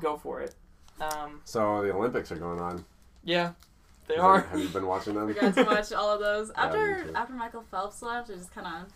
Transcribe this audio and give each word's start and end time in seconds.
go 0.00 0.16
for 0.16 0.40
it. 0.40 0.54
Um, 1.00 1.40
So 1.44 1.82
the 1.82 1.92
Olympics 1.94 2.30
are 2.32 2.36
going 2.36 2.60
on. 2.60 2.84
yeah, 3.24 3.52
they 4.06 4.14
Is 4.14 4.20
are. 4.20 4.40
there- 4.40 4.48
Have 4.50 4.60
you 4.60 4.68
been 4.68 4.86
watching 4.86 5.14
them? 5.14 5.26
We 5.26 5.34
got 5.34 5.54
to 5.54 5.62
watch 5.64 5.92
all 5.92 6.10
of 6.10 6.20
those. 6.20 6.50
After 6.56 7.04
too. 7.04 7.12
after 7.14 7.32
Michael 7.34 7.62
Phelps 7.70 8.02
left, 8.02 8.30
it 8.30 8.36
just 8.36 8.52
kind 8.54 8.66
of. 8.66 8.92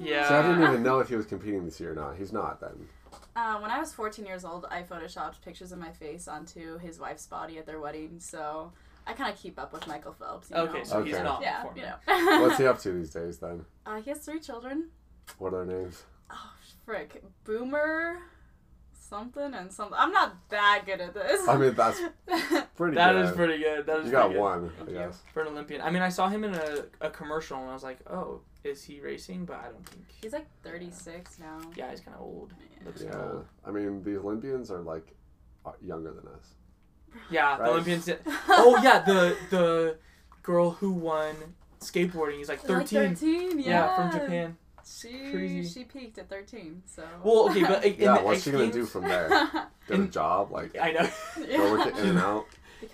Yeah. 0.00 0.28
So 0.28 0.38
I 0.38 0.42
didn't 0.42 0.62
even 0.62 0.82
know 0.82 0.98
if 1.00 1.08
he 1.08 1.16
was 1.16 1.26
competing 1.26 1.64
this 1.64 1.78
year 1.80 1.92
or 1.92 1.94
not. 1.94 2.16
He's 2.16 2.32
not 2.32 2.60
then. 2.60 2.88
Uh, 3.36 3.58
when 3.58 3.70
I 3.70 3.78
was 3.80 3.92
14 3.92 4.24
years 4.26 4.44
old, 4.44 4.66
I 4.70 4.82
photoshopped 4.82 5.40
pictures 5.44 5.72
of 5.72 5.78
my 5.78 5.90
face 5.90 6.28
onto 6.28 6.78
his 6.78 6.98
wife's 7.00 7.26
body 7.26 7.58
at 7.58 7.66
their 7.66 7.80
wedding, 7.80 8.20
so 8.20 8.72
I 9.08 9.12
kind 9.12 9.32
of 9.32 9.38
keep 9.38 9.58
up 9.58 9.72
with 9.72 9.86
Michael 9.88 10.12
Phelps. 10.12 10.50
You 10.50 10.56
Okay, 10.56 10.78
know? 10.78 10.84
so 10.84 11.02
he's 11.02 11.14
Okay. 11.14 11.22
not 11.24 11.42
yeah, 11.42 11.62
performing. 11.62 11.84
you 12.06 12.30
know. 12.30 12.42
What's 12.42 12.58
he 12.58 12.66
up 12.66 12.78
to 12.80 12.92
these 12.92 13.10
days 13.10 13.38
then? 13.38 13.64
Uh, 13.86 14.00
he 14.00 14.10
has 14.10 14.20
three 14.20 14.38
children. 14.40 14.88
What 15.38 15.52
are 15.52 15.64
their 15.64 15.78
names? 15.80 16.04
Oh, 16.30 16.52
frick. 16.84 17.22
Boomer, 17.44 18.18
something, 19.14 19.54
and 19.54 19.72
something. 19.72 19.96
I'm 19.98 20.12
not 20.12 20.34
that 20.50 20.82
good 20.86 21.00
at 21.00 21.14
this. 21.14 21.46
I 21.48 21.56
mean, 21.56 21.74
that's 21.74 22.00
pretty 22.76 22.94
That 22.96 23.12
good. 23.12 23.24
is 23.26 23.30
pretty 23.32 23.58
good. 23.62 23.86
That 23.86 24.00
is 24.00 24.06
You 24.06 24.12
got 24.12 24.22
pretty 24.26 24.34
good. 24.34 24.40
one, 24.40 24.64
I 24.64 24.76
Thank 24.78 24.88
you. 24.90 24.94
guess. 24.96 25.22
for 25.32 25.42
an 25.42 25.48
Olympian. 25.48 25.80
I 25.80 25.90
mean, 25.90 26.02
I 26.02 26.08
saw 26.08 26.28
him 26.28 26.44
in 26.44 26.54
a, 26.54 26.84
a 27.00 27.10
commercial 27.10 27.58
and 27.58 27.70
I 27.70 27.74
was 27.74 27.82
like, 27.82 27.98
oh, 28.10 28.40
is 28.64 28.82
he 28.82 29.00
racing? 29.00 29.44
But 29.44 29.56
I 29.56 29.64
don't 29.64 29.86
think. 29.88 30.04
He's 30.22 30.32
like 30.32 30.46
36 30.62 31.38
now. 31.38 31.60
Yeah, 31.76 31.90
he's 31.90 32.00
kind 32.00 32.16
of 32.16 32.22
old. 32.22 32.52
Yeah. 32.58 32.86
Looks 32.86 33.02
Yeah. 33.02 33.16
old. 33.16 33.44
I 33.66 33.70
mean, 33.70 34.02
the 34.02 34.16
Olympians 34.18 34.70
are 34.70 34.80
like 34.80 35.14
uh, 35.66 35.72
younger 35.82 36.12
than 36.12 36.26
us. 36.34 36.54
Yeah, 37.30 37.50
Right. 37.52 37.58
the 37.64 37.70
Olympians. 37.70 38.04
Did, 38.06 38.18
oh 38.48 38.80
yeah, 38.82 39.00
the 39.00 39.36
the 39.50 39.96
girl 40.42 40.70
who 40.72 40.90
won 40.92 41.34
skateboarding 41.80 42.40
is 42.40 42.48
like 42.48 42.58
Like 42.68 42.88
thirteen. 42.88 43.14
13, 43.14 43.58
yeah. 43.60 43.64
yeah, 43.66 43.96
from 43.96 44.10
Japan. 44.20 44.56
She 44.86 45.30
Crazy. 45.30 45.68
she 45.80 45.84
peaked 45.84 46.18
at 46.18 46.28
13, 46.28 46.82
so. 46.86 47.02
Well, 47.22 47.48
okay, 47.50 47.62
but 47.62 47.84
in 47.84 47.94
yeah, 48.00 48.18
the 48.18 48.24
what's 48.24 48.36
X 48.38 48.44
she 48.44 48.50
gonna 48.52 48.64
Games- 48.64 48.74
do 48.76 48.84
from 48.86 49.04
there? 49.08 49.28
Get 49.88 50.00
a 50.00 50.06
job? 50.06 50.50
Like, 50.50 50.76
I 50.80 50.92
know. 50.92 51.08
go 51.56 51.72
work 51.72 51.86
it 51.86 51.96
in 51.98 52.10
and 52.10 52.18
out? 52.18 52.46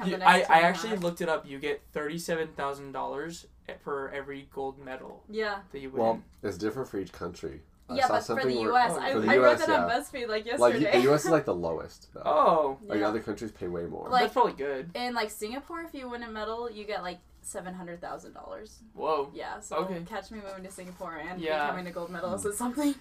You- 0.05 0.17
I, 0.17 0.43
I 0.49 0.61
actually 0.61 0.91
Hawk. 0.91 1.03
looked 1.03 1.21
it 1.21 1.29
up. 1.29 1.47
You 1.49 1.59
get 1.59 1.83
thirty-seven 1.93 2.49
thousand 2.57 2.93
dollars 2.93 3.47
for 3.83 4.11
every 4.15 4.49
gold 4.55 4.79
medal 4.79 5.23
Yeah. 5.29 5.59
that 5.73 5.79
you 5.81 5.91
win. 5.91 6.03
Well, 6.03 6.23
it's 6.43 6.59
different 6.59 6.89
for 6.89 6.99
each 6.99 7.13
country. 7.13 7.63
I 7.89 7.97
Yeah, 7.97 8.07
saw 8.07 8.15
but 8.15 8.43
for 8.43 8.49
the 8.49 8.55
where- 8.57 8.69
U.S., 8.69 8.93
oh, 8.95 9.01
I, 9.01 9.13
for 9.13 9.21
the 9.21 9.31
I 9.33 9.37
read 9.39 9.53
US, 9.53 9.67
that 9.67 9.81
on. 9.81 9.91
BuzzFeed 9.91 10.29
like 10.29 10.47
yesterday. 10.47 10.61
Like 10.85 10.93
the 10.93 11.01
U.S. 11.03 11.25
is 11.25 11.31
like 11.31 11.45
the 11.45 11.55
lowest. 11.67 12.09
Though. 12.15 12.23
oh, 12.25 12.79
Like 12.87 13.01
Yeah. 13.01 13.09
other 13.09 13.19
countries 13.21 13.51
pay 13.51 13.67
way 13.67 13.85
more. 13.87 14.09
Like- 14.09 14.23
that's 14.23 14.33
probably 14.33 14.53
good. 14.53 14.91
In 14.95 15.13
like 15.15 15.31
Singapore, 15.31 15.81
if 15.83 15.93
you 15.95 16.09
win 16.09 16.23
a 16.23 16.31
medal, 16.31 16.71
you 16.71 16.85
get 16.85 17.03
like 17.03 17.19
seven 17.51 17.75
hundred 17.75 18.01
thousand 18.01 18.33
dollars. 18.33 18.79
Whoa. 18.95 19.31
Yeah, 19.35 19.61
so 19.61 19.77
Okay. 19.79 20.03
catch 20.09 20.31
me 20.31 20.39
moving 20.47 20.63
to 20.65 20.71
Singapore 20.71 21.17
and 21.17 21.41
Yeah. 21.41 21.67
becoming 21.67 21.87
a 21.89 21.91
gold 21.91 22.11
medalist 22.11 22.47
or 22.47 22.53
something. 22.53 22.95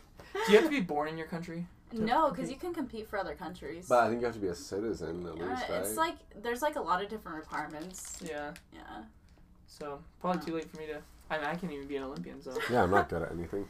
Do 0.46 0.52
you 0.52 0.56
have 0.58 0.66
to 0.66 0.70
be 0.70 0.82
born 0.82 1.08
in 1.08 1.18
your 1.18 1.28
country? 1.28 1.68
No, 1.92 2.30
because 2.30 2.50
you 2.52 2.56
can 2.58 2.74
compete 2.74 3.08
for 3.08 3.18
other 3.18 3.34
countries. 3.36 3.88
but 3.90 4.04
I 4.04 4.10
think 4.10 4.20
you 4.22 4.26
have 4.26 4.36
to 4.36 4.42
be 4.42 4.48
a 4.48 4.56
citizen 4.56 5.26
at 5.26 5.38
Yeah, 5.38 5.44
least, 5.50 5.70
right? 5.70 5.82
it's 5.82 5.98
like 5.98 6.16
there's 6.36 6.62
like 6.62 6.76
a 6.76 6.82
lot 6.82 7.02
of 7.04 7.10
different 7.10 7.38
requirements. 7.38 8.20
Yeah. 8.24 8.54
Yeah. 8.74 9.04
So 9.68 10.00
probably 10.20 10.42
too 10.46 10.56
late 10.56 10.70
for 10.70 10.78
me 10.78 10.88
to. 10.88 11.02
I 11.32 11.38
mean, 11.38 11.46
I 11.46 11.56
can't 11.56 11.72
even 11.72 11.88
be 11.88 11.96
an 11.96 12.04
Olympian. 12.04 12.42
So, 12.42 12.58
yeah, 12.72 12.84
I'm 12.84 12.92
not 12.92 13.08
good 13.10 13.22
at 13.22 13.32
anything. 13.32 13.68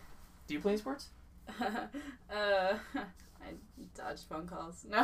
do 0.47 0.53
you 0.53 0.59
play 0.61 0.77
sports? 0.77 1.09
uh, 1.59 1.83
I 2.31 3.53
dodged 3.95 4.23
phone 4.29 4.47
calls. 4.47 4.85
No. 4.89 4.97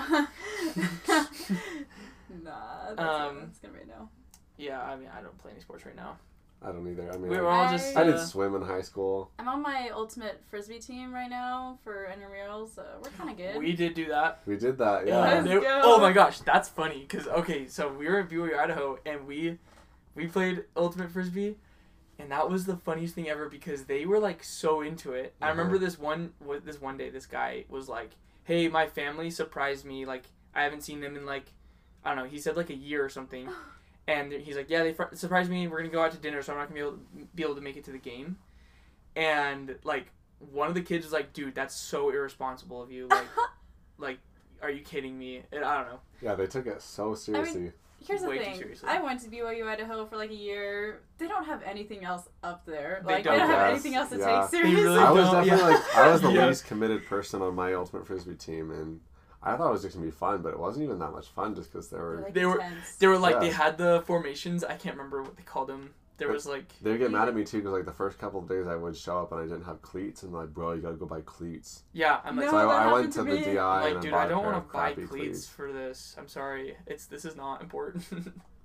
nah, 2.43 2.93
that's, 2.95 2.99
Um, 2.99 3.39
that's 3.39 3.59
gonna 3.59 3.73
be 3.73 3.81
a 3.81 3.85
no. 3.87 4.09
Yeah, 4.57 4.81
I 4.81 4.95
mean, 4.95 5.09
I 5.17 5.21
don't 5.21 5.37
play 5.37 5.51
any 5.51 5.59
sports 5.61 5.85
right 5.85 5.95
now. 5.95 6.17
I 6.61 6.71
don't 6.71 6.87
either. 6.89 7.11
I 7.11 7.17
mean, 7.17 7.29
We 7.29 7.37
were 7.37 7.49
I, 7.49 7.65
all 7.65 7.71
just. 7.71 7.95
I 7.95 8.03
did 8.05 8.15
uh, 8.15 8.25
swim 8.25 8.55
in 8.55 8.61
high 8.61 8.81
school. 8.81 9.29
I'm 9.37 9.47
on 9.47 9.61
my 9.61 9.89
ultimate 9.93 10.41
frisbee 10.49 10.79
team 10.79 11.13
right 11.13 11.29
now 11.29 11.77
for 11.83 12.07
intramurals. 12.11 12.73
So 12.75 12.83
we're 13.03 13.09
kind 13.11 13.29
of 13.29 13.37
good. 13.37 13.57
We 13.57 13.73
did 13.73 13.93
do 13.93 14.07
that. 14.07 14.41
We 14.45 14.55
did 14.57 14.77
that. 14.79 15.05
Yeah. 15.05 15.17
Yeah. 15.25 15.33
Let's 15.35 15.47
they- 15.47 15.59
go. 15.59 15.81
oh 15.83 15.99
my 15.99 16.11
gosh, 16.11 16.39
that's 16.39 16.69
funny. 16.69 17.05
Cause 17.07 17.27
okay, 17.27 17.67
so 17.67 17.91
we 17.91 18.07
were 18.07 18.19
in 18.21 18.27
BYU, 18.27 18.57
Idaho, 18.57 18.97
and 19.05 19.27
we 19.27 19.59
we 20.15 20.27
played 20.27 20.63
ultimate 20.77 21.11
frisbee, 21.11 21.57
and 22.17 22.31
that 22.31 22.49
was 22.49 22.65
the 22.65 22.77
funniest 22.77 23.13
thing 23.13 23.27
ever 23.29 23.49
because 23.49 23.83
they 23.83 24.05
were 24.05 24.19
like 24.19 24.43
so 24.43 24.81
into 24.81 25.11
it. 25.11 25.35
I 25.41 25.49
Uh-huh. 25.49 25.57
remember 25.57 25.77
this 25.77 25.99
one 25.99 26.31
wa- 26.43 26.59
this 26.63 26.79
one 26.81 26.97
day, 26.97 27.09
this 27.09 27.25
guy 27.27 27.65
was 27.69 27.89
like, 27.89 28.11
"Hey, 28.45 28.69
my 28.69 28.87
family 28.87 29.29
surprised 29.29 29.85
me. 29.85 30.05
Like 30.05 30.23
I 30.55 30.63
haven't 30.63 30.81
seen 30.81 31.01
them 31.01 31.15
in 31.17 31.25
like 31.27 31.51
I 32.03 32.15
don't 32.15 32.23
know." 32.23 32.29
He 32.29 32.39
said 32.39 32.55
like 32.55 32.69
a 32.71 32.75
year 32.75 33.03
or 33.05 33.09
something, 33.09 33.49
and 34.07 34.31
he's 34.31 34.55
like, 34.55 34.69
"Yeah, 34.69 34.83
they 34.83 34.93
fr- 34.93 35.13
surprised 35.13 35.49
me. 35.49 35.67
We're 35.67 35.77
gonna 35.79 35.89
go 35.89 36.01
out 36.03 36.11
to 36.11 36.17
dinner, 36.17 36.41
so 36.41 36.53
I'm 36.53 36.59
not 36.59 36.67
gonna 36.69 36.75
be 36.75 36.81
able 36.81 36.91
to, 36.93 36.99
be 37.35 37.43
able 37.43 37.55
to 37.55 37.61
make 37.61 37.77
it 37.77 37.83
to 37.85 37.91
the 37.91 37.97
game." 37.97 38.37
And 39.15 39.75
like 39.83 40.07
one 40.51 40.67
of 40.67 40.73
the 40.73 40.81
kids 40.81 41.05
was 41.05 41.13
like, 41.13 41.33
"Dude, 41.33 41.55
that's 41.55 41.75
so 41.75 42.09
irresponsible 42.09 42.81
of 42.81 42.91
you. 42.91 43.07
Like, 43.17 43.27
like, 43.97 44.19
are 44.61 44.69
you 44.71 44.81
kidding 44.81 45.17
me?" 45.17 45.41
And 45.51 45.63
I 45.63 45.77
don't 45.77 45.87
know. 45.91 45.99
Yeah, 46.21 46.35
they 46.35 46.47
took 46.47 46.67
it 46.67 46.81
so 46.81 47.15
seriously. 47.15 47.71
Here's 48.05 48.21
the 48.21 48.29
way 48.29 48.37
thing. 48.37 48.63
I 48.85 49.01
went 49.01 49.21
to 49.21 49.29
BYU 49.29 49.65
Idaho 49.65 50.05
for 50.05 50.15
like 50.17 50.29
a 50.29 50.35
year. 50.35 51.01
They 51.17 51.27
don't 51.27 51.45
have 51.45 51.63
anything 51.63 52.03
else 52.05 52.27
up 52.43 52.63
there. 52.65 53.01
They 53.07 53.13
like 53.13 53.23
don't. 53.23 53.33
they 53.33 53.39
don't 53.39 53.49
have 53.49 53.59
Yes, 53.59 53.71
anything 53.71 53.95
else 53.95 54.09
to 54.11 54.17
yeah. 54.19 54.41
take 54.41 54.51
They 54.51 54.57
seriously. 54.57 54.83
really 54.83 54.99
I 54.99 55.11
was 55.11 55.31
don't, 55.31 55.45
definitely 55.47 55.71
yeah. 55.71 55.77
like 55.79 55.95
I 55.97 56.11
was 56.11 56.21
the 56.21 56.31
Yeah. 56.33 56.47
least 56.47 56.65
committed 56.65 57.05
person 57.07 57.41
on 57.41 57.55
my 57.55 57.73
ultimate 57.73 58.05
frisbee 58.05 58.35
team, 58.35 58.69
and 58.69 58.99
I 59.45 59.55
thought 59.55 59.69
it 59.69 59.73
was 59.73 59.83
just 59.83 59.95
gonna 59.95 60.05
be 60.05 60.11
fun, 60.11 60.41
but 60.41 60.49
it 60.53 60.59
wasn't 60.59 60.85
even 60.85 60.99
that 60.99 61.11
much 61.11 61.27
fun 61.27 61.53
just 61.55 61.71
because 61.71 61.89
there 61.89 61.99
They're, 61.99 62.09
were 62.09 62.21
like, 62.23 62.33
They 62.33 62.45
were- 62.45 62.63
They 62.99 63.07
were 63.07 63.17
like 63.17 63.39
they 63.39 63.51
had 63.51 63.77
the 63.77 64.01
formations. 64.05 64.63
I 64.63 64.75
can't 64.75 64.97
remember 64.97 65.21
what 65.23 65.37
they 65.37 65.43
called 65.43 65.67
them. 65.69 65.93
There 66.17 66.29
was 66.31 66.45
like 66.45 66.71
they 66.81 66.91
would 66.91 66.99
get 66.99 67.11
mad 67.11 67.27
at 67.27 67.35
me 67.35 67.43
too 67.43 67.57
because 67.57 67.73
like 67.73 67.85
the 67.85 67.91
first 67.91 68.17
couple 68.17 68.39
of 68.39 68.47
days 68.47 68.67
I 68.67 68.75
would 68.75 68.95
show 68.95 69.19
up 69.19 69.33
and 69.33 69.41
I 69.41 69.43
didn't 69.43 69.65
have 69.65 69.81
cleats 69.81 70.23
and 70.23 70.31
like 70.31 70.53
bro 70.53 70.71
you 70.71 70.81
gotta 70.81 70.95
go 70.95 71.05
buy 71.05 71.19
cleats. 71.21 71.83
yeah. 71.91 72.21
I'm 72.23 72.37
like, 72.37 72.45
No, 72.45 72.51
so 72.51 72.57
I, 72.57 72.61
that 72.63 72.69
I 72.69 72.75
happened 72.83 72.93
went 72.93 73.13
to 73.13 73.19
to 73.19 73.25
the 73.25 73.31
me. 73.35 73.43
DI 73.55 73.81
like 73.81 73.93
and 73.93 74.01
dude, 74.01 74.11
bought 74.11 74.25
I 74.25 74.29
don't 74.29 74.45
want 74.45 74.65
to 74.67 74.73
buy 74.73 74.93
crappy 74.93 75.07
cleats 75.07 75.45
for 75.47 75.73
this. 75.73 76.15
I'm 76.17 76.27
sorry. 76.29 76.77
It's 76.87 77.05
this 77.05 77.25
is 77.25 77.35
not 77.35 77.61
important. 77.61 78.05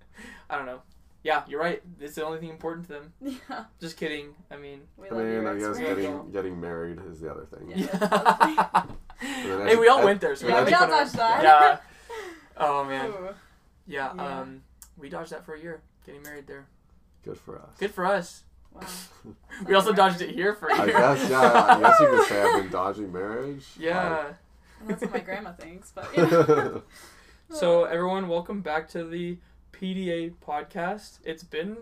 I 0.51 0.57
don't 0.57 0.67
know. 0.67 0.81
Yeah, 1.23 1.43
you're 1.49 1.61
right. 1.61 1.83
It's 2.01 2.15
the 2.15 2.25
only 2.25 2.39
thing 2.39 2.49
important 2.49 2.87
to 2.89 2.93
them. 2.95 3.13
Yeah. 3.51 3.65
Just 3.81 3.97
kidding. 3.97 4.35
I 4.51 4.57
mean, 4.57 4.81
We 4.97 5.09
I 5.09 5.15
love 5.15 5.25
mean, 5.25 5.47
I 5.47 5.59
guess 5.59 5.79
getting 5.79 6.31
getting 6.33 6.61
married 6.61 6.99
is 7.11 7.21
the 7.21 7.31
other 7.31 7.45
thing. 7.47 7.71
Yeah. 7.71 7.87
yeah. 7.93 8.83
And 9.23 9.61
then 9.61 9.67
hey, 9.67 9.77
we 9.77 9.87
all 9.89 9.99
as- 9.99 10.05
went 10.07 10.21
there. 10.23 10.35
So 10.35 10.49
Yeah, 10.49 10.61
we 10.65 10.71
we 10.71 10.75
all 10.75 10.87
dodged 10.89 11.15
that. 11.17 11.43
Yeah. 11.43 11.79
Oh 12.57 12.85
man. 12.85 13.07
Ooh. 13.11 13.29
Yeah. 13.87 14.13
Yeah. 14.15 14.41
Um, 14.41 14.63
we 14.99 15.09
dodged 15.09 15.31
that 15.33 15.45
for 15.45 15.55
a 15.55 15.61
year. 15.61 15.81
Getting 16.07 16.23
married 16.23 16.47
there. 16.47 16.67
Good 17.25 17.39
for 17.39 17.59
us. 17.59 17.71
Good 17.79 17.91
for 17.93 18.05
us. 18.07 18.45
Wow. 18.73 18.83
We 19.67 19.75
also 19.75 19.93
dodged 19.93 20.21
it 20.23 20.31
here 20.31 20.55
for 20.55 20.69
a 20.69 20.75
I 20.75 20.85
year. 20.87 20.97
I 20.97 21.15
guess 21.17 21.31
yeah. 21.31 21.41
I 21.77 21.81
guess 21.81 22.01
you 22.01 22.07
could 22.09 22.27
say 22.29 22.43
I've 22.43 22.63
been 22.63 22.71
dodging 22.71 23.13
marriage. 23.13 23.67
Yeah. 23.79 24.25
That's 24.87 25.03
what 25.03 25.13
my 25.13 25.21
grandma 25.21 25.53
thinks, 25.53 25.91
but 25.91 26.15
you 26.17 26.27
know. 26.27 26.83
So 27.51 27.85
everyone, 27.85 28.29
welcome 28.29 28.61
back 28.63 28.89
to 28.91 29.05
the 29.05 29.39
PDA 29.81 30.35
podcast. 30.47 31.21
It's 31.25 31.43
been 31.43 31.77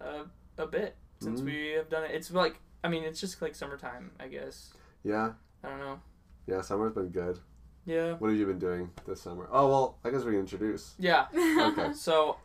a, 0.00 0.24
a 0.58 0.66
bit 0.66 0.96
since 1.20 1.40
Mhm. 1.40 1.44
we 1.46 1.68
have 1.70 1.88
done 1.88 2.04
it. 2.04 2.10
It's 2.10 2.30
like 2.30 2.60
I 2.84 2.88
mean, 2.88 3.02
it's 3.04 3.20
just 3.20 3.40
like 3.42 3.54
summertime, 3.54 4.12
I 4.20 4.28
guess. 4.28 4.72
yeah. 5.02 5.32
I 5.64 5.70
don't 5.70 5.78
know. 5.80 6.00
Yeah. 6.46 6.60
Summer's 6.60 6.92
been 6.92 7.08
good. 7.08 7.40
Yeah. 7.86 8.12
What 8.14 8.28
have 8.30 8.38
you 8.38 8.46
been 8.46 8.58
doing 8.58 8.90
this 9.06 9.22
summer? 9.22 9.48
Oh 9.50 9.66
well, 9.68 9.98
I 10.04 10.10
guess 10.10 10.24
we 10.24 10.32
can 10.32 10.40
introduce. 10.40 10.94
Yeah. 10.98 11.26
Okay. 11.34 11.92
So 11.94 12.36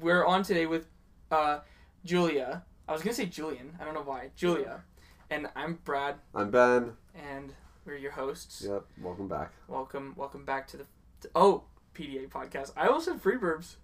we're 0.00 0.24
on 0.24 0.42
today 0.44 0.66
with 0.66 0.86
uh, 1.32 1.60
Julia. 2.04 2.62
I 2.88 2.92
was 2.92 3.02
gonna 3.02 3.14
say 3.14 3.26
Julian. 3.26 3.76
I 3.80 3.84
don't 3.84 3.94
know 3.94 4.02
why. 4.02 4.30
Julia, 4.36 4.84
and 5.30 5.48
I'm 5.56 5.80
Brad, 5.84 6.16
I'm 6.34 6.50
Ben. 6.50 6.92
and 7.14 7.52
we're 7.84 7.96
your 7.96 8.12
hosts. 8.12 8.62
Yep. 8.66 8.84
Welcome 9.02 9.26
back. 9.28 9.52
Welcome, 9.68 10.14
welcome 10.16 10.44
back 10.44 10.68
to 10.68 10.76
the 10.76 10.86
to, 11.22 11.30
oh 11.34 11.64
PDA 11.94 12.28
podcast. 12.28 12.72
I 12.76 12.86
almost 12.86 13.06
said 13.06 13.22
Freeburbs. 13.22 13.58
it's 13.60 13.76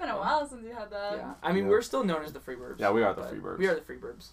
been 0.00 0.08
a 0.08 0.16
while 0.18 0.46
since 0.48 0.64
you 0.64 0.72
had 0.72 0.90
that. 0.90 1.16
yeah. 1.18 1.34
I 1.42 1.52
mean, 1.52 1.64
Yeah. 1.64 1.70
we're 1.70 1.82
still 1.82 2.02
known 2.04 2.22
as 2.24 2.32
the 2.32 2.40
Freebirds. 2.40 2.78
Yeah, 2.80 2.90
we 2.90 3.02
are 3.02 3.14
the 3.14 3.22
Freebirds. 3.22 3.58
We 3.58 3.66
are 3.68 3.74
the 3.74 3.80
Freebirds. 3.80 4.28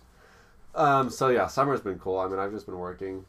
Um. 0.75 1.09
So 1.09 1.29
yeah, 1.29 1.47
summer's 1.47 1.81
been 1.81 1.99
cool. 1.99 2.19
I 2.19 2.27
mean, 2.27 2.39
I've 2.39 2.51
just 2.51 2.65
been 2.65 2.77
working. 2.77 3.25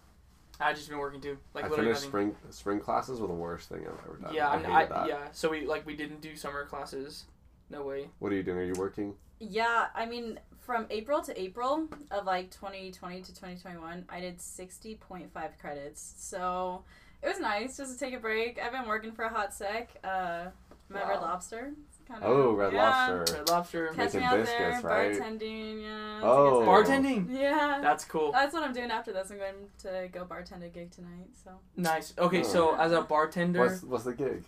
I've 0.60 0.76
just 0.76 0.88
been 0.88 0.98
working 0.98 1.20
too. 1.20 1.38
Like 1.54 1.64
I 1.64 1.68
literally 1.68 1.90
finished 1.94 2.12
nothing. 2.12 2.34
spring 2.34 2.52
spring 2.52 2.80
classes 2.80 3.20
were 3.20 3.28
the 3.28 3.32
worst 3.32 3.68
thing 3.68 3.80
I've 3.86 4.04
ever 4.08 4.18
done. 4.20 4.34
Yeah, 4.34 4.48
I 4.48 4.52
I'm- 4.52 4.64
hated 4.64 4.74
I, 4.74 4.84
that. 4.86 5.08
yeah. 5.08 5.28
So 5.32 5.50
we 5.50 5.64
like 5.66 5.86
we 5.86 5.94
didn't 5.96 6.20
do 6.20 6.34
summer 6.36 6.64
classes. 6.66 7.24
No 7.70 7.82
way. 7.82 8.08
What 8.18 8.32
are 8.32 8.34
you 8.34 8.42
doing? 8.42 8.58
Are 8.58 8.64
you 8.64 8.74
working? 8.76 9.14
Yeah, 9.40 9.86
I 9.94 10.04
mean, 10.06 10.40
from 10.58 10.86
April 10.90 11.22
to 11.22 11.40
April 11.40 11.86
of 12.10 12.24
like 12.26 12.50
2020 12.50 13.20
to 13.22 13.28
2021, 13.28 14.04
I 14.08 14.20
did 14.20 14.38
60.5 14.38 15.30
credits. 15.60 16.14
So 16.18 16.82
it 17.22 17.28
was 17.28 17.38
nice 17.38 17.76
just 17.76 17.92
to 17.92 17.98
take 18.04 18.14
a 18.14 18.18
break. 18.18 18.58
I've 18.60 18.72
been 18.72 18.86
working 18.88 19.12
for 19.12 19.24
a 19.24 19.28
hot 19.28 19.54
sec. 19.54 19.90
Uh, 20.02 20.46
my 20.88 21.06
Red 21.08 21.20
Lobster. 21.20 21.72
It's 22.08 22.20
Kind 22.20 22.22
Oh, 22.24 22.52
Red 22.52 22.72
yeah. 22.72 23.06
Lobster. 23.08 23.34
Red 23.38 23.48
Lobster. 23.48 23.86
Catch 23.88 23.96
me 23.96 24.04
Making 24.20 24.22
out 24.22 24.36
biscuits, 24.38 24.58
there, 24.58 24.80
right? 24.82 25.12
bartending. 25.12 25.82
Yeah. 25.82 26.20
Oh. 26.22 26.64
Bartending. 26.66 27.26
Yeah. 27.30 27.78
That's 27.82 28.04
cool. 28.04 28.32
That's 28.32 28.54
what 28.54 28.62
I'm 28.62 28.72
doing 28.72 28.90
after 28.90 29.12
this. 29.12 29.30
I'm 29.30 29.38
going 29.38 29.54
to 29.82 30.08
go 30.12 30.24
bartend 30.24 30.64
a 30.64 30.68
gig 30.68 30.90
tonight. 30.90 31.28
So. 31.44 31.50
Nice. 31.76 32.14
Okay, 32.18 32.40
Oh. 32.40 32.44
so 32.44 32.76
as 32.76 32.92
a 32.92 33.02
bartender, 33.02 33.60
What's 33.60 33.82
what's 33.82 34.04
the 34.04 34.14
gig? 34.14 34.44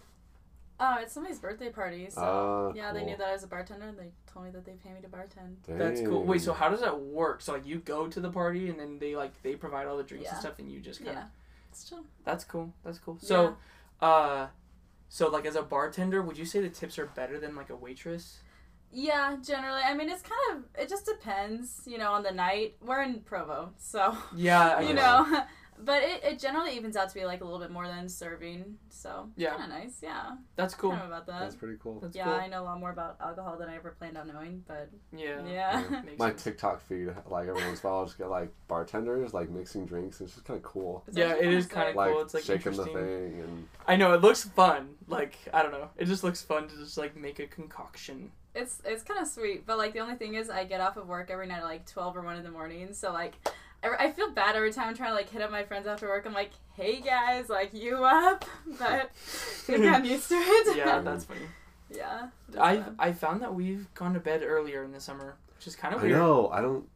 Oh, 0.82 0.96
it's 1.02 1.12
somebody's 1.12 1.38
birthday 1.38 1.68
party. 1.70 2.08
So 2.08 2.22
Ah, 2.22 2.72
yeah, 2.74 2.90
they 2.94 3.04
knew 3.04 3.14
that 3.18 3.26
I 3.28 3.32
was 3.34 3.42
a 3.42 3.46
bartender. 3.46 3.88
and 3.88 3.98
They 3.98 4.12
told 4.32 4.46
me 4.46 4.50
that 4.52 4.64
they 4.64 4.72
pay 4.82 4.92
me 4.94 5.02
to 5.02 5.08
bartend. 5.08 5.56
that's 5.68 6.00
cool. 6.00 6.24
Wait, 6.24 6.40
so 6.40 6.54
how 6.54 6.70
does 6.70 6.80
that 6.80 6.98
work? 6.98 7.42
So 7.42 7.52
like 7.52 7.66
you 7.66 7.80
go 7.80 8.08
to 8.08 8.18
the 8.20 8.30
party 8.30 8.70
and 8.70 8.80
then 8.80 8.98
they 8.98 9.14
like 9.14 9.32
they 9.42 9.56
provide 9.56 9.86
all 9.86 9.98
the 9.98 10.02
drinks 10.04 10.30
and 10.30 10.38
stuff 10.40 10.58
and 10.58 10.72
you 10.72 10.80
just 10.80 11.00
kind 11.04 11.10
of 11.18 11.24
Yeah. 11.24 11.28
It's 11.70 11.84
chill. 11.88 12.04
That's 12.24 12.44
cool. 12.44 12.72
That's 12.82 12.98
cool. 12.98 13.18
So, 13.20 13.56
Uh, 14.00 14.46
so 15.12 15.28
like 15.28 15.44
as 15.44 15.56
a 15.56 15.62
bartender, 15.62 16.22
would 16.22 16.38
you 16.38 16.44
say 16.44 16.60
the 16.60 16.68
tips 16.68 16.96
are 16.96 17.06
better 17.06 17.38
than 17.40 17.56
like 17.56 17.68
a 17.68 17.76
waitress? 17.76 18.38
Yeah, 18.92 19.36
generally. 19.44 19.82
I 19.84 19.92
mean, 19.92 20.08
it's 20.08 20.22
kind 20.22 20.56
of 20.58 20.80
it 20.80 20.88
just 20.88 21.04
depends, 21.04 21.82
you 21.84 21.98
know, 21.98 22.12
on 22.12 22.22
the 22.22 22.30
night. 22.30 22.76
We're 22.80 23.02
in 23.02 23.20
Provo, 23.20 23.72
so 23.76 24.16
Yeah, 24.34 24.76
I 24.76 24.80
you 24.88 24.94
know, 24.94 25.42
but 25.84 26.02
it, 26.02 26.22
it 26.24 26.38
generally 26.38 26.76
evens 26.76 26.96
out 26.96 27.08
to 27.08 27.14
be 27.14 27.24
like 27.24 27.40
a 27.40 27.44
little 27.44 27.58
bit 27.58 27.70
more 27.70 27.86
than 27.86 28.08
serving. 28.08 28.76
So 28.88 29.28
Yeah. 29.36 29.56
kind 29.56 29.72
of 29.72 29.78
nice. 29.78 29.98
Yeah, 30.02 30.36
that's 30.56 30.74
cool. 30.74 30.92
I 30.92 30.98
don't 30.98 31.06
about 31.06 31.26
that. 31.26 31.40
That's 31.40 31.54
pretty 31.54 31.76
cool. 31.82 32.00
That's 32.00 32.14
yeah, 32.16 32.24
cool. 32.24 32.32
I 32.34 32.46
know 32.48 32.62
a 32.62 32.64
lot 32.64 32.80
more 32.80 32.90
about 32.90 33.16
alcohol 33.20 33.56
than 33.56 33.68
I 33.68 33.76
ever 33.76 33.90
planned 33.98 34.16
on 34.18 34.28
knowing, 34.28 34.64
but 34.66 34.88
Yeah. 35.12 35.44
yeah. 35.46 35.82
Yeah. 35.90 36.02
My 36.18 36.28
sense. 36.30 36.44
TikTok 36.44 36.80
feed, 36.82 37.08
like 37.28 37.48
everyone's 37.48 37.66
once 37.66 37.80
in 37.82 37.86
a 37.86 37.90
while, 37.90 37.98
I'll 38.00 38.06
just 38.06 38.18
get 38.18 38.28
like 38.30 38.50
bartenders 38.68 39.32
like 39.34 39.50
mixing 39.50 39.86
drinks. 39.86 40.20
It's 40.20 40.34
just 40.34 40.44
kind 40.44 40.56
of 40.58 40.62
cool. 40.64 41.04
It's 41.08 41.16
Yeah, 41.16 41.34
it 41.34 41.52
is 41.52 41.66
kinda 41.66 41.92
Like 41.94 42.12
Cool, 42.12 42.22
it's, 42.22 42.34
like, 42.34 42.44
shaking 42.44 42.72
the 42.76 42.84
thing 42.86 43.40
and 43.40 43.68
I 43.86 43.96
know 43.96 44.12
it 44.14 44.20
looks 44.20 44.44
fun. 44.44 44.94
Like 45.08 45.36
I 45.52 45.62
don't 45.62 45.72
know, 45.72 45.90
it 45.96 46.04
just 46.06 46.22
looks 46.24 46.42
fun 46.42 46.68
to 46.68 46.76
just 46.76 46.96
like 46.98 47.16
make 47.16 47.38
a 47.38 47.46
concoction. 47.46 48.30
It's 48.54 48.82
it's 48.84 49.04
kind 49.04 49.20
of 49.20 49.28
sweet, 49.28 49.64
but 49.64 49.78
like 49.78 49.92
the 49.92 50.00
only 50.00 50.16
thing 50.16 50.34
is, 50.34 50.50
I 50.50 50.64
get 50.64 50.80
off 50.80 50.96
of 50.96 51.06
work 51.06 51.30
every 51.30 51.46
night 51.46 51.58
at 51.58 51.64
like 51.64 51.86
twelve 51.86 52.16
or 52.16 52.22
one 52.22 52.36
in 52.36 52.42
the 52.42 52.50
morning. 52.50 52.92
So 52.94 53.12
like, 53.12 53.34
I, 53.82 54.06
I 54.06 54.10
feel 54.12 54.30
bad 54.30 54.56
every 54.56 54.72
time 54.72 54.88
I'm 54.88 54.96
trying 54.96 55.10
to 55.10 55.14
like 55.14 55.30
hit 55.30 55.42
up 55.42 55.50
my 55.50 55.64
friends 55.64 55.86
after 55.86 56.08
work. 56.08 56.26
I'm 56.26 56.34
like, 56.34 56.50
hey 56.74 57.00
guys, 57.00 57.48
like 57.48 57.72
you 57.74 58.04
up? 58.04 58.44
But 58.78 59.10
I 59.68 59.72
am 59.72 60.04
used 60.14 60.28
to 60.28 60.34
it. 60.36 60.76
Yeah, 60.76 61.00
that's 61.00 61.24
funny. 61.30 61.40
yeah. 61.90 62.28
it's 62.48 62.56
I've. 62.58 62.84
I 62.98 63.12
found 63.12 63.42
that 63.42 63.54
we've 63.54 63.92
gone 63.94 64.14
to 64.14 64.20
bed 64.20 64.42
earlier 64.44 64.84
in 64.84 64.92
the 64.92 65.00
summer, 65.00 65.36
which 65.56 65.66
is 65.66 65.76
kind 65.76 65.94
of 65.94 66.00
I 66.00 66.04
weird. 66.04 66.18
know 66.18 66.48
I 66.48 66.60
don't 66.60 66.86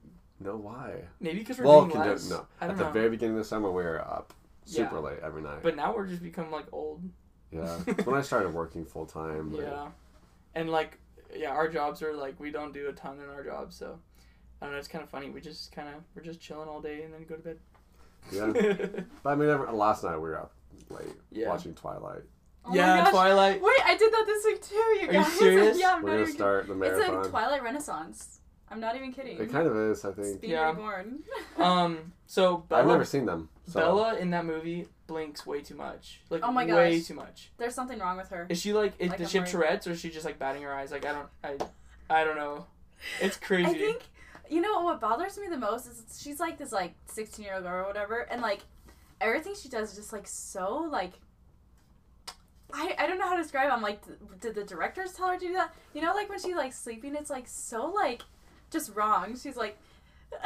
know 0.40 0.56
why. 0.56 1.02
Maybe 1.20 1.38
because 1.38 1.58
we're 1.58 1.64
Well, 1.66 1.80
doing 1.86 1.92
can 1.92 2.00
less. 2.08 2.28
no. 2.28 2.46
I 2.60 2.64
At 2.64 2.68
don't 2.68 2.76
the 2.78 2.84
know. 2.84 2.90
very 2.90 3.08
beginning 3.10 3.34
of 3.36 3.38
the 3.38 3.44
summer, 3.48 3.70
we 3.70 3.82
were 3.82 4.00
up 4.00 4.34
Yeah. 4.66 4.88
super 4.88 5.00
late 5.00 5.18
every 5.22 5.42
night. 5.42 5.62
But 5.62 5.76
now 5.76 5.94
we're 5.94 6.06
just 6.06 6.22
become 6.22 6.50
like 6.50 6.66
old. 6.72 7.02
yeah, 7.50 7.78
it's 7.86 8.04
when 8.06 8.16
I 8.16 8.22
started 8.22 8.52
working 8.52 8.84
full 8.84 9.06
time. 9.06 9.50
but- 9.50 9.60
Yeah, 9.60 9.88
and 10.54 10.70
like 10.70 10.98
yeah, 11.34 11.50
our 11.50 11.68
jobs 11.68 12.02
are 12.02 12.14
like 12.14 12.38
we 12.38 12.50
don't 12.50 12.72
do 12.74 12.88
a 12.88 12.92
ton 12.92 13.18
in 13.20 13.28
our 13.30 13.42
jobs, 13.42 13.74
so 13.76 13.98
I 14.60 14.66
don't 14.66 14.72
know. 14.72 14.78
It's 14.78 14.88
kind 14.88 15.02
of 15.04 15.10
funny. 15.10 15.30
We 15.30 15.40
just 15.40 15.72
kind 15.72 15.88
of 15.88 15.94
we're 16.14 16.22
just 16.22 16.40
chilling 16.40 16.68
all 16.68 16.80
day 16.80 17.02
and 17.02 17.12
then 17.12 17.24
go 17.24 17.36
to 17.36 17.42
bed. 17.42 17.58
yeah. 18.32 19.02
But 19.22 19.30
I 19.30 19.34
mean, 19.34 19.48
every, 19.48 19.70
last 19.72 20.04
night 20.04 20.16
we 20.16 20.22
were 20.22 20.38
up 20.38 20.52
late 20.90 21.06
Yeah. 21.30 21.48
watching 21.48 21.74
Twilight. 21.74 22.22
Oh 22.64 22.70
my 22.70 22.76
yeah, 22.76 23.04
gosh. 23.04 23.12
Wtwilight. 23.12 23.60
Wait, 23.60 23.76
I 23.84 23.96
did 23.98 24.10
that 24.12 24.24
this 24.26 24.44
week 24.44 24.62
too, 24.62 24.74
you 24.74 25.08
Are 25.08 25.12
you 25.12 25.22
guys. 25.22 25.32
serious? 25.34 25.78
yeah, 25.80 25.94
I'm 25.94 26.02
We're 26.02 26.10
not 26.10 26.12
gonna 26.16 26.22
even 26.22 26.34
start 26.34 26.66
the 26.68 26.74
kidding. 26.74 26.88
It's 26.90 26.98
marathon. 26.98 27.26
a 27.26 27.28
Twilight 27.28 27.62
Renaissance. 27.62 28.40
I'm 28.70 28.80
not 28.80 28.96
even 28.96 29.12
kidding. 29.12 29.38
it 29.38 29.52
kind 29.52 29.66
of 29.66 29.76
is, 29.76 30.02
I 30.04 30.08
It's 30.08 30.18
think. 30.18 30.40
being 30.40 30.52
Yeah. 30.54 30.70
reborn. 30.70 31.22
Um, 31.58 32.12
so 32.26 32.56
I've 32.62 32.68
Bella, 32.70 32.86
never 32.92 33.04
seen 33.04 33.26
them. 33.26 33.48
So. 33.68 33.78
Bella 33.80 34.16
in 34.16 34.30
that 34.30 34.44
movie 34.44 34.88
blinks 35.06 35.46
way 35.46 35.60
too 35.60 35.74
much. 35.76 36.20
Like 36.30 36.40
Oh 36.42 36.50
my 36.50 36.64
way 36.64 36.96
gosh. 36.98 37.06
too 37.06 37.14
much. 37.14 37.50
There's 37.58 37.74
something 37.74 37.98
wrong 37.98 38.16
with 38.16 38.30
her. 38.30 38.46
Is 38.48 38.60
she 38.60 38.72
like, 38.72 38.94
is, 38.98 39.10
Like 39.10 39.18
does 39.18 39.26
I'm 39.26 39.30
she 39.30 39.38
have 39.38 39.44
worried. 39.54 39.66
Tourette's 39.68 39.86
or 39.86 39.90
is 39.92 40.00
she 40.00 40.10
just 40.10 40.24
like 40.24 40.38
batting 40.38 40.62
her 40.62 40.74
eyes? 40.74 40.90
Like 40.90 41.04
I 41.04 41.12
don't, 41.12 41.28
I, 41.44 41.56
I 42.20 42.24
don't 42.24 42.36
know. 42.36 42.66
It's 43.20 43.36
crazy. 43.36 43.68
I 43.70 43.74
think 43.74 44.02
you 44.50 44.60
know 44.60 44.80
what 44.82 45.00
bothers 45.00 45.38
me 45.38 45.48
the 45.48 45.58
most 45.58 45.86
is 45.86 46.20
she's 46.20 46.40
like 46.40 46.58
this 46.58 46.72
like 46.72 46.94
16 47.06 47.44
year 47.44 47.54
old 47.54 47.64
girl 47.64 47.84
or 47.84 47.86
whatever, 47.86 48.20
and 48.30 48.42
like 48.42 48.60
everything 49.20 49.54
she 49.54 49.68
does 49.68 49.90
is 49.90 49.96
just 49.96 50.12
like 50.12 50.26
so 50.26 50.88
like. 50.90 51.12
I, 52.76 52.96
I 52.98 53.06
don't 53.06 53.18
know 53.18 53.28
how 53.28 53.36
to 53.36 53.42
describe. 53.42 53.68
It. 53.68 53.72
I'm 53.72 53.82
like, 53.82 54.00
did 54.40 54.56
the 54.56 54.64
directors 54.64 55.12
tell 55.12 55.28
her 55.28 55.38
to 55.38 55.46
do 55.46 55.52
that? 55.52 55.72
You 55.92 56.02
know, 56.02 56.12
like 56.12 56.28
when 56.28 56.40
she's 56.40 56.56
like 56.56 56.72
sleeping, 56.72 57.14
it's 57.14 57.30
like 57.30 57.46
so 57.46 57.86
like 57.86 58.22
just 58.70 58.94
wrong. 58.96 59.36
She's 59.36 59.56
like, 59.56 59.78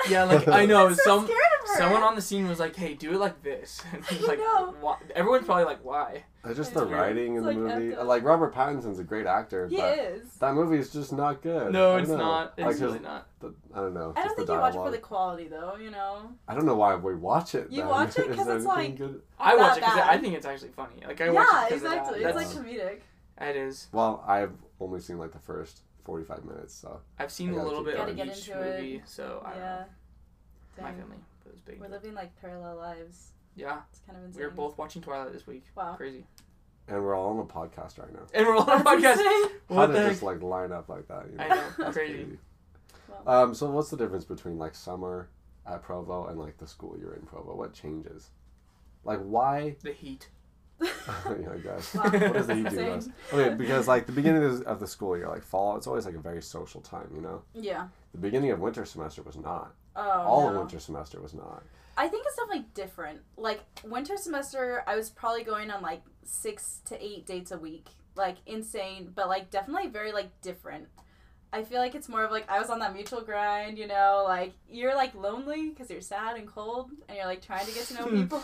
Yeah, 0.09 0.25
like, 0.25 0.47
I 0.49 0.65
know, 0.67 0.87
I'm 0.87 0.95
so 0.97 1.03
some- 1.05 1.25
of 1.25 1.31
her. 1.31 1.35
Someone 1.77 2.03
on 2.03 2.15
the 2.15 2.23
scene 2.23 2.49
was 2.49 2.59
like, 2.59 2.75
"Hey, 2.75 2.95
do 2.95 3.13
it 3.13 3.19
like 3.19 3.43
this." 3.43 3.83
And 3.93 4.03
I 4.03 4.15
he's 4.15 4.27
like, 4.27 4.39
know. 4.39 4.75
why? 4.81 4.97
Everyone's 5.15 5.45
probably 5.45 5.65
like, 5.65 5.85
"Why?" 5.85 6.25
It's 6.47 6.57
just 6.57 6.73
the 6.73 6.87
writing 6.87 7.35
in 7.37 7.43
the 7.43 7.49
like 7.49 7.57
movie. 7.59 7.91
effed 7.95 7.99
up. 7.99 8.07
Like 8.07 8.25
Robert 8.25 8.55
Pattinson's 8.55 8.99
a 8.99 9.05
great 9.05 9.27
actor, 9.27 9.69
he 9.69 9.77
but 9.77 9.99
is. 9.99 10.33
that 10.39 10.55
movie 10.55 10.79
is 10.79 10.91
just 10.91 11.13
not 11.13 11.43
good. 11.43 11.71
No, 11.73 11.93
I 11.97 11.99
it's 12.01 12.09
don't 12.09 12.19
know. 12.19 12.25
not. 12.25 12.55
It's 12.57 12.65
Like, 12.65 12.73
his- 12.73 12.81
really 12.81 12.99
not. 13.01 13.27
the- 13.41 13.55
I 13.75 13.81
don't 13.81 13.93
know. 13.93 14.15
I 14.17 14.25
don't 14.25 14.35
think 14.35 14.47
the 14.47 14.55
you 14.55 14.59
watch 14.61 14.71
it 14.71 14.77
dialogue. 14.77 14.87
for 14.87 14.91
the 14.93 15.03
quality 15.03 15.49
though. 15.49 15.77
You 15.77 15.91
know. 15.91 16.31
I 16.49 16.55
don't 16.55 16.65
know 16.65 16.77
why 16.77 16.95
we 16.95 17.15
watch 17.15 17.55
it. 17.55 17.71
You 17.71 17.83
then. 17.83 17.89
watch 17.89 18.19
it 18.19 18.27
Is 18.31 18.37
'cause 18.37 18.47
there 18.47 18.57
it's 18.57 18.67
anything 18.67 18.91
like- 18.93 18.97
good? 18.97 19.23
I 19.39 19.57
watch 19.57 19.77
it 19.77 19.81
because 19.81 19.95
bad. 19.97 20.09
I 20.09 20.19
think 20.19 20.35
it's 20.35 20.47
actually 20.47 20.71
funny. 20.71 21.03
Like 21.07 21.21
I 21.21 21.29
watch 21.31 21.49
yeah, 21.53 21.63
it 21.67 21.69
because 21.69 21.83
exactly. 21.83 22.25
of 22.25 22.35
that. 22.35 22.41
It's 22.41 22.55
That's, 22.55 22.67
like 22.67 22.67
comedic. 22.67 23.01
it 23.51 23.57
is. 23.57 23.89
Well, 23.93 24.25
I've 24.27 24.53
only 24.81 25.01
seen 25.01 25.19
like 25.19 25.33
the 25.33 25.39
first 25.41 25.83
forty-five 26.05 26.45
minutes, 26.45 26.75
so 26.75 27.01
I've 27.19 27.31
seen 27.33 27.51
a 27.51 27.63
little 27.65 27.83
bit 27.85 27.97
going. 27.97 28.11
of 28.11 28.17
Gotta 28.17 28.29
get 28.29 28.37
each 28.39 28.49
into 28.49 28.61
it. 28.61 28.81
movie, 28.81 29.03
so 29.07 29.43
I 29.45 29.51
don't 29.51 29.59
Yeah. 29.59 29.77
know. 29.79 29.85
My 30.83 30.91
Dang. 30.91 31.01
family 31.01 31.17
it 31.47 31.53
was 31.53 31.61
big. 31.63 31.81
We're 31.81 31.89
living 31.89 32.15
like 32.15 32.39
parallel 32.41 32.77
lives. 32.77 33.33
Yeah, 33.57 33.81
It's 33.91 34.01
kind 34.07 34.17
of 34.19 34.25
insane. 34.25 34.39
we 34.41 34.45
were 34.47 34.53
both 34.53 34.79
watching 34.79 35.03
Twilight 35.03 35.33
this 35.33 35.47
week. 35.47 35.65
Wow. 35.75 35.95
Crazy. 35.97 36.25
and 36.87 37.03
we're 37.03 37.15
all 37.15 37.31
on 37.31 37.39
a 37.41 37.45
podcast 37.45 37.99
right 37.99 38.13
now. 38.13 38.21
And 38.33 38.47
we're 38.47 38.57
all 38.57 38.71
on 38.71 38.81
a 38.81 38.85
podcast. 38.85 39.17
How 39.69 39.87
did 39.87 39.95
the 39.97 39.99
it 39.99 40.03
heck? 40.03 40.11
just 40.13 40.23
like 40.23 40.41
line 40.43 40.73
up 40.73 40.89
like 40.89 41.07
that? 41.09 41.27
You 41.31 41.37
know? 41.37 41.45
I 41.45 41.49
know. 41.49 41.65
That's 41.79 41.97
Crazy. 41.97 42.39
Well, 43.09 43.23
Um, 43.45 43.55
so 43.55 43.71
what's 43.71 43.91
the 43.91 43.97
difference 43.97 44.25
between 44.25 44.59
like 44.59 44.75
summer 44.75 45.29
at 45.67 45.83
Provo 45.83 46.27
and 46.29 46.39
like 46.39 46.57
the 46.59 46.67
school 46.67 46.97
you're 46.99 47.15
in 47.15 47.23
Provo? 47.23 47.55
What 47.57 47.73
changes? 47.75 48.31
Like 49.05 49.19
why? 49.21 49.77
The 49.83 49.93
heat. 49.93 50.29
yeah, 50.81 51.53
I 51.53 51.59
guess. 51.59 51.95
Wow. 51.95 52.05
What 52.05 52.33
does 52.33 52.49
he 52.49 52.55
do 52.55 52.65
to 52.65 52.71
Same. 52.71 52.99
us? 52.99 53.09
Okay, 53.33 53.55
because 53.55 53.89
like 53.89 54.07
the 54.07 54.13
beginning 54.13 54.45
of 54.45 54.61
the, 54.61 54.67
of 54.67 54.81
the 54.81 54.87
school 54.87 55.17
year, 55.17 55.29
like 55.29 55.43
fall, 55.43 55.77
it's 55.77 55.87
always 55.87 56.07
like 56.07 56.15
a 56.15 56.21
very 56.21 56.43
social 56.43 56.81
time. 56.81 57.09
You 57.15 57.21
know, 57.21 57.43
yeah. 57.55 57.89
the 58.13 58.19
beginning 58.19 58.51
of 58.51 58.61
winter 58.61 58.85
semester 58.85 59.23
was 59.23 59.37
not. 59.37 59.75
Oh. 59.97 60.03
All 60.03 60.43
no. 60.43 60.49
of 60.51 60.57
winter 60.57 60.79
semester 60.79 61.21
was 61.21 61.35
not. 61.35 61.63
I 61.97 62.07
think 62.07 62.25
it's 62.27 62.37
definitely 62.37 62.67
different. 62.75 63.21
Like 63.37 63.61
winter 63.85 64.17
semester, 64.17 64.85
I 64.87 64.95
was 64.95 65.11
probably 65.11 65.43
going 65.43 65.71
on 65.71 65.83
like 65.83 66.03
six 66.23 66.81
to 66.87 67.05
eight 67.05 67.27
dates 67.27 67.51
a 67.51 67.59
week. 67.59 67.89
Like 68.15 68.37
insane, 68.47 69.13
but 69.15 69.29
like 69.29 69.51
definitely 69.51 69.89
very 69.89 70.13
like 70.13 70.41
different. 70.41 70.89
I 71.53 71.63
feel 71.63 71.79
like 71.79 71.95
it's 71.95 72.09
more 72.09 72.25
of 72.25 72.31
like 72.31 72.49
I 72.51 72.61
was 72.61 72.69
on 72.69 72.79
that 72.81 72.95
mutual 72.95 73.23
grind, 73.23 73.79
you 73.79 73.87
know, 73.87 74.23
like 74.27 74.53
you're 74.71 74.95
like 74.95 75.15
lonely 75.15 75.71
because 75.71 75.91
you're 75.91 76.01
sad 76.03 76.37
and 76.37 76.47
cold, 76.47 76.91
and 77.09 77.17
you're 77.17 77.27
like 77.27 77.41
trying 77.43 77.67
to 77.67 77.73
get 77.73 77.87
to 77.87 77.95
know 77.95 78.03
hmm. 78.05 78.23
people. 78.23 78.43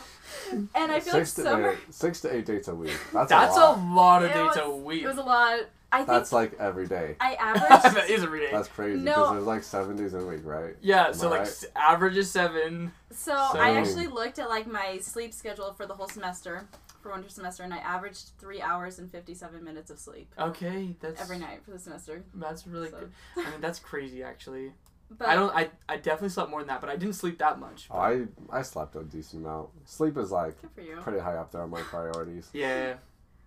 and 0.75 0.91
I 0.91 1.01
feel 1.01 1.13
six 1.13 1.37
like 1.39 1.45
to 1.45 1.51
summer, 1.51 1.71
eight, 1.73 1.79
six 1.95 2.21
to 2.23 2.35
eight 2.35 2.47
dates 2.47 2.69
a 2.69 2.75
week. 2.75 2.97
That's, 3.13 3.29
That's 3.29 3.57
a 3.57 3.61
lot. 3.61 3.79
a 3.79 3.95
lot 3.95 4.25
of 4.25 4.31
It 4.31 4.35
dates 4.35 4.57
was- 4.57 4.67
a 4.67 4.71
week. 4.77 5.03
it 5.03 5.07
was 5.07 5.19
a 5.19 5.23
lot. 5.23 5.61
I 5.93 5.99
think 5.99 6.09
That's 6.09 6.33
like 6.33 6.55
every 6.59 6.89
day. 6.89 7.15
I 7.21 7.37
that 7.37 7.85
averaged. 7.85 8.11
is 8.11 8.25
every 8.25 8.41
day. 8.41 8.49
That's 8.51 8.67
crazy 8.67 8.99
No. 8.99 9.13
because 9.15 9.33
there's 9.33 9.45
like 9.45 9.63
seven 9.63 9.97
days 9.97 10.13
a 10.15 10.27
week, 10.27 10.41
right? 10.43 10.75
yeah, 10.81 11.07
Am 11.07 11.15
so 11.15 11.29
I 11.29 11.31
like 11.31 11.41
right? 11.43 11.65
average 11.77 12.17
is 12.17 12.29
seven. 12.29 12.91
So 13.13 13.33
I 13.33 13.77
actually 13.77 14.09
looked 14.09 14.41
at 14.41 14.49
like 14.49 14.67
my 14.67 14.99
sleep 14.99 15.33
schedule 15.33 15.73
for 15.73 15.87
the 15.87 15.95
whole 15.95 16.09
semester, 16.09 16.67
for 17.05 17.13
winter 17.13 17.29
semester, 17.29 17.63
and 17.63 17.73
I 17.73 17.79
averaged 17.79 18.31
three 18.39 18.61
hours 18.63 18.99
and 18.99 19.13
fifty-seven 19.13 19.63
minutes 19.63 19.91
of 19.91 19.99
sleep 19.99 20.33
Okay, 20.39 20.97
that's 21.01 21.21
every 21.21 21.39
night 21.39 21.63
for 21.65 21.71
the 21.71 21.79
semester. 21.79 22.25
That's 22.35 22.67
really 22.67 22.89
So- 22.91 22.99
good. 23.01 23.13
I 23.37 23.51
mean, 23.51 23.61
that's 23.61 23.79
crazy 23.79 24.23
actually. 24.25 24.73
But 25.11 25.29
I 25.29 25.35
don't. 25.35 25.55
I 25.55 25.69
I 25.87 25.97
definitely 25.99 26.31
slept 26.31 26.51
more 26.51 26.61
than 26.61 26.69
that, 26.69 26.81
but 26.81 26.89
I 26.89 26.97
didn't 26.97 27.15
sleep 27.17 27.39
that 27.39 27.61
much. 27.61 27.89
Oh, 27.91 27.99
I 27.99 28.25
I 28.51 28.63
slept 28.63 28.97
a 28.97 29.05
decent 29.05 29.45
amount. 29.45 29.69
Sleep 29.85 30.17
is 30.17 30.31
like 30.33 30.59
Good 30.63 30.71
for 30.75 30.81
you. 30.81 30.97
pretty 31.03 31.19
high 31.21 31.37
up 31.37 31.53
there 31.53 31.61
on 31.61 31.69
my 31.71 31.83
priorities. 31.83 32.49
Yeah. 32.55 32.95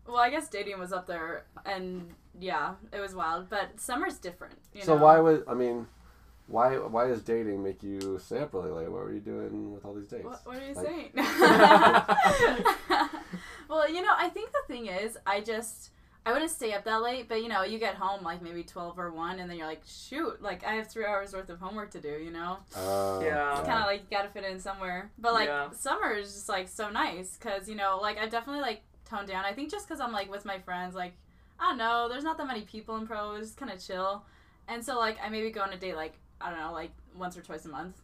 Well, 0.05 0.17
I 0.17 0.29
guess 0.29 0.47
dating 0.49 0.77
was 0.79 0.93
up 0.93 1.07
there, 1.07 1.45
and 1.65 2.13
yeah, 2.39 2.75
it 2.93 2.99
was 2.99 3.15
wild. 3.15 3.49
But 3.49 3.79
summer's 3.79 4.19
different. 4.19 4.59
You 4.73 4.83
so 4.83 4.95
know? 4.95 5.03
why 5.03 5.19
would 5.19 5.43
I 5.47 5.55
mean, 5.55 5.87
why 6.45 6.77
why 6.77 7.07
does 7.07 7.23
dating 7.23 7.63
make 7.63 7.81
you 7.83 8.19
stay 8.23 8.39
up 8.39 8.53
really 8.53 8.69
late? 8.71 8.89
What 8.91 9.01
were 9.03 9.11
you 9.11 9.19
doing 9.19 9.73
with 9.73 9.83
all 9.83 9.95
these 9.95 10.07
dates? 10.07 10.23
What, 10.25 10.45
what 10.45 10.57
are 10.57 10.65
you 10.65 10.73
Like- 10.75 10.85
saying? 10.85 11.11
well, 13.69 13.89
you 13.89 14.01
know, 14.01 14.13
I 14.15 14.29
think 14.29 14.51
the 14.51 14.73
thing 14.73 14.87
is, 14.87 15.17
I 15.25 15.41
just 15.41 15.91
I 16.25 16.33
wouldn't 16.33 16.51
stay 16.51 16.73
up 16.73 16.83
that 16.85 17.01
late, 17.01 17.29
but 17.29 17.41
you 17.41 17.47
know, 17.49 17.63
you 17.63 17.79
get 17.79 17.95
home 17.95 18.23
like 18.23 18.41
maybe 18.41 18.63
twelve 18.63 18.99
or 18.99 19.11
one, 19.11 19.39
and 19.39 19.49
then 19.49 19.57
you're 19.57 19.67
like, 19.67 19.83
shoot, 19.85 20.41
like 20.41 20.63
I 20.65 20.73
have 20.73 20.87
three 20.87 21.05
hours 21.05 21.33
worth 21.33 21.49
of 21.49 21.59
homework 21.59 21.91
to 21.91 22.01
do. 22.01 22.09
You 22.23 22.31
know, 22.31 22.57
Uh, 22.75 23.19
Yeah. 23.23 23.57
it's 23.57 23.65
kind 23.67 23.79
of 23.79 23.85
like 23.85 24.01
you 24.01 24.07
gotta 24.17 24.29
fit 24.29 24.43
in 24.43 24.59
somewhere. 24.59 25.11
But 25.17 25.33
like 25.33 25.47
Yeah. 25.47 25.71
summer 25.71 26.11
is 26.13 26.33
just 26.33 26.49
like 26.49 26.67
so 26.67 26.89
nice 26.89 27.37
because 27.37 27.67
you 27.69 27.75
know, 27.75 27.99
like 28.01 28.17
I've 28.17 28.29
definitely 28.29 28.61
like 28.61 28.81
toned 29.05 29.27
down. 29.29 29.45
I 29.45 29.53
think 29.53 29.71
just 29.71 29.87
because 29.87 29.99
I'm 30.01 30.11
like 30.11 30.29
with 30.29 30.43
my 30.45 30.59
friends, 30.59 30.95
like 30.95 31.13
I 31.59 31.69
don't 31.69 31.77
know, 31.77 32.07
there's 32.09 32.23
not 32.25 32.37
that 32.37 32.47
many 32.47 32.61
people 32.61 32.97
in 32.97 33.07
pro, 33.07 33.35
it's 33.35 33.53
kind 33.53 33.71
of 33.71 33.79
chill, 33.83 34.23
and 34.67 34.83
so 34.85 34.97
like 34.99 35.17
I 35.23 35.29
maybe 35.29 35.49
go 35.49 35.61
on 35.61 35.71
a 35.73 35.77
date 35.77 35.95
like 35.95 36.13
I 36.41 36.49
don't 36.51 36.59
know, 36.59 36.71
like 36.73 36.91
once 37.15 37.35
or 37.37 37.41
twice 37.41 37.65
a 37.65 37.69
month. 37.69 37.95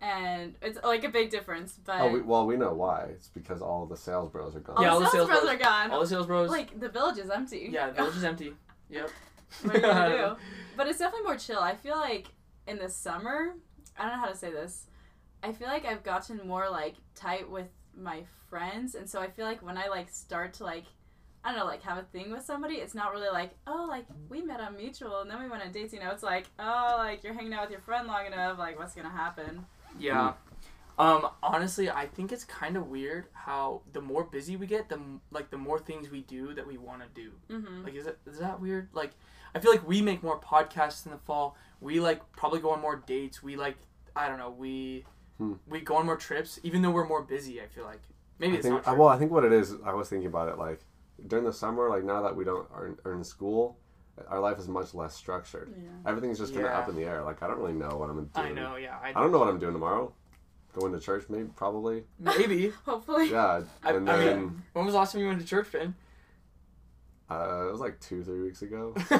And 0.00 0.54
it's 0.60 0.78
like 0.84 1.04
a 1.04 1.08
big 1.08 1.30
difference, 1.30 1.78
but 1.84 2.00
Oh, 2.00 2.08
we, 2.10 2.20
well, 2.20 2.46
we 2.46 2.56
know 2.56 2.74
why. 2.74 3.06
It's 3.10 3.28
because 3.28 3.62
all 3.62 3.86
the 3.86 3.96
sales 3.96 4.30
bros 4.30 4.54
are 4.54 4.60
gone. 4.60 4.76
all 4.76 4.82
Yeah, 4.82 4.90
all 4.90 4.98
the 4.98 5.06
the 5.06 5.10
sales 5.10 5.28
sales 5.28 5.40
bros 5.40 5.52
are 5.54 5.56
gone. 5.58 5.90
All 5.90 6.00
the 6.00 6.06
sales 6.06 6.26
bros. 6.26 6.50
like 6.50 6.78
the 6.78 6.88
village 6.88 7.18
is 7.18 7.30
empty. 7.30 7.68
yeah, 7.72 7.88
the 7.88 7.94
village 7.94 8.16
is 8.16 8.24
empty. 8.24 8.52
Yep. 8.88 9.10
what 9.62 9.74
are 9.74 9.78
you 9.78 9.82
gonna 9.82 10.16
do? 10.16 10.36
But 10.76 10.86
it's 10.86 10.98
definitely 10.98 11.24
more 11.24 11.36
chill. 11.36 11.58
I 11.58 11.74
feel 11.74 11.96
like 11.96 12.28
in 12.68 12.78
the 12.78 12.88
summer, 12.88 13.54
I 13.98 14.02
don't 14.02 14.12
know 14.12 14.18
how 14.20 14.28
to 14.28 14.36
say 14.36 14.50
this. 14.52 14.86
I 15.42 15.52
feel 15.52 15.66
like 15.68 15.84
I've 15.84 16.02
gotten 16.04 16.46
more 16.46 16.68
like 16.70 16.94
tight 17.14 17.50
with 17.50 17.68
my 17.96 18.22
friends, 18.50 18.94
and 18.94 19.08
so 19.08 19.20
I 19.20 19.28
feel 19.28 19.44
like 19.46 19.60
when 19.64 19.76
I 19.78 19.88
like 19.88 20.10
start 20.10 20.52
to 20.54 20.64
like, 20.64 20.84
I 21.42 21.50
don't 21.50 21.58
know, 21.58 21.64
like 21.66 21.82
have 21.82 21.98
a 21.98 22.02
thing 22.02 22.30
with 22.30 22.44
somebody, 22.44 22.74
it's 22.76 22.94
not 22.94 23.12
really 23.12 23.28
like, 23.30 23.52
oh, 23.66 23.86
like 23.88 24.06
we 24.28 24.42
met 24.42 24.60
on 24.60 24.76
mutual 24.76 25.20
and 25.22 25.30
then 25.30 25.42
we 25.42 25.48
went 25.48 25.62
on 25.64 25.72
dates. 25.72 25.92
You 25.92 26.00
know, 26.00 26.10
it's 26.10 26.22
like, 26.22 26.46
oh, 26.60 26.94
like 26.98 27.24
you're 27.24 27.34
hanging 27.34 27.54
out 27.54 27.62
with 27.62 27.70
your 27.70 27.80
friend 27.80 28.06
long 28.06 28.26
enough. 28.26 28.58
Like, 28.58 28.78
what's 28.78 28.94
gonna 28.94 29.10
happen? 29.10 29.64
Yeah. 29.98 30.34
Um, 30.98 31.28
honestly, 31.42 31.90
I 31.90 32.06
think 32.06 32.32
it's 32.32 32.44
kind 32.44 32.74
of 32.76 32.86
weird 32.88 33.26
how 33.34 33.82
the 33.92 34.00
more 34.00 34.24
busy 34.24 34.56
we 34.56 34.66
get, 34.66 34.88
the 34.88 34.94
m- 34.96 35.20
like 35.30 35.50
the 35.50 35.58
more 35.58 35.78
things 35.78 36.10
we 36.10 36.22
do 36.22 36.54
that 36.54 36.66
we 36.66 36.78
want 36.78 37.02
to 37.02 37.08
do. 37.14 37.32
Mm-hmm. 37.50 37.84
Like, 37.84 37.94
is 37.94 38.06
it 38.06 38.18
is 38.26 38.38
that 38.38 38.60
weird? 38.60 38.88
Like, 38.94 39.10
I 39.54 39.58
feel 39.58 39.70
like 39.70 39.86
we 39.86 40.00
make 40.00 40.22
more 40.22 40.40
podcasts 40.40 41.04
in 41.04 41.12
the 41.12 41.18
fall. 41.18 41.54
We 41.82 42.00
like 42.00 42.20
probably 42.32 42.60
go 42.60 42.70
on 42.70 42.80
more 42.80 42.96
dates. 43.06 43.42
We 43.42 43.56
like 43.56 43.76
I 44.14 44.28
don't 44.28 44.38
know. 44.38 44.50
We 44.50 45.04
Hmm. 45.36 45.52
we 45.68 45.82
go 45.82 45.96
on 45.96 46.06
more 46.06 46.16
trips, 46.16 46.58
even 46.62 46.80
though 46.80 46.90
we're 46.90 47.06
more 47.06 47.20
busy. 47.20 47.60
I 47.60 47.66
feel 47.66 47.84
like 47.84 48.00
maybe 48.38 48.54
I 48.54 48.56
it's 48.56 48.62
think, 48.64 48.76
not 48.76 48.84
true. 48.84 48.94
well, 49.00 49.08
I 49.08 49.18
think 49.18 49.30
what 49.30 49.44
it 49.44 49.52
is, 49.52 49.74
I 49.84 49.92
was 49.92 50.08
thinking 50.08 50.28
about 50.28 50.48
it 50.48 50.56
like 50.56 50.80
during 51.26 51.44
the 51.44 51.52
summer, 51.52 51.90
like 51.90 52.04
now 52.04 52.22
that 52.22 52.34
we 52.34 52.42
don't 52.44 52.66
are, 52.72 52.86
in- 52.86 52.96
are 53.04 53.12
in 53.12 53.22
school, 53.22 53.76
our 54.28 54.40
life 54.40 54.58
is 54.58 54.68
much 54.68 54.94
less 54.94 55.14
structured. 55.14 55.72
Yeah. 55.76 55.90
Everything's 56.10 56.38
just 56.38 56.52
kind 56.54 56.66
of 56.66 56.72
Yeah. 56.72 56.78
up 56.78 56.88
in 56.88 56.96
the 56.96 57.04
air. 57.04 57.22
Like 57.22 57.42
I 57.42 57.46
don't 57.46 57.58
really 57.58 57.72
know 57.74 57.96
what 57.96 58.08
I'm 58.10 58.16
doing. 58.16 58.30
I 58.34 58.52
know. 58.52 58.76
Yeah. 58.76 58.96
I, 59.02 59.10
I 59.10 59.12
don't 59.12 59.32
know 59.32 59.38
what 59.38 59.48
I'm 59.48 59.58
doing 59.58 59.72
tomorrow. 59.72 60.12
Going 60.74 60.92
to 60.92 61.00
church, 61.00 61.24
maybe, 61.30 61.48
probably. 61.56 62.04
Maybe. 62.18 62.68
Hopefully. 62.84 63.30
Yeah, 63.30 63.62
I, 63.82 63.92
and 63.92 64.08
I 64.10 64.16
then 64.18 64.40
mean, 64.40 64.62
when 64.74 64.84
was 64.84 64.92
the 64.92 64.98
last 64.98 65.12
time 65.12 65.22
you 65.22 65.28
went 65.28 65.40
to 65.40 65.46
church, 65.46 65.72
Ben? 65.72 65.94
uh, 67.30 67.66
it 67.68 67.72
was 67.72 67.80
like 67.80 67.98
two, 68.00 68.22
three 68.22 68.42
weeks 68.42 68.62
ago. 68.62 68.94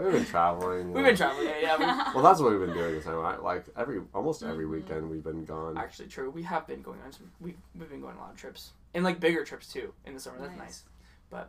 We've 0.00 0.12
been 0.12 0.24
traveling. 0.24 0.92
We've 0.92 1.04
been 1.04 1.14
traveling. 1.16 1.46
been 1.46 1.60
traveling. 1.60 1.62
Yeah. 1.62 1.76
yeah 1.78 2.12
Well, 2.14 2.24
that's 2.24 2.40
what 2.40 2.50
we've 2.50 2.60
been 2.60 2.72
doing. 2.74 2.94
This 2.94 3.04
time, 3.04 3.14
right? 3.16 3.42
Like 3.42 3.66
every 3.76 4.00
almost 4.14 4.42
every 4.42 4.64
Mhm. 4.64 4.70
weekend, 4.70 5.10
we've 5.10 5.22
been 5.22 5.44
gone. 5.44 5.76
Actually, 5.76 6.08
true. 6.08 6.30
We 6.30 6.42
have 6.44 6.66
been 6.66 6.80
going 6.80 6.98
on 7.04 7.12
some. 7.12 7.30
We 7.40 7.54
we've 7.78 7.90
been 7.90 8.00
going 8.00 8.14
on 8.14 8.18
a 8.18 8.22
lot 8.22 8.30
of 8.32 8.36
trips 8.38 8.70
and 8.94 9.04
like 9.04 9.20
bigger 9.20 9.44
trips 9.44 9.70
too 9.70 9.92
in 10.06 10.14
the 10.14 10.20
summer. 10.20 10.38
That's 10.40 10.56
Nice. 10.56 10.84
nice. 11.30 11.44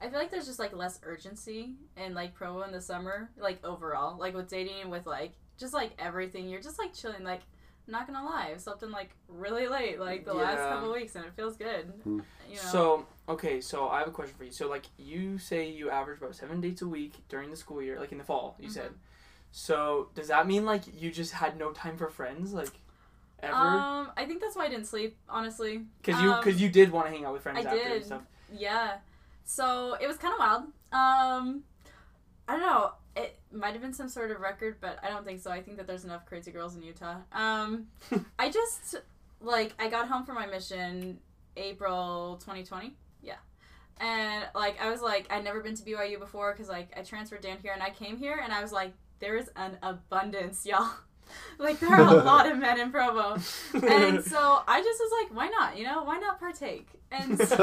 I 0.00 0.08
feel 0.08 0.18
like 0.18 0.30
there's 0.30 0.46
just 0.46 0.58
like 0.58 0.74
less 0.74 0.98
urgency 1.02 1.74
in 1.96 2.14
like 2.14 2.34
Provo 2.34 2.62
in 2.62 2.72
the 2.72 2.80
summer, 2.80 3.30
like 3.38 3.64
overall, 3.64 4.18
like 4.18 4.34
with 4.34 4.48
dating, 4.48 4.88
with 4.88 5.06
like 5.06 5.32
just 5.58 5.74
like 5.74 5.92
everything. 5.98 6.48
You're 6.48 6.62
just 6.62 6.78
like 6.78 6.94
chilling. 6.94 7.22
Like, 7.22 7.42
I'm 7.86 7.92
not 7.92 8.06
gonna 8.06 8.24
lie, 8.24 8.50
I've 8.52 8.60
slept 8.60 8.82
in 8.82 8.90
like 8.90 9.10
really 9.28 9.68
late, 9.68 10.00
like 10.00 10.24
the 10.24 10.32
last 10.32 10.56
couple 10.56 10.92
weeks, 10.92 11.16
and 11.16 11.24
it 11.24 11.32
feels 11.34 11.56
good. 11.56 11.92
Hmm. 12.02 12.20
You 12.48 12.56
know. 12.56 12.62
So 12.62 13.06
okay, 13.28 13.60
so 13.60 13.88
I 13.88 13.98
have 13.98 14.08
a 14.08 14.12
question 14.12 14.34
for 14.38 14.44
you. 14.44 14.52
So 14.52 14.68
like 14.68 14.86
you 14.96 15.36
say 15.36 15.70
you 15.70 15.90
average 15.90 16.18
about 16.18 16.34
seven 16.34 16.60
dates 16.60 16.80
a 16.80 16.88
week 16.88 17.12
during 17.28 17.50
the 17.50 17.56
school 17.56 17.82
year, 17.82 18.00
like 18.00 18.12
in 18.12 18.18
the 18.18 18.24
fall. 18.24 18.56
You 18.58 18.70
said. 18.70 18.92
So 19.52 20.08
does 20.14 20.28
that 20.28 20.46
mean 20.46 20.64
like 20.64 20.82
you 20.98 21.10
just 21.10 21.32
had 21.32 21.58
no 21.58 21.72
time 21.72 21.96
for 21.96 22.08
friends, 22.08 22.54
like 22.54 22.72
ever? 23.42 23.54
um, 23.54 24.12
I 24.16 24.24
think 24.24 24.40
that's 24.40 24.56
why 24.56 24.66
I 24.66 24.68
didn't 24.68 24.86
sleep, 24.86 25.16
honestly. 25.28 25.82
Because 26.00 26.22
you 26.22 26.32
um, 26.32 26.40
because 26.40 26.60
you 26.60 26.70
did 26.70 26.90
want 26.90 27.06
to 27.06 27.12
hang 27.12 27.24
out 27.24 27.32
with 27.32 27.42
friends 27.42 27.66
I 27.66 27.68
after 27.68 27.94
and 27.94 28.04
stuff. 28.04 28.22
Yeah. 28.56 28.98
So 29.50 29.96
it 30.00 30.06
was 30.06 30.16
kind 30.16 30.32
of 30.32 30.38
wild. 30.38 30.62
Um, 30.92 31.64
I 32.46 32.52
don't 32.52 32.60
know. 32.60 32.92
It 33.16 33.36
might 33.50 33.72
have 33.72 33.82
been 33.82 33.92
some 33.92 34.08
sort 34.08 34.30
of 34.30 34.40
record, 34.40 34.76
but 34.80 35.00
I 35.02 35.08
don't 35.08 35.24
think 35.24 35.40
so. 35.40 35.50
I 35.50 35.60
think 35.60 35.76
that 35.78 35.88
there's 35.88 36.04
enough 36.04 36.24
crazy 36.24 36.52
girls 36.52 36.76
in 36.76 36.82
Utah. 36.82 37.16
Um, 37.32 37.88
I 38.38 38.48
just 38.48 38.94
like 39.40 39.74
I 39.80 39.88
got 39.88 40.06
home 40.06 40.24
from 40.24 40.36
my 40.36 40.46
mission 40.46 41.18
April 41.56 42.36
2020. 42.40 42.94
Yeah. 43.22 43.34
And 43.98 44.44
like 44.54 44.80
I 44.80 44.88
was 44.88 45.02
like 45.02 45.26
I'd 45.30 45.42
never 45.42 45.60
been 45.60 45.74
to 45.74 45.82
BYU 45.82 46.20
before 46.20 46.52
because 46.52 46.68
like 46.68 46.92
I 46.96 47.02
transferred 47.02 47.42
down 47.42 47.58
here 47.60 47.72
and 47.72 47.82
I 47.82 47.90
came 47.90 48.18
here 48.18 48.40
and 48.42 48.52
I 48.52 48.62
was 48.62 48.70
like 48.70 48.92
there 49.18 49.36
is 49.36 49.50
an 49.56 49.78
abundance, 49.82 50.64
y'all. 50.64 50.92
like 51.58 51.80
there 51.80 51.90
are 51.90 52.02
a 52.02 52.22
lot 52.22 52.48
of 52.48 52.56
men 52.56 52.78
in 52.78 52.92
Provo. 52.92 53.32
And 53.74 54.24
so 54.24 54.62
I 54.68 54.80
just 54.80 55.00
was 55.00 55.12
like, 55.20 55.36
why 55.36 55.48
not? 55.48 55.76
You 55.76 55.84
know, 55.86 56.04
why 56.04 56.18
not 56.18 56.38
partake? 56.38 56.88
And 57.10 57.36
so, 57.36 57.56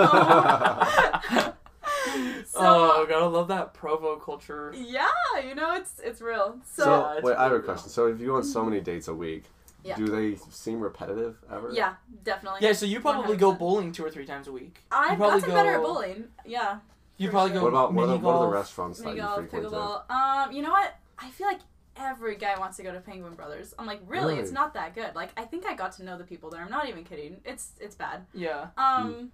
so 2.45 2.59
oh, 2.59 3.05
gotta 3.07 3.27
love 3.27 3.47
that 3.49 3.73
Provo 3.73 4.15
culture. 4.17 4.73
yeah, 4.75 5.07
you 5.47 5.55
know, 5.55 5.73
it's 5.75 5.99
it's 6.03 6.21
real. 6.21 6.59
So, 6.63 6.83
So, 6.83 6.89
Yeah, 6.91 7.13
it's 7.15 7.23
wait, 7.23 7.35
I 7.35 7.43
have 7.43 7.51
a 7.51 7.55
really 7.55 7.65
question. 7.65 7.89
So, 7.89 8.07
if 8.07 8.19
you 8.19 8.27
go 8.27 8.35
on 8.35 8.43
so 8.43 8.63
many 8.63 8.79
dates 8.81 9.07
a 9.07 9.13
week, 9.13 9.45
Yeah. 9.83 9.95
do 9.95 10.07
they 10.07 10.35
seem 10.49 10.79
repetitive 10.79 11.37
ever? 11.51 11.71
yeah, 11.73 11.95
definitely. 12.23 12.59
Yeah, 12.61 12.73
so 12.73 12.85
you 12.85 12.99
probably 12.99 13.37
go 13.37 13.51
100%. 13.53 13.59
bowling 13.59 13.91
two 13.91 14.05
or 14.05 14.09
three 14.11 14.25
times 14.25 14.47
a 14.47 14.51
week. 14.51 14.83
I've 14.91 15.11
you 15.11 15.17
probably 15.17 15.39
gotten 15.41 15.55
better 15.55 15.75
at 15.75 15.81
bowling. 15.81 16.25
Yeah, 16.45 16.79
You 17.17 17.29
probably 17.29 17.51
sure. 17.51 17.59
go. 17.59 17.63
What 17.65 17.69
about 17.69 17.93
what 17.93 18.03
are, 18.03 18.07
mini 18.07 18.19
the, 18.19 18.25
what 18.25 18.33
are 18.35 18.39
the 18.39 18.45
golf. 18.45 18.53
restaurants 18.53 18.99
that 18.99 19.05
mini 19.05 19.17
you 19.17 19.23
golf, 19.23 19.35
frequent? 19.39 19.65
pickleball. 19.65 20.09
Um, 20.11 20.51
you 20.51 20.61
know 20.61 20.71
what? 20.71 20.95
I 21.19 21.29
feel 21.31 21.47
like 21.47 21.61
every 21.95 22.35
guy 22.35 22.57
wants 22.59 22.77
to 22.77 22.83
go 22.83 22.91
to 22.93 22.99
Penguin 22.99 23.33
Brothers. 23.33 23.73
I'm 23.79 23.87
like, 23.87 24.01
really? 24.05 24.37
It's 24.37 24.51
not 24.51 24.75
that 24.75 24.93
good. 24.93 25.15
Like, 25.15 25.29
I 25.35 25.45
think 25.45 25.65
I 25.65 25.73
got 25.73 25.93
to 25.93 26.03
know 26.03 26.15
the 26.17 26.23
people 26.23 26.49
there. 26.51 26.61
I'm 26.61 26.69
not 26.69 26.87
even 26.87 27.03
kidding. 27.03 27.37
It's 27.43 27.71
it's 27.79 27.95
bad. 27.95 28.25
Yeah. 28.35 28.67
Um, 28.77 29.31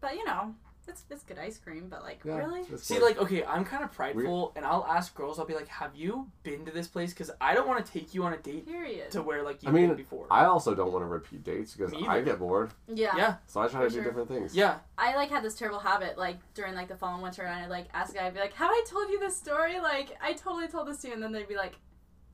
but 0.00 0.14
you 0.14 0.24
know, 0.24 0.54
it's 0.88 1.04
it's 1.10 1.22
good 1.24 1.38
ice 1.38 1.58
cream. 1.58 1.88
But 1.88 2.02
like, 2.02 2.20
Yeah, 2.24 2.36
really? 2.38 2.62
See, 2.76 2.98
like, 3.00 3.18
okay, 3.18 3.44
I'm 3.44 3.64
kind 3.64 3.82
of 3.84 3.92
prideful, 3.92 4.52
and 4.56 4.64
I'll 4.64 4.86
ask 4.88 5.14
girls. 5.14 5.38
I'll 5.38 5.46
be 5.46 5.54
like, 5.54 5.68
"Have 5.68 5.94
you 5.94 6.28
been 6.42 6.64
to 6.66 6.72
this 6.72 6.88
place?" 6.88 7.12
Because 7.12 7.30
I 7.40 7.54
don't 7.54 7.66
want 7.68 7.84
to 7.84 7.90
take 7.92 8.14
you 8.14 8.24
on 8.24 8.32
a 8.32 8.36
date 8.38 8.66
Period. 8.66 9.10
to 9.12 9.22
where 9.22 9.42
like 9.42 9.56
I 9.56 9.66
you've 9.66 9.74
mean, 9.74 9.88
been 9.88 9.96
before. 9.96 10.26
I 10.30 10.44
also 10.44 10.74
don't 10.74 10.92
want 10.92 11.02
to 11.04 11.08
repeat 11.08 11.44
dates 11.44 11.74
because 11.74 11.92
I 12.08 12.20
get 12.20 12.38
bored, 12.38 12.70
yeah. 12.88 13.16
yeah, 13.16 13.34
so 13.46 13.60
I 13.60 13.68
try 13.68 13.82
For 13.82 13.88
to 13.90 13.94
do 13.94 14.02
different 14.02 14.28
things. 14.28 14.54
yeah. 14.54 14.78
I 14.96 15.16
like 15.16 15.30
had 15.30 15.42
this 15.42 15.54
terrible 15.54 15.80
habit 15.80 16.16
like 16.18 16.38
during 16.54 16.74
like 16.74 16.88
the 16.88 16.96
fall 16.96 17.14
and 17.14 17.22
winter 17.22 17.42
and 17.42 17.64
I'd 17.64 17.70
like 17.70 17.86
ask 17.92 18.12
a 18.14 18.18
guy 18.18 18.26
I'd 18.26 18.34
be 18.34 18.40
like, 18.40 18.54
Have 18.54 18.70
I 18.70 18.84
told 18.88 19.10
you 19.10 19.18
this 19.18 19.36
story? 19.36 19.80
Like 19.80 20.16
I 20.22 20.32
totally 20.34 20.68
told 20.68 20.86
this 20.88 20.98
to 21.02 21.08
you 21.08 21.14
and 21.14 21.22
then 21.22 21.32
they'd 21.32 21.48
be 21.48 21.56
like 21.56 21.74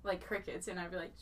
like 0.04 0.24
crickets 0.24 0.68
and 0.68 0.78
I'd 0.78 0.90
be 0.90 0.96
like, 0.96 1.12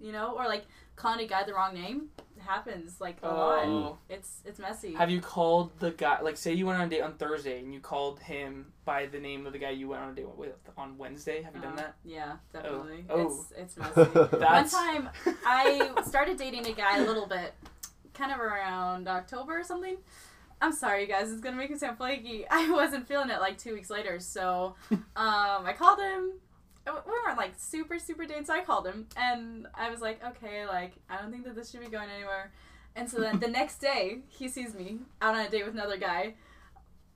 you 0.00 0.12
know? 0.12 0.34
Or 0.36 0.46
like 0.46 0.66
calling 0.96 1.20
a 1.24 1.28
guy 1.28 1.44
the 1.44 1.54
wrong 1.54 1.74
name. 1.74 2.08
It 2.36 2.42
happens 2.42 3.00
like 3.00 3.16
a 3.22 3.28
lot. 3.28 3.64
Oh. 3.66 3.98
It's 4.10 4.40
it's 4.44 4.58
messy. 4.58 4.92
Have 4.94 5.10
you 5.10 5.20
called 5.20 5.78
the 5.80 5.90
guy? 5.92 6.20
Like, 6.20 6.36
say 6.36 6.52
you 6.52 6.66
went 6.66 6.78
on 6.78 6.86
a 6.86 6.90
date 6.90 7.00
on 7.00 7.14
Thursday, 7.14 7.58
and 7.60 7.72
you 7.72 7.80
called 7.80 8.20
him 8.20 8.72
by 8.84 9.06
the 9.06 9.18
name 9.18 9.46
of 9.46 9.52
the 9.52 9.58
guy 9.58 9.70
you 9.70 9.88
went 9.88 10.02
on 10.02 10.10
a 10.10 10.14
date 10.14 10.28
with 10.36 10.52
on 10.76 10.98
Wednesday. 10.98 11.42
Have 11.42 11.54
you 11.56 11.62
done 11.62 11.72
Uh, 11.74 11.76
that? 11.76 11.96
Yeah, 12.04 12.36
definitely. 12.52 13.04
Oh. 13.08 13.26
It's 13.26 13.52
it's 13.56 13.76
messy. 13.96 14.10
That's 14.38 14.72
One 14.72 14.86
time 15.04 15.08
I 15.46 15.92
started 16.06 16.36
dating 16.36 16.66
a 16.66 16.72
guy 16.72 16.98
a 16.98 17.06
little 17.06 17.26
bit, 17.26 17.54
kind 18.12 18.32
of 18.32 18.38
around 18.40 19.08
October 19.08 19.58
or 19.58 19.64
something. 19.64 19.96
I'm 20.60 20.72
sorry, 20.72 21.02
you 21.02 21.06
guys. 21.08 21.30
It's 21.30 21.40
gonna 21.42 21.56
make 21.56 21.70
me 21.70 21.76
sound 21.78 21.96
flaky. 21.98 22.46
I 22.50 22.70
wasn't 22.70 23.06
feeling 23.08 23.30
it 23.30 23.40
like 23.40 23.58
two 23.58 23.72
weeks 23.74 23.90
later, 23.90 24.20
so 24.20 24.74
um, 24.90 25.00
I 25.16 25.74
called 25.76 26.00
him. 26.00 26.32
We 27.46 27.52
weren't 27.52 27.52
like 27.52 27.60
super 27.60 27.98
super 27.98 28.24
dating, 28.26 28.44
so 28.46 28.54
I 28.54 28.60
called 28.62 28.86
him 28.86 29.06
and 29.16 29.66
I 29.74 29.90
was 29.90 30.00
like, 30.00 30.22
okay, 30.24 30.66
like 30.66 30.92
I 31.08 31.18
don't 31.20 31.30
think 31.30 31.44
that 31.44 31.54
this 31.54 31.70
should 31.70 31.80
be 31.80 31.86
going 31.88 32.08
anywhere. 32.10 32.52
And 32.94 33.10
so 33.10 33.20
then 33.20 33.38
the 33.40 33.48
next 33.60 33.78
day, 33.78 34.20
he 34.28 34.48
sees 34.48 34.74
me 34.74 34.98
out 35.20 35.34
on 35.34 35.44
a 35.46 35.48
date 35.50 35.64
with 35.64 35.74
another 35.74 35.96
guy. 35.98 36.34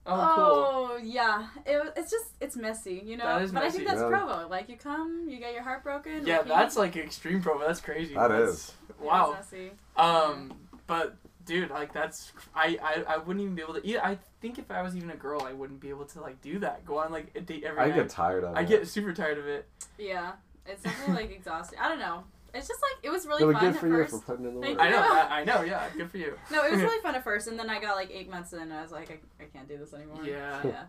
oh, 0.06 0.88
cool. 0.96 0.98
yeah, 1.00 1.48
it, 1.66 1.76
was- 1.82 1.92
it's 1.96 2.10
just 2.10 2.26
it's 2.40 2.56
messy, 2.56 3.02
you 3.04 3.16
know. 3.16 3.24
That 3.24 3.42
is 3.42 3.52
but 3.52 3.62
I 3.62 3.70
think 3.70 3.86
that's 3.86 4.00
Yeah. 4.00 4.08
Provo. 4.08 4.48
Like 4.48 4.68
you 4.68 4.76
come, 4.76 5.26
you 5.28 5.38
get 5.38 5.52
your 5.52 5.62
heart 5.62 5.82
broken. 5.82 6.26
Yeah, 6.26 6.40
okay, 6.40 6.48
that's 6.48 6.76
like 6.76 6.96
extreme 6.96 7.42
Provo. 7.42 7.66
That's 7.66 7.80
crazy. 7.80 8.14
That 8.14 8.28
That's- 8.28 8.48
is. 8.48 8.72
Wow. 9.00 9.36
It's 9.38 9.50
messy. 9.52 9.70
Um, 9.96 10.52
but 10.86 11.16
dude, 11.50 11.70
like 11.70 11.92
that's 11.92 12.32
I, 12.54 12.78
I 12.82 13.14
I 13.14 13.16
wouldn't 13.18 13.42
even 13.42 13.54
be 13.56 13.62
able 13.62 13.74
to. 13.74 13.86
Yeah, 13.86 14.06
I 14.06 14.18
think 14.40 14.58
if 14.58 14.70
I 14.70 14.82
was 14.82 14.96
even 14.96 15.10
a 15.10 15.16
girl, 15.16 15.42
I 15.42 15.52
wouldn't 15.52 15.80
be 15.80 15.88
able 15.90 16.04
to 16.06 16.20
like 16.20 16.40
do 16.40 16.58
that. 16.60 16.86
Go 16.86 16.98
on 16.98 17.10
like 17.10 17.32
a 17.34 17.40
date 17.40 17.64
every 17.64 17.80
I 17.80 17.88
night. 17.88 17.96
get 17.96 18.08
tired 18.08 18.44
of 18.44 18.54
I 18.56 18.60
it. 18.60 18.62
I 18.62 18.64
get 18.64 18.86
super 18.88 19.12
tired 19.12 19.38
of 19.38 19.46
it. 19.46 19.68
Yeah, 19.98 20.32
it's 20.64 20.82
definitely 20.82 21.22
like 21.24 21.32
exhausting. 21.32 21.78
I 21.80 21.88
don't 21.88 21.98
know. 21.98 22.22
It's 22.54 22.66
just 22.68 22.80
like 22.82 23.04
it 23.04 23.10
was 23.10 23.26
really 23.26 23.44
No, 23.44 23.52
fun 23.52 23.60
good 23.60 23.74
at 23.74 23.80
for 23.80 23.86
you 23.88 23.92
first. 23.94 24.10
for 24.10 24.20
putting 24.20 24.46
in 24.46 24.54
the 24.54 24.60
work. 24.60 24.80
I 24.80 24.90
know. 24.90 24.96
Yeah. 24.96 25.26
I, 25.30 25.40
I 25.40 25.44
know. 25.44 25.62
Yeah, 25.62 25.88
good 25.96 26.10
for 26.10 26.18
you. 26.18 26.36
No, 26.50 26.64
it 26.64 26.70
was 26.72 26.80
really 26.80 27.00
fun 27.02 27.14
at 27.16 27.24
first, 27.24 27.48
and 27.48 27.58
then 27.58 27.68
I 27.68 27.80
got 27.80 27.96
like 27.96 28.10
eight 28.12 28.30
months 28.30 28.52
in, 28.52 28.60
and 28.60 28.72
I 28.72 28.82
was 28.82 28.92
like, 28.92 29.10
I, 29.10 29.44
I 29.44 29.46
can't 29.46 29.68
do 29.68 29.76
this 29.76 29.92
anymore. 29.92 30.24
Yeah. 30.24 30.60
Yeah. 30.64 30.84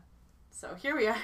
So 0.51 0.75
here 0.75 0.95
we 0.95 1.07
are. 1.07 1.17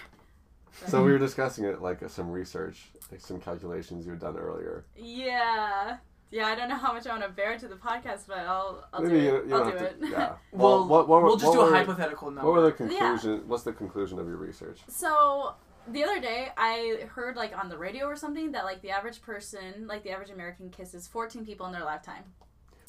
So 0.87 1.03
we 1.03 1.11
were 1.11 1.17
discussing 1.19 1.65
it, 1.65 1.81
like 1.81 2.07
some 2.09 2.31
research, 2.31 2.89
like 3.11 3.21
some 3.21 3.39
calculations 3.39 4.05
you 4.05 4.11
had 4.11 4.19
done 4.21 4.35
earlier. 4.37 4.85
Yeah. 4.95 5.97
Yeah, 6.29 6.45
I 6.47 6.55
don't 6.55 6.67
know 6.67 6.75
how 6.75 6.91
much 6.93 7.07
I 7.07 7.11
want 7.11 7.23
to 7.23 7.29
bear 7.29 7.57
to 7.57 7.67
the 7.67 7.75
podcast, 7.75 8.27
but 8.27 8.39
I'll 8.39 8.85
I'll 8.91 9.01
Maybe 9.01 9.19
do 9.19 9.23
you, 9.25 9.35
it. 9.37 9.47
you 9.47 9.55
I'll 9.55 9.63
don't 9.69 9.77
it. 9.81 10.01
to. 10.01 10.07
Yeah. 10.09 10.33
Well, 10.51 10.87
what, 10.87 11.07
what, 11.07 11.23
we'll 11.23 11.37
just 11.37 11.55
what 11.55 11.67
do 11.69 11.73
a 11.73 11.77
hypothetical 11.77 12.31
number. 12.31 12.51
What 12.51 12.61
were 12.61 12.65
the 12.65 12.71
conclusion? 12.73 13.43
What's 13.47 13.63
the 13.63 13.73
conclusion 13.73 14.19
of 14.19 14.27
your 14.27 14.37
research? 14.37 14.79
So 14.89 15.53
the 15.87 16.03
other 16.03 16.19
day, 16.19 16.49
I 16.57 17.05
heard 17.13 17.35
like 17.37 17.57
on 17.57 17.69
the 17.69 17.77
radio 17.77 18.05
or 18.07 18.15
something 18.15 18.51
that 18.51 18.65
like 18.65 18.81
the 18.81 18.89
average 18.91 19.21
person, 19.21 19.87
like 19.87 20.03
the 20.03 20.09
average 20.11 20.29
American, 20.31 20.69
kisses 20.69 21.07
14 21.07 21.45
people 21.45 21.65
in 21.67 21.71
their 21.71 21.85
lifetime. 21.85 22.23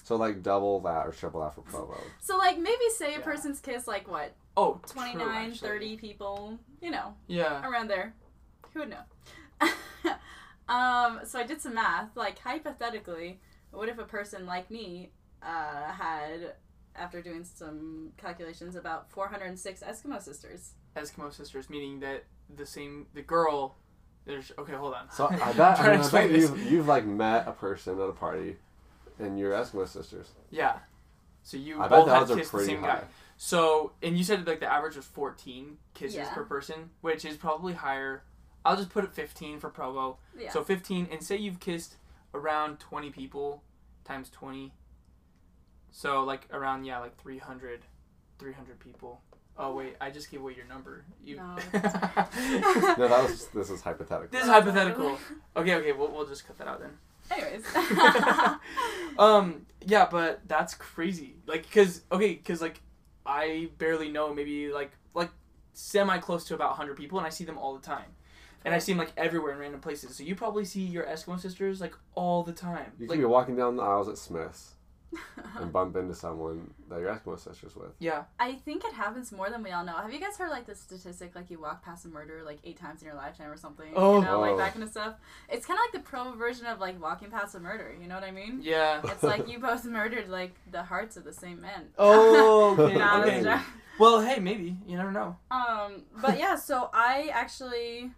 So 0.03 0.17
like 0.17 0.43
double 0.43 0.81
that 0.81 1.07
or 1.07 1.13
triple 1.13 1.43
that 1.43 1.55
for 1.55 1.61
Provo. 1.61 2.01
So 2.21 2.39
like 2.39 2.59
maybe 2.59 2.83
say 2.97 3.15
a 3.15 3.19
Yeah. 3.19 3.25
person's 3.25 3.61
kiss 3.61 3.87
like 3.87 4.09
what 4.11 4.33
oh, 4.57 4.81
29, 4.87 5.51
true, 5.51 5.69
30 5.69 5.97
people, 5.99 6.59
you 6.81 6.91
know, 6.91 7.15
Yeah. 7.29 7.65
around 7.69 7.89
there. 7.89 8.15
Who 8.73 8.81
would 8.81 8.91
know? 8.91 9.03
um, 10.69 11.21
so 11.25 11.39
I 11.39 11.45
did 11.45 11.61
some 11.61 11.75
math. 11.75 12.17
Like 12.17 12.39
hypothetically, 12.39 13.41
what 13.71 13.89
if 13.89 13.99
a 13.99 14.05
person 14.05 14.47
like 14.47 14.71
me 14.71 15.11
uh, 15.43 15.93
had, 15.93 16.55
after 16.97 17.23
doing 17.23 17.45
some 17.45 18.13
calculations, 18.17 18.77
about 18.77 19.11
406 19.11 19.83
Eskimo 19.83 20.21
sisters? 20.23 20.73
Eskimo 20.97 21.33
sisters, 21.33 21.71
meaning 21.71 22.01
that 22.01 22.25
the 22.55 22.67
same 22.67 23.07
the 23.15 23.23
girl. 23.23 23.77
There's 24.25 24.53
okay. 24.59 24.75
Hold 24.75 24.95
on. 24.95 25.11
So 25.11 25.27
I 25.29 25.31
bet, 25.37 25.41
I, 25.41 25.55
Trying 25.55 25.57
mean, 25.57 25.77
to 25.77 25.85
I 25.85 25.95
bet 25.95 26.01
explain 26.31 26.33
this. 26.33 26.43
you've, 26.51 26.73
you've 26.73 26.89
like 26.89 27.07
met 27.07 27.49
a 27.49 27.53
person 27.53 27.99
at 28.01 28.09
a 28.09 28.13
party, 28.13 28.57
and 29.19 29.39
you're 29.39 29.53
Eskimo 29.53 29.87
sisters. 29.89 30.29
Yeah. 30.51 30.79
So 31.43 31.57
you 31.57 31.81
I 31.81 31.89
both 31.89 32.07
the 32.07 32.15
had 32.15 32.29
kissed 32.39 32.53
the 32.53 32.65
same 32.65 32.81
high. 32.81 32.87
guy. 32.89 33.05
So 33.39 33.93
and 34.03 34.19
you 34.19 34.25
said 34.25 34.47
like 34.47 34.61
the 34.61 34.71
average 34.71 34.97
was 34.97 35.07
14 35.07 35.79
kisses 35.95 36.17
Yeah. 36.17 36.35
per 36.35 36.45
person, 36.45 36.91
which 37.01 37.25
is 37.25 37.37
probably 37.37 37.73
higher. 37.73 38.23
I'll 38.65 38.77
just 38.77 38.91
put 38.91 39.05
it 39.05 39.13
15 39.13 39.61
for 39.61 39.71
Provo. 39.71 40.19
Yeah. 40.39 40.51
So 40.51 40.63
15, 40.63 41.09
and 41.11 41.23
say 41.23 41.37
you've 41.37 41.61
kissed 41.61 41.97
around 42.35 42.79
20 42.81 43.11
people 43.11 43.63
times 44.05 44.31
20. 44.31 44.73
So 45.91 46.23
like 46.23 46.47
around 46.53 46.85
yeah, 46.85 46.99
like 46.99 47.17
300 47.21 47.83
300 48.39 48.79
people. 48.79 49.21
Oh 49.57 49.75
wait, 49.75 49.97
I 50.01 50.11
just 50.11 50.31
gave 50.31 50.41
away 50.41 50.55
your 50.55 50.67
number. 50.67 51.05
You 51.25 51.37
No, 51.37 51.57
No, 51.73 53.09
that 53.09 53.23
was 53.29 53.47
this 53.49 53.71
is 53.71 53.83
hypothetical. 53.83 54.29
This 54.31 54.43
is 54.45 54.49
hypothetical. 54.49 55.19
Okay, 55.57 55.75
okay, 55.75 55.93
we'll, 55.93 56.09
we'll 56.13 56.27
just 56.27 56.47
cut 56.47 56.59
that 56.59 56.69
out 56.69 56.81
then. 56.81 56.91
Anyways. 57.31 57.65
um, 59.19 59.67
yeah, 59.85 60.07
but 60.11 60.41
that's 60.47 60.75
crazy. 60.75 61.35
Like, 61.47 61.71
cause 61.73 62.03
okay, 62.13 62.37
cause 62.37 62.63
like 62.63 62.81
I 63.27 63.71
barely 63.79 64.09
know 64.11 64.33
maybe 64.33 64.73
like 64.73 64.93
like 65.15 65.31
semi 65.73 66.19
close 66.19 66.45
to 66.45 66.55
about 66.55 66.77
hundred 66.77 66.97
people, 66.97 67.19
and 67.19 67.27
I 67.27 67.31
see 67.31 67.45
them 67.45 67.59
all 67.59 67.75
the 67.75 67.85
time, 67.85 68.07
and 68.65 68.75
I 68.75 68.79
see 68.79 68.93
them 68.93 68.99
like 68.99 69.13
everywhere 69.17 69.53
in 69.53 69.59
random 69.59 69.81
places. 69.81 70.17
So 70.17 70.23
you 70.23 70.35
probably 70.35 70.65
see 70.65 70.83
your 70.83 71.05
Eskimo 71.05 71.39
sisters 71.41 71.81
like 71.81 71.95
all 72.15 72.43
the 72.43 72.53
time. 72.53 72.93
You 72.99 73.07
like, 73.07 73.17
can 73.17 73.21
be 73.21 73.25
walking 73.27 73.57
down 73.57 73.77
the 73.77 73.83
aisles 73.83 74.09
at 74.09 74.19
Smith's 74.19 74.75
and 75.57 75.73
bump 75.73 75.97
into 75.97 76.15
someone 76.15 76.75
that 76.91 77.01
your 77.01 77.09
Eskimo 77.15 77.39
sisters 77.41 77.75
with. 77.75 77.93
yeah, 77.99 78.25
I 78.39 78.53
think 78.57 78.85
it 78.85 78.93
happens 78.93 79.33
more 79.33 79.49
than 79.49 79.63
we 79.63 79.71
all 79.71 79.83
know. 79.83 79.95
Have 79.95 80.13
you 80.13 80.21
guys 80.21 80.37
heard 80.37 80.51
like 80.51 80.67
the 80.67 80.75
statistic 80.75 81.35
like 81.35 81.51
you 81.51 81.59
walk 81.59 81.83
past 81.83 82.05
a 82.05 82.09
murder 82.09 82.43
like 82.45 82.59
eight 82.65 82.79
times 82.79 83.01
in 83.01 83.07
your 83.07 83.17
lifetime 83.17 83.49
or 83.51 83.57
something? 83.57 83.91
Oh. 83.97 84.19
you 84.19 84.25
know, 84.27 84.41
like 84.41 84.51
Oh. 84.53 84.57
that 84.59 84.73
kind 84.73 84.83
of 84.83 84.91
stuff. 84.91 85.15
It's 85.49 85.65
kind 85.65 85.79
of 85.79 85.85
like 85.95 86.05
the 86.05 86.07
pro 86.11 86.33
version 86.33 86.67
of 86.67 86.79
like 86.79 87.01
walking 87.01 87.31
past 87.31 87.55
a 87.55 87.61
murder. 87.61 87.95
You 87.99 88.07
know 88.07 88.17
what 88.17 88.25
I 88.25 88.33
mean? 88.33 88.61
yeah. 88.63 89.01
It's 89.05 89.23
like 89.23 89.49
you 89.51 89.59
both 89.61 89.85
murdered 89.87 90.29
like 90.29 90.53
the 90.71 90.83
hearts 90.83 91.17
of 91.17 91.25
the 91.25 91.33
same 91.33 91.61
man. 91.63 91.87
Oh, 91.99 92.77
okay, 92.79 93.01
okay. 93.43 93.61
Well, 93.99 94.21
hey, 94.21 94.39
maybe 94.41 94.77
you 94.87 94.97
never 94.99 95.11
know. 95.11 95.37
Um, 95.51 96.03
but 96.21 96.39
yeah, 96.39 96.55
so 96.55 96.91
I 96.93 97.31
actually 97.33 98.03
I'm 98.03 98.15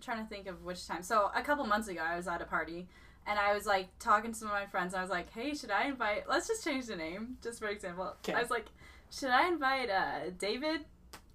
trying 0.00 0.22
to 0.22 0.28
think 0.28 0.46
of 0.46 0.64
which 0.64 0.86
time. 0.86 1.02
So 1.02 1.30
a 1.34 1.42
couple 1.42 1.64
months 1.66 1.88
ago, 1.88 2.00
I 2.02 2.16
was 2.16 2.26
at 2.28 2.40
a 2.42 2.44
party, 2.44 2.88
and 3.26 3.38
I 3.38 3.54
was 3.54 3.66
like 3.66 3.88
talking 3.98 4.32
to 4.32 4.38
some 4.38 4.48
of 4.48 4.54
my 4.54 4.66
friends. 4.66 4.92
And 4.94 5.00
I 5.00 5.02
was 5.02 5.10
like, 5.10 5.32
"Hey, 5.32 5.54
should 5.54 5.70
I 5.70 5.86
invite? 5.86 6.28
Let's 6.28 6.46
just 6.48 6.64
change 6.64 6.86
the 6.86 6.96
name, 6.96 7.36
just 7.42 7.58
for 7.60 7.68
example." 7.68 8.14
'Kay. 8.22 8.34
I 8.34 8.40
was 8.40 8.50
like, 8.50 8.66
"Should 9.10 9.30
I 9.30 9.48
invite 9.48 9.90
uh, 9.90 10.30
David?" 10.38 10.84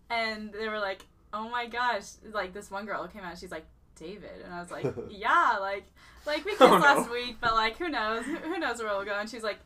And 0.10 0.51
they 0.53 0.68
were 0.70 0.80
like, 0.80 1.06
"Oh 1.34 1.50
my 1.50 1.68
gosh!" 1.68 2.06
Like 2.32 2.53
this 2.53 2.70
one 2.72 2.86
girl 2.86 3.08
came 3.08 3.24
out. 3.24 3.38
She's 3.38 3.51
like, 3.51 3.65
"David," 3.96 4.41
and 4.44 4.53
I 4.53 4.60
was 4.60 4.72
like, 4.72 4.86
"Yeah, 5.10 5.58
like, 5.60 5.86
like 6.25 6.44
we 6.46 6.51
kissed 6.51 6.62
Oh, 6.62 6.77
no. 6.77 6.80
last 6.80 7.10
week, 7.12 7.38
but 7.41 7.53
like, 7.53 7.77
who 7.77 7.89
knows? 7.89 8.25
Who 8.25 8.36
who 8.36 8.60
knows 8.60 8.80
where 8.80 8.88
we'll 8.96 9.06
go?" 9.06 9.18
And 9.20 9.30
she's 9.30 9.44
like, 9.44 9.60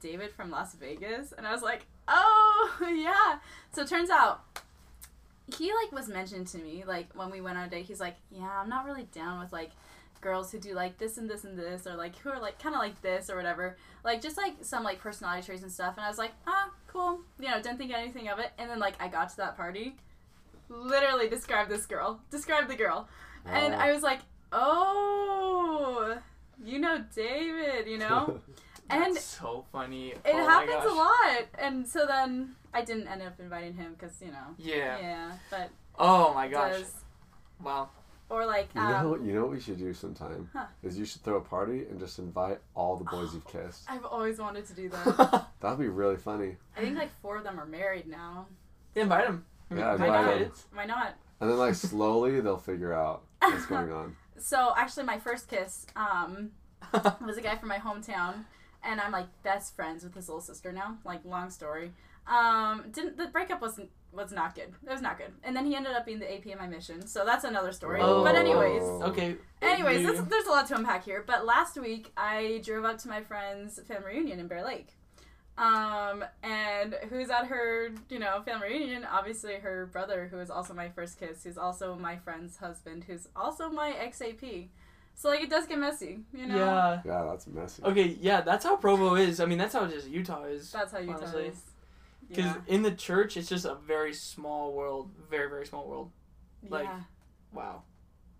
"David 0.00 0.32
from 0.32 0.50
Las 0.50 0.74
Vegas," 0.74 1.32
and 1.32 1.46
I 1.46 1.52
was 1.52 1.62
like, 1.62 1.86
"Oh 2.08 2.76
yeah." 2.82 3.38
So 3.72 3.82
it 3.82 3.88
turns 3.88 4.10
out 4.10 4.42
he 5.58 5.72
like 5.72 5.92
was 5.92 6.08
mentioned 6.08 6.46
to 6.46 6.58
me 6.58 6.84
like 6.86 7.08
when 7.14 7.30
we 7.30 7.40
went 7.40 7.58
on 7.58 7.64
a 7.64 7.70
date 7.70 7.84
he's 7.86 8.00
like 8.00 8.16
yeah 8.30 8.60
i'm 8.60 8.68
not 8.68 8.84
really 8.84 9.04
down 9.12 9.40
with 9.40 9.52
like 9.52 9.70
girls 10.20 10.52
who 10.52 10.58
do 10.58 10.72
like 10.72 10.96
this 10.98 11.18
and 11.18 11.28
this 11.28 11.42
and 11.44 11.58
this 11.58 11.84
or 11.86 11.96
like 11.96 12.16
who 12.18 12.30
are 12.30 12.40
like 12.40 12.56
kind 12.62 12.74
of 12.76 12.80
like 12.80 13.00
this 13.02 13.28
or 13.28 13.36
whatever 13.36 13.76
like 14.04 14.20
just 14.22 14.36
like 14.36 14.54
some 14.62 14.84
like 14.84 15.00
personality 15.00 15.44
traits 15.44 15.62
and 15.62 15.72
stuff 15.72 15.94
and 15.96 16.04
i 16.06 16.08
was 16.08 16.16
like 16.18 16.30
ah 16.46 16.70
cool 16.86 17.18
you 17.40 17.48
know 17.48 17.56
didn't 17.60 17.76
think 17.78 17.92
anything 17.92 18.28
of 18.28 18.38
it 18.38 18.50
and 18.58 18.70
then 18.70 18.78
like 18.78 18.94
i 19.00 19.08
got 19.08 19.28
to 19.28 19.36
that 19.36 19.56
party 19.56 19.96
literally 20.68 21.28
described 21.28 21.68
this 21.70 21.86
girl 21.86 22.20
described 22.30 22.68
the 22.70 22.76
girl 22.76 23.08
and 23.44 23.74
Oh. 23.74 23.78
i 23.78 23.92
was 23.92 24.02
like 24.04 24.20
oh 24.52 26.16
you 26.64 26.78
know 26.78 27.04
david 27.14 27.88
you 27.88 27.98
know 27.98 28.40
and 28.90 29.16
That's 29.16 29.24
so 29.24 29.64
funny. 29.72 30.10
it 30.12 30.20
oh 30.24 30.46
happens 30.46 30.84
a 30.90 30.94
lot 30.94 31.46
and 31.58 31.86
so 31.88 32.06
then 32.06 32.54
i 32.74 32.82
didn't 32.82 33.06
end 33.08 33.22
up 33.22 33.38
inviting 33.40 33.74
him 33.74 33.92
because 33.98 34.20
you 34.20 34.28
know 34.30 34.54
Yeah. 34.58 34.98
yeah 34.98 35.32
but 35.50 35.70
Oh 35.98 36.32
my 36.32 36.48
gosh. 36.48 36.72
does 36.78 36.94
Wow. 37.62 37.90
or 38.30 38.46
like 38.46 38.68
You 38.74 38.80
um, 38.80 38.90
know, 38.90 39.16
you 39.22 39.34
know 39.34 39.42
what 39.42 39.50
we 39.50 39.60
should 39.60 39.78
do 39.78 39.92
sometime 39.92 40.48
Huh. 40.54 40.64
is 40.82 40.98
you 40.98 41.04
should 41.04 41.22
throw 41.22 41.36
a 41.36 41.40
party 41.42 41.80
and 41.90 42.00
just 42.00 42.18
invite 42.18 42.60
all 42.74 42.96
the 42.96 43.04
boys 43.04 43.34
you've 43.34 43.46
kissed. 43.46 43.84
I've 43.88 44.04
always 44.06 44.38
wanted 44.38 44.64
to 44.66 44.72
do 44.74 44.88
that. 44.88 45.46
That'd 45.60 45.78
be 45.78 45.88
really 45.88 46.16
funny. 46.16 46.56
I 46.76 46.80
think 46.80 46.96
like 46.96 47.10
four 47.20 47.36
of 47.36 47.44
them 47.44 47.60
are 47.60 47.66
married 47.66 48.06
now. 48.08 48.46
invite 48.94 49.26
them. 49.26 49.44
Yeah, 49.70 49.76
Why 49.76 49.92
invite 49.92 50.08
not? 50.26 50.38
them. 50.38 50.52
Why 50.72 50.86
not? 50.86 51.14
And 51.40 51.50
then 51.50 51.58
like 51.58 51.74
slowly 51.74 52.40
they'll 52.44 52.56
figure 52.56 52.92
out 52.94 53.22
what's 53.40 53.66
going 53.66 53.92
on. 53.92 54.16
So 54.38 54.72
actually, 54.76 55.04
my 55.04 55.18
first 55.20 55.46
kiss 55.46 55.86
um, 55.94 56.50
was 57.24 57.36
a 57.36 57.42
guy 57.42 57.54
from 57.56 57.68
my 57.68 57.78
hometown, 57.78 58.44
and 58.82 59.00
I'm 59.00 59.12
like 59.12 59.26
best 59.44 59.76
friends 59.76 60.02
with 60.02 60.14
his 60.16 60.26
little 60.28 60.40
sister 60.40 60.72
now. 60.72 60.96
Like 61.04 61.20
long 61.24 61.48
story. 61.50 61.92
Um, 62.26 62.84
didn't 62.92 63.16
the 63.16 63.26
breakup 63.26 63.60
wasn't 63.60 63.90
was 64.12 64.30
not 64.30 64.54
good. 64.54 64.74
It 64.86 64.90
was 64.90 65.00
not 65.00 65.18
good. 65.18 65.32
And 65.42 65.56
then 65.56 65.64
he 65.64 65.74
ended 65.74 65.92
up 65.92 66.04
being 66.04 66.18
the 66.18 66.32
AP 66.32 66.46
in 66.46 66.58
my 66.58 66.66
mission. 66.66 67.06
So 67.06 67.24
that's 67.24 67.44
another 67.44 67.72
story. 67.72 68.00
Oh. 68.02 68.22
But 68.22 68.34
anyways, 68.34 68.82
okay. 68.82 69.36
Anyways, 69.62 70.02
You- 70.02 70.12
this, 70.12 70.20
there's 70.28 70.46
a 70.46 70.50
lot 70.50 70.66
to 70.68 70.76
unpack 70.76 71.04
here. 71.04 71.24
But 71.26 71.46
last 71.46 71.80
week, 71.80 72.12
I 72.16 72.60
drove 72.62 72.84
up 72.84 72.98
to 72.98 73.08
my 73.08 73.22
friend's 73.22 73.80
family 73.88 74.12
reunion 74.12 74.38
in 74.38 74.48
Bear 74.48 74.64
Lake. 74.64 74.88
Um, 75.58 76.24
and 76.42 76.96
who's 77.10 77.28
at 77.30 77.46
her, 77.46 77.90
you 78.08 78.18
know, 78.18 78.42
family 78.42 78.68
reunion? 78.68 79.06
Obviously, 79.10 79.54
her 79.56 79.86
brother, 79.86 80.28
who 80.30 80.38
is 80.38 80.50
also 80.50 80.72
my 80.74 80.88
first 80.88 81.18
kiss, 81.18 81.44
who's 81.44 81.58
also 81.58 81.94
my 81.94 82.16
friend's 82.16 82.56
husband, 82.56 83.04
who's 83.04 83.28
also 83.36 83.70
my 83.70 83.90
ex 83.90 84.20
AP. 84.22 84.68
So 85.14 85.28
like, 85.28 85.42
it 85.42 85.50
does 85.50 85.66
get 85.66 85.78
messy, 85.78 86.20
you 86.32 86.46
know. 86.46 86.56
Yeah. 86.56 87.00
Yeah, 87.04 87.26
that's 87.28 87.46
messy. 87.46 87.82
Okay, 87.84 88.16
yeah, 88.20 88.40
that's 88.40 88.64
how 88.64 88.76
Provo 88.76 89.14
is. 89.14 89.40
I 89.40 89.44
mean, 89.44 89.58
that's 89.58 89.74
how 89.74 89.86
just 89.86 90.08
Utah 90.08 90.44
is. 90.44 90.72
That's 90.72 90.92
how 90.92 90.98
Utah 90.98 91.18
Honestly. 91.18 91.44
tell. 91.44 91.52
Because 92.34 92.54
Yeah. 92.56 92.74
in 92.74 92.82
the 92.82 92.90
church, 92.92 93.36
it's 93.36 93.48
just 93.48 93.64
a 93.64 93.74
very 93.74 94.12
small 94.14 94.72
world. 94.72 95.10
Very, 95.30 95.48
very 95.48 95.66
small 95.66 95.86
world. 95.86 96.10
like- 96.68 96.84
yeah. 96.84 97.00
Wow. 97.52 97.82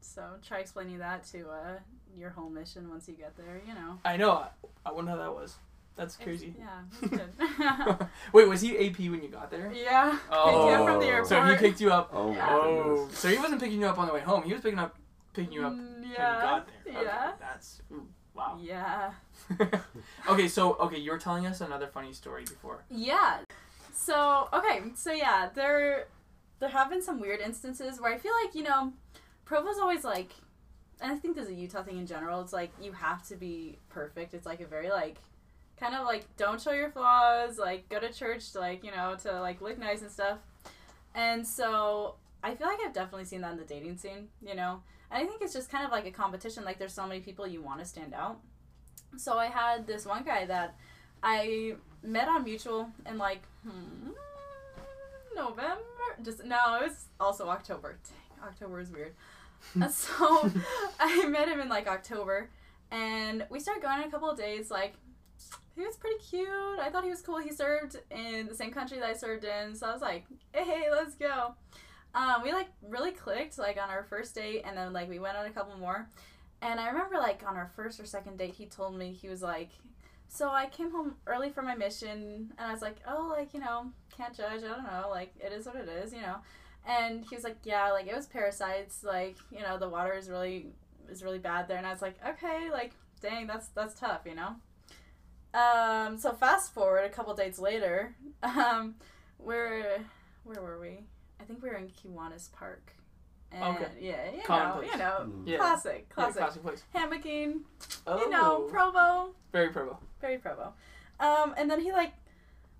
So 0.00 0.22
try 0.46 0.58
explaining 0.60 0.98
that 0.98 1.24
to 1.32 1.48
uh, 1.48 1.78
your 2.16 2.30
whole 2.30 2.48
mission 2.50 2.88
once 2.90 3.06
you 3.08 3.14
get 3.14 3.36
there. 3.36 3.60
You 3.66 3.74
know. 3.74 3.98
I 4.04 4.16
know. 4.16 4.32
I, 4.32 4.48
I 4.86 4.92
wonder 4.92 5.10
how 5.12 5.18
that 5.18 5.34
was. 5.34 5.56
That's 5.94 6.14
It's- 6.14 6.24
crazy. 6.26 6.54
yeah. 6.58 6.80
It's 7.02 7.10
good. 7.10 8.08
Wait, 8.32 8.48
was 8.48 8.60
he 8.62 8.70
AP 8.88 8.98
when 9.10 9.22
you 9.22 9.28
got 9.28 9.50
there? 9.50 9.70
yeah. 9.74 10.18
Oh. 10.30 10.44
Picked 10.44 10.56
you 10.64 10.70
up 10.74 10.86
from 10.88 11.00
the 11.00 11.06
airport. 11.06 11.28
So 11.28 11.44
he 11.44 11.56
picked 11.56 11.80
you 11.82 11.90
up. 11.92 12.10
Oh 12.14 12.32
my 12.32 12.48
Oh, 12.50 13.08
so 13.12 13.28
he 13.28 13.36
wasn't 13.38 13.60
picking 13.60 13.80
you 13.80 13.86
up 13.86 13.98
on 13.98 14.06
the 14.08 14.14
way 14.14 14.20
home. 14.20 14.42
He 14.44 14.52
was 14.52 14.62
picking 14.62 14.78
up, 14.78 14.96
picking 15.34 15.52
you 15.52 15.66
up 15.66 15.72
Mm, 15.74 15.94
when 16.00 16.02
you 16.04 16.10
Yeah. 16.12 16.40
got 16.40 16.66
there. 16.84 16.94
Okay, 16.96 17.04
Yeah. 17.04 17.32
That's 17.38 17.82
ooh, 17.92 18.06
wow. 18.34 18.58
Yeah. 18.60 19.12
okay, 20.28 20.48
so 20.48 20.74
okay, 20.74 20.98
you 20.98 21.10
were 21.10 21.18
telling 21.18 21.46
us 21.46 21.60
another 21.60 21.86
funny 21.86 22.12
story 22.14 22.44
before. 22.44 22.84
Yeah. 22.90 23.40
So 23.92 24.48
okay, 24.52 24.82
so 24.94 25.12
yeah, 25.12 25.50
there 25.54 26.06
there 26.58 26.70
have 26.70 26.90
been 26.90 27.02
some 27.02 27.20
weird 27.20 27.40
instances 27.40 28.00
where 28.00 28.12
I 28.12 28.18
feel 28.18 28.32
like 28.44 28.54
you 28.54 28.62
know, 28.62 28.92
Provo's 29.44 29.78
always 29.78 30.02
like, 30.02 30.32
and 31.00 31.12
I 31.12 31.16
think 31.16 31.36
there's 31.36 31.48
a 31.48 31.54
Utah 31.54 31.82
thing 31.82 31.98
in 31.98 32.06
general. 32.06 32.40
It's 32.40 32.52
like 32.52 32.70
you 32.80 32.92
have 32.92 33.26
to 33.28 33.36
be 33.36 33.78
perfect. 33.90 34.34
It's 34.34 34.46
like 34.46 34.60
a 34.60 34.66
very 34.66 34.88
like, 34.90 35.18
kind 35.78 35.94
of 35.94 36.06
like 36.06 36.24
don't 36.36 36.60
show 36.60 36.72
your 36.72 36.90
flaws. 36.90 37.58
Like 37.58 37.88
go 37.88 38.00
to 38.00 38.12
church, 38.12 38.52
to, 38.52 38.60
like 38.60 38.82
you 38.82 38.90
know, 38.90 39.16
to 39.22 39.40
like 39.40 39.60
look 39.60 39.78
nice 39.78 40.00
and 40.00 40.10
stuff. 40.10 40.38
And 41.14 41.46
so 41.46 42.14
I 42.42 42.54
feel 42.54 42.66
like 42.66 42.78
I've 42.84 42.94
definitely 42.94 43.26
seen 43.26 43.42
that 43.42 43.52
in 43.52 43.58
the 43.58 43.64
dating 43.64 43.98
scene. 43.98 44.28
You 44.40 44.54
know, 44.54 44.82
and 45.10 45.22
I 45.22 45.26
think 45.26 45.42
it's 45.42 45.52
just 45.52 45.70
kind 45.70 45.84
of 45.84 45.92
like 45.92 46.06
a 46.06 46.10
competition. 46.10 46.64
Like 46.64 46.78
there's 46.78 46.94
so 46.94 47.06
many 47.06 47.20
people 47.20 47.46
you 47.46 47.60
want 47.60 47.80
to 47.80 47.84
stand 47.84 48.14
out. 48.14 48.40
So 49.18 49.36
I 49.36 49.46
had 49.46 49.86
this 49.86 50.06
one 50.06 50.24
guy 50.24 50.46
that 50.46 50.76
I 51.22 51.74
met 52.02 52.28
on 52.28 52.44
mutual 52.44 52.90
in 53.06 53.18
like 53.18 53.42
hmm, 53.64 54.10
November. 55.34 55.82
Just 56.22 56.44
no, 56.44 56.76
it 56.80 56.88
was 56.88 57.06
also 57.20 57.48
October. 57.48 57.98
Dang, 58.04 58.48
October 58.48 58.80
is 58.80 58.90
weird. 58.90 59.14
So 59.90 60.50
I 61.00 61.24
met 61.28 61.46
him 61.46 61.60
in 61.60 61.68
like 61.68 61.86
October, 61.86 62.50
and 62.90 63.46
we 63.48 63.60
started 63.60 63.80
going 63.80 64.00
on 64.00 64.08
a 64.08 64.10
couple 64.10 64.28
of 64.28 64.36
days. 64.36 64.72
Like 64.72 64.94
he 65.76 65.82
was 65.82 65.96
pretty 65.96 66.18
cute. 66.18 66.48
I 66.80 66.90
thought 66.90 67.04
he 67.04 67.10
was 67.10 67.22
cool. 67.22 67.38
He 67.38 67.52
served 67.52 67.96
in 68.10 68.48
the 68.48 68.54
same 68.54 68.72
country 68.72 68.98
that 68.98 69.08
I 69.08 69.12
served 69.12 69.44
in, 69.44 69.74
so 69.76 69.86
I 69.86 69.92
was 69.92 70.02
like, 70.02 70.24
hey, 70.52 70.86
let's 70.90 71.14
go. 71.14 71.54
Um, 72.14 72.42
we 72.42 72.52
like 72.52 72.68
really 72.82 73.12
clicked 73.12 73.56
like 73.56 73.80
on 73.80 73.88
our 73.88 74.02
first 74.02 74.34
date, 74.34 74.62
and 74.66 74.76
then 74.76 74.92
like 74.92 75.08
we 75.08 75.18
went 75.18 75.36
on 75.36 75.46
a 75.46 75.50
couple 75.50 75.78
more. 75.78 76.08
And 76.60 76.78
I 76.78 76.88
remember 76.88 77.16
like 77.16 77.42
on 77.46 77.56
our 77.56 77.70
first 77.74 77.98
or 78.00 78.04
second 78.04 78.38
date, 78.38 78.54
he 78.54 78.66
told 78.66 78.96
me 78.96 79.12
he 79.12 79.28
was 79.28 79.42
like, 79.42 79.70
so 80.34 80.48
I 80.48 80.64
came 80.66 80.90
home 80.90 81.16
early 81.26 81.50
from 81.50 81.66
my 81.66 81.74
mission, 81.74 82.52
and 82.56 82.66
I 82.68 82.72
was 82.72 82.80
like, 82.80 82.96
oh, 83.06 83.34
like 83.36 83.52
you 83.52 83.60
know, 83.60 83.92
can't 84.16 84.34
judge. 84.34 84.62
I 84.64 84.68
don't 84.68 84.84
know, 84.84 85.08
like 85.10 85.34
it 85.38 85.52
is 85.52 85.66
what 85.66 85.76
it 85.76 85.88
is, 85.88 86.12
you 86.12 86.22
know. 86.22 86.36
And 86.86 87.22
he 87.28 87.34
was 87.36 87.44
like, 87.44 87.58
yeah, 87.64 87.92
like 87.92 88.06
it 88.08 88.16
was 88.16 88.26
parasites. 88.26 89.04
Like 89.04 89.36
you 89.50 89.60
know, 89.62 89.78
the 89.78 89.88
water 89.88 90.14
is 90.14 90.30
really 90.30 90.66
is 91.10 91.22
really 91.22 91.38
bad 91.38 91.68
there. 91.68 91.76
And 91.76 91.86
I 91.86 91.90
was 91.90 92.02
like, 92.02 92.16
okay, 92.26 92.70
like 92.72 92.92
dang, 93.20 93.46
that's 93.46 93.68
that's 93.68 93.94
tough, 93.94 94.22
you 94.24 94.34
know. 94.34 94.56
Um, 95.54 96.16
so 96.16 96.32
fast 96.32 96.72
forward 96.72 97.04
a 97.04 97.10
couple 97.10 97.34
dates 97.34 97.58
later, 97.58 98.14
um, 98.42 98.94
we're 99.38 99.98
where 100.44 100.62
were 100.62 100.80
we? 100.80 101.00
I 101.40 101.44
think 101.44 101.62
we 101.62 101.68
were 101.68 101.76
in 101.76 101.88
Kiwanis 101.88 102.50
Park. 102.52 102.94
And 103.52 103.76
Okay. 103.76 103.88
Yeah, 104.00 104.30
you 104.30 104.38
know, 104.38 104.44
Commonplace. 104.44 104.90
you 104.92 104.98
know, 104.98 105.26
Mm. 105.28 105.42
Yeah. 105.46 105.58
classic, 105.58 106.06
Yeah, 106.08 106.14
classic, 106.14 106.36
classic 106.42 106.62
place. 106.62 106.82
hammocking. 106.94 107.60
Oh, 108.06 108.18
You 108.18 108.30
know, 108.30 108.60
Provo 108.70 109.34
very 109.52 109.68
Provo. 109.68 109.98
very 110.20 110.38
provo. 110.38 110.72
Um, 111.20 111.54
and 111.56 111.70
then 111.70 111.80
he 111.80 111.92
like, 111.92 112.12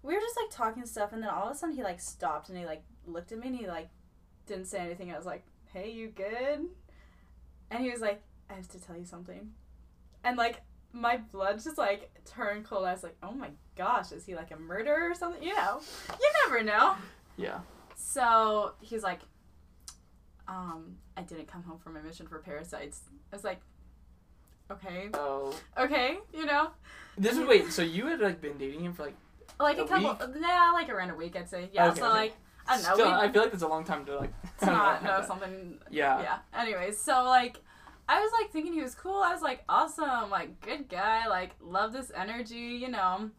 we 0.03 0.15
were 0.15 0.21
just 0.21 0.37
like 0.37 0.51
talking 0.51 0.85
stuff, 0.87 1.13
and 1.13 1.23
then 1.23 1.31
all 1.31 1.49
of 1.49 1.55
a 1.55 1.59
sudden 1.59 1.75
he 1.77 1.83
like 1.83 2.01
stopped 2.01 2.49
and 2.49 2.59
he 2.59 2.65
like 2.65 2.83
looked 3.07 3.31
at 3.33 3.39
me 3.39 3.49
and 3.49 3.57
he 3.57 3.67
like 3.67 3.89
didn't 4.47 4.67
say 4.67 4.79
anything. 4.79 5.13
I 5.13 5.17
was 5.17 5.27
like, 5.27 5.45
"Hey, 5.73 5.91
you 5.91 6.09
good?" 6.09 6.67
And 7.71 7.85
he 7.85 7.91
was 7.91 8.01
like, 8.01 8.21
"I 8.51 8.55
have 8.55 8.69
to 8.69 8.81
tell 8.81 8.97
you 8.97 9.05
something," 9.05 9.53
and 10.25 10.37
like 10.37 10.63
my 10.93 11.17
blood 11.17 11.63
just 11.63 11.79
like 11.79 12.11
turned 12.25 12.65
cold. 12.65 12.85
I 12.85 12.93
was 12.93 13.03
like, 13.03 13.17
oh 13.23 13.33
my 13.33 13.51
gosh, 13.77 14.13
is 14.13 14.27
he 14.27 14.35
like 14.35 14.51
a 14.51 14.59
murderer 14.59 15.11
or 15.11 15.15
something? 15.15 15.43
You 15.43 15.55
know, 15.55 15.81
you 16.21 16.33
never 16.45 16.63
know. 16.63 16.95
Yeah. 17.37 17.61
So 17.97 18.73
he 18.81 18.95
was 18.95 19.03
like, 19.03 19.21
um, 20.47 20.97
I 21.17 21.23
didn't 21.23 21.47
come 21.47 21.63
home 21.63 21.79
from 21.79 21.95
my 21.95 22.03
mission 22.03 22.27
for 22.27 22.39
parasites. 22.41 23.01
I 23.33 23.37
was 23.37 23.45
like, 23.45 23.61
okay, 24.73 25.09
Oh. 25.15 25.55
okay, 25.79 26.19
you 26.35 26.47
know, 26.47 26.71
This 27.19 27.37
is 27.37 27.47
wait. 27.47 27.71
So 27.73 27.83
you 27.83 28.07
had 28.07 28.21
like 28.21 28.41
been 28.41 28.59
dating 28.59 28.85
him 28.85 28.93
for 28.93 29.05
like. 29.05 29.17
like 29.61 29.79
a, 29.79 29.83
A 29.83 29.89
couple, 29.89 30.17
yeah, 30.41 30.71
like 30.73 30.89
around 30.89 31.11
a 31.11 31.15
week, 31.15 31.37
I'd 31.37 31.49
say. 31.49 31.69
Yeah, 31.73 31.89
Okay, 31.89 32.01
so 32.01 32.07
okay. 32.07 32.15
like, 32.15 32.35
I 32.67 32.75
don't 32.77 32.85
know. 32.87 32.95
Still, 32.95 33.09
I 33.09 33.31
feel 33.33 33.43
like 33.43 33.51
that's 33.53 33.63
a 33.65 33.69
long 33.69 33.85
time 33.85 34.05
to 34.07 34.19
like. 34.19 34.33
it's 34.55 34.65
not 34.67 35.03
no 35.09 35.23
something 35.27 35.79
Yeah. 35.91 36.21
yeah 36.23 36.39
anyways 36.63 36.97
so 36.99 37.25
like 37.25 37.59
i 38.09 38.19
was 38.21 38.31
like 38.41 38.51
thinking 38.53 38.73
he 38.73 38.83
was 38.83 38.95
cool 38.97 39.23
i 39.23 39.33
was 39.33 39.43
like 39.43 39.63
awesome 39.69 40.29
like 40.31 40.61
good 40.61 40.89
guy 40.89 41.27
like 41.29 41.51
love 41.61 41.93
this 41.93 42.11
energy 42.17 42.57
you 42.83 42.89
know 42.89 43.31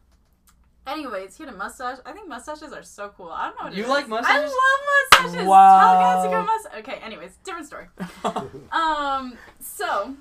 anyways 0.86 1.36
he 1.36 1.44
had 1.44 1.52
a 1.52 1.56
mustache 1.56 1.98
i 2.06 2.12
think 2.12 2.28
mustaches 2.28 2.72
are 2.72 2.82
so 2.82 3.10
cool 3.16 3.28
i 3.30 3.46
don't 3.48 3.56
know 3.58 3.64
what 3.64 3.72
it 3.72 3.76
You 3.78 3.84
is. 3.84 3.90
like 3.90 4.08
mustaches? 4.08 4.50
i 4.52 5.20
love 5.20 5.26
mustaches 5.28 5.46
Wow. 5.46 5.80
Tell 5.80 5.92
the 5.92 6.04
guys 6.04 6.24
to 6.24 6.30
go 6.30 6.44
mustache 6.44 6.78
okay 6.80 6.98
anyways 7.04 7.36
different 7.44 7.66
story 7.66 7.86
um 8.72 9.36
so 9.60 10.14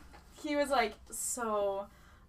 he 0.44 0.56
was 0.56 0.70
like 0.70 0.94
so 1.10 1.86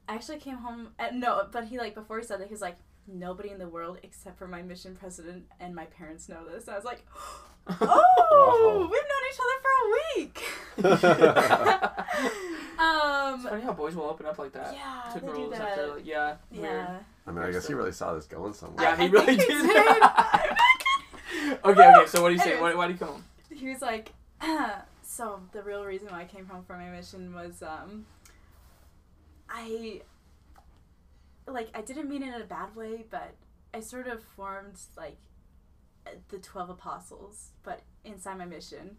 i 0.09 0.14
actually 0.14 0.38
came 0.38 0.57
home 0.57 0.88
at, 0.98 1.14
no 1.14 1.46
but 1.53 1.64
he 1.64 1.79
like 1.79 1.94
before 1.94 2.18
he 2.18 2.24
said 2.24 2.40
that 2.40 2.46
he 2.48 2.53
was 2.53 2.61
like 2.61 2.77
nobody 3.07 3.50
in 3.50 3.59
the 3.59 3.68
world 3.68 3.98
except 4.03 4.38
for 4.38 4.46
my 4.48 4.62
mission 4.62 4.96
president 4.98 5.44
and 5.61 5.74
my 5.74 5.85
parents 5.87 6.29
know 6.29 6.44
this 6.50 6.64
And 6.66 6.74
i 6.74 6.77
was 6.77 6.85
like 6.85 7.05
oh 7.81 8.79
we've 8.81 9.09
known 9.11 9.24
each 9.31 9.40
other 9.44 9.59
for 9.62 9.72
a 9.81 9.90
week 10.16 10.37
it's 10.79 11.05
um 12.79 13.40
funny 13.40 13.62
how 13.62 13.72
boys 13.72 13.94
will 13.94 14.05
open 14.05 14.27
up 14.27 14.38
like 14.38 14.53
that 14.53 14.74
yeah 14.74 15.12
to 15.12 15.20
they 15.20 15.27
do 15.27 15.33
girls 15.33 15.50
that 15.53 15.61
after 15.61 15.87
like 15.94 16.07
yeah. 16.07 16.37
Weird. 16.50 16.64
yeah 16.64 16.98
I 17.27 17.31
mean, 17.31 17.42
I 17.42 17.50
guess 17.53 17.66
he 17.66 17.72
really 17.72 17.92
saw 17.92 18.12
this 18.14 18.27
going 18.27 18.53
somewhere. 18.53 18.85
Yeah, 18.85 18.96
he 18.96 19.05
I 19.05 19.07
really 19.07 19.24
think 19.24 19.40
he 19.40 19.46
did. 19.46 19.62
did. 19.62 19.77
I'm 19.87 20.00
not 20.00 20.59
kidding. 21.24 21.59
okay, 21.64 21.92
okay. 21.96 22.07
So 22.07 22.20
what 22.20 22.29
do 22.29 22.35
you 22.35 22.40
say? 22.40 22.53
Anyways. 22.53 22.74
Why, 22.74 22.74
why 22.74 22.87
do 22.87 22.92
you 22.92 22.98
come 22.98 23.09
home? 23.09 23.24
he 23.50 23.68
was 23.70 23.81
like 23.81 24.12
so 25.16 25.40
the 25.53 25.62
real 25.62 25.85
reason 25.85 26.09
why 26.09 26.20
i 26.22 26.24
came 26.24 26.46
home 26.46 26.64
from 26.64 26.79
my 26.81 26.88
mission 26.88 27.35
was 27.35 27.62
um 27.62 28.05
i 29.48 30.00
like 31.46 31.68
i 31.74 31.81
didn't 31.81 32.09
mean 32.09 32.22
it 32.22 32.35
in 32.35 32.40
a 32.42 32.44
bad 32.44 32.74
way 32.74 33.05
but 33.11 33.35
i 33.72 33.81
sort 33.81 34.07
of 34.07 34.22
formed 34.37 34.79
like 34.96 35.16
the 36.29 36.38
12 36.38 36.70
apostles 36.70 37.50
but 37.62 37.81
inside 38.05 38.38
my 38.38 38.44
mission. 38.44 38.96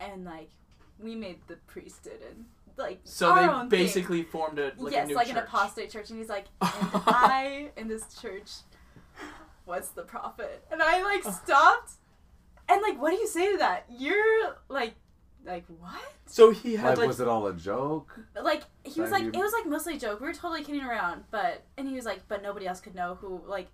And 0.00 0.24
like 0.24 0.50
we 0.98 1.14
made 1.14 1.38
the 1.46 1.56
priesthood 1.66 2.20
and 2.30 2.46
like 2.76 3.00
So 3.04 3.34
they 3.34 3.42
own 3.42 3.68
thing. 3.68 3.68
basically 3.68 4.22
formed 4.22 4.58
a 4.58 4.72
like 4.76 4.92
yes 4.92 5.04
a 5.04 5.08
new 5.08 5.14
like 5.14 5.26
church. 5.26 5.36
an 5.36 5.42
apostate 5.42 5.90
church. 5.90 6.10
And 6.10 6.18
he's 6.18 6.28
like 6.28 6.46
and 6.60 6.72
i 7.06 7.70
in 7.76 7.88
this 7.88 8.04
church 8.20 8.50
was 9.64 9.90
the 9.90 10.02
prophet. 10.02 10.64
And 10.70 10.82
i 10.82 11.02
like 11.02 11.22
stopped. 11.24 11.92
And 12.68 12.82
like 12.82 13.00
what 13.00 13.10
do 13.10 13.16
you 13.16 13.26
say 13.26 13.52
to 13.52 13.58
that? 13.58 13.86
You're 13.90 14.56
like 14.68 14.94
like 15.46 15.64
what 15.78 16.00
So 16.26 16.50
he 16.50 16.76
had 16.76 16.90
Like, 16.90 16.98
like, 16.98 17.06
was 17.08 17.20
it 17.20 17.28
all 17.28 17.46
a 17.46 17.54
joke? 17.54 18.18
like 18.42 18.62
he 18.84 19.00
was 19.00 19.10
like 19.10 19.22
you- 19.22 19.30
it 19.32 19.38
was 19.38 19.52
like 19.52 19.66
mostly 19.66 19.96
a 19.96 19.98
joke 19.98 20.20
we 20.20 20.26
were 20.26 20.32
totally 20.34 20.62
kidding 20.64 20.82
around 20.82 21.24
but 21.30 21.62
and 21.76 21.88
he 21.88 21.94
was 21.94 22.04
like 22.04 22.20
but 22.28 22.42
nobody 22.42 22.66
else 22.66 22.80
could 22.80 22.94
know 22.94 23.14
who 23.20 23.40
like 23.46 23.68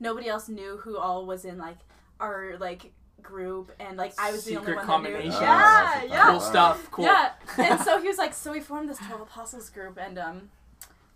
nobody 0.00 0.28
else 0.28 0.48
knew 0.48 0.78
who 0.78 0.96
all 0.98 1.26
was 1.26 1.44
in 1.44 1.58
like 1.58 1.78
our 2.20 2.56
like 2.58 2.92
group 3.22 3.72
and 3.80 3.96
like 3.98 4.12
i 4.18 4.30
was 4.32 4.44
the 4.44 4.56
only 4.56 4.68
Secret 4.72 4.86
one 4.88 5.02
that 5.02 5.08
knew 5.10 5.14
combination. 5.16 5.42
yeah 5.42 6.00
Oh, 6.02 6.06
yeah 6.08 6.26
cool 6.30 6.40
stuff. 6.40 6.90
Cool. 6.90 7.04
yeah, 7.04 7.32
and 7.58 7.80
so 7.86 8.00
he 8.00 8.06
was 8.08 8.16
like, 8.18 8.32
so 8.32 8.52
we 8.52 8.60
formed 8.60 8.88
this 8.88 8.98
twelve 8.98 9.20
apostles 9.20 9.68
group, 9.70 9.98
and 10.00 10.18
um, 10.18 10.50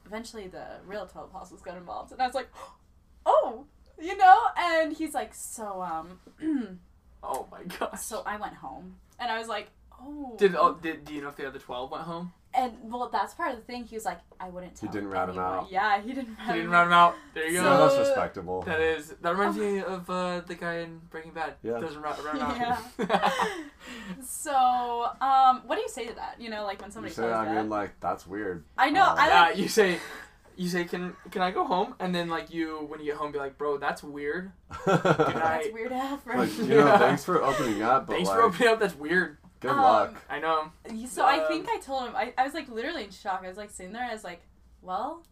eventually 0.06 0.48
the 0.48 0.64
real 0.86 1.06
twelve 1.06 1.28
apostles 1.30 1.62
got 1.62 1.76
involved, 1.76 2.10
and 2.12 2.20
I 2.20 2.26
was 2.26 2.34
like, 2.34 2.48
oh, 3.26 3.64
you 4.00 4.16
know, 4.16 4.36
and 4.58 4.92
he's 4.92 5.14
like, 5.14 5.32
so 5.34 5.80
um, 5.80 6.18
Oh 7.22 7.46
my 7.52 7.62
gosh. 7.78 8.00
so 8.02 8.22
I 8.26 8.36
went 8.36 8.54
home, 8.54 8.96
and 9.20 9.30
I 9.30 9.38
was 9.38 9.46
like, 9.48 9.68
oh, 10.04 10.34
Did 10.38 10.54
oh, 10.56 10.74
did 10.80 11.04
do 11.04 11.14
you 11.14 11.22
know 11.22 11.28
if 11.28 11.36
the 11.36 11.46
other 11.46 11.58
twelve 11.58 11.90
went 11.90 12.04
home? 12.04 12.32
and 12.54 12.74
well, 12.82 13.08
that's 13.10 13.32
part 13.32 13.50
of 13.52 13.56
the 13.56 13.62
thing. 13.62 13.84
He 13.84 13.96
was 13.96 14.04
like, 14.04 14.18
I 14.38 14.50
wouldn't 14.50 14.74
tell. 14.74 14.86
He 14.90 14.92
didn't 14.92 15.08
rat 15.08 15.30
him 15.30 15.38
out. 15.38 15.68
Yeah, 15.70 16.02
he 16.02 16.12
didn't. 16.12 16.36
Rat 16.36 16.48
He 16.48 16.52
didn't 16.52 16.66
him 16.66 16.70
run 16.72 16.86
him 16.88 16.92
out. 16.92 17.14
There 17.32 17.48
you 17.48 17.56
So- 17.56 17.62
go. 17.62 17.70
no, 17.70 17.86
that's 17.88 17.98
respectable. 18.08 18.60
that 18.62 18.80
is 18.80 19.14
that 19.22 19.30
reminds 19.32 19.56
me 19.56 19.80
of 19.80 20.10
uh, 20.10 20.40
the 20.40 20.54
guy 20.54 20.80
in 20.80 21.00
Breaking 21.08 21.32
Bad. 21.32 21.54
Yeah. 21.62 21.78
Doesn't 21.80 22.02
run, 22.02 22.14
run 22.24 22.40
out. 22.60 22.82
Yeah. 22.98 23.32
So, 24.22 24.54
um, 25.20 25.62
what 25.66 25.76
do 25.76 25.82
you 25.82 25.88
say 25.88 26.06
to 26.06 26.14
that? 26.14 26.36
You 26.38 26.50
know, 26.50 26.64
like 26.64 26.80
when 26.80 26.90
somebody. 26.90 27.10
You 27.10 27.14
somebody 27.16 27.34
say, 27.34 27.40
says 27.40 27.48
I 27.48 27.54
that. 27.54 27.60
mean, 27.62 27.70
like, 27.70 27.98
that's 28.00 28.26
weird. 28.26 28.64
I 28.78 28.90
know. 28.90 29.02
Uh, 29.04 29.14
I 29.18 29.26
yeah, 29.28 29.50
you 29.54 29.68
say, 29.68 29.98
you 30.56 30.68
say, 30.68 30.84
can 30.84 31.14
can 31.30 31.42
I 31.42 31.50
go 31.50 31.64
home? 31.64 31.94
And 32.00 32.14
then 32.14 32.28
like 32.28 32.52
you, 32.52 32.84
when 32.88 33.00
you 33.00 33.06
get 33.06 33.16
home, 33.16 33.32
be 33.32 33.38
like, 33.38 33.58
bro, 33.58 33.78
that's 33.78 34.02
weird. 34.02 34.52
That's 34.86 35.06
I- 35.06 35.70
weird 35.72 35.92
Alfred. 35.92 36.38
like, 36.38 36.58
you 36.58 36.64
know, 36.66 36.86
Yeah. 36.86 36.98
thanks 36.98 37.24
for 37.24 37.42
opening 37.42 37.82
up, 37.82 38.06
but 38.06 38.14
Thanks 38.14 38.28
like, 38.28 38.38
for 38.38 38.42
opening 38.44 38.68
up. 38.68 38.80
That's 38.80 38.96
weird. 38.96 39.38
Good 39.62 39.70
Um, 39.70 39.78
luck. 39.80 40.14
I 40.28 40.38
know. 40.40 40.70
So 41.06 41.24
I 41.24 41.38
Um, 41.38 41.48
think 41.48 41.68
I 41.70 41.78
told 41.78 42.08
him 42.08 42.14
I, 42.16 42.34
I 42.36 42.44
was 42.44 42.52
like 42.54 42.68
literally 42.68 43.04
in 43.04 43.10
shock. 43.10 43.40
I 43.44 43.48
was 43.48 43.56
like 43.56 43.70
sitting 43.70 43.92
there, 43.92 44.04
I 44.04 44.12
was 44.12 44.24
like, 44.24 44.42
Well, 44.82 45.22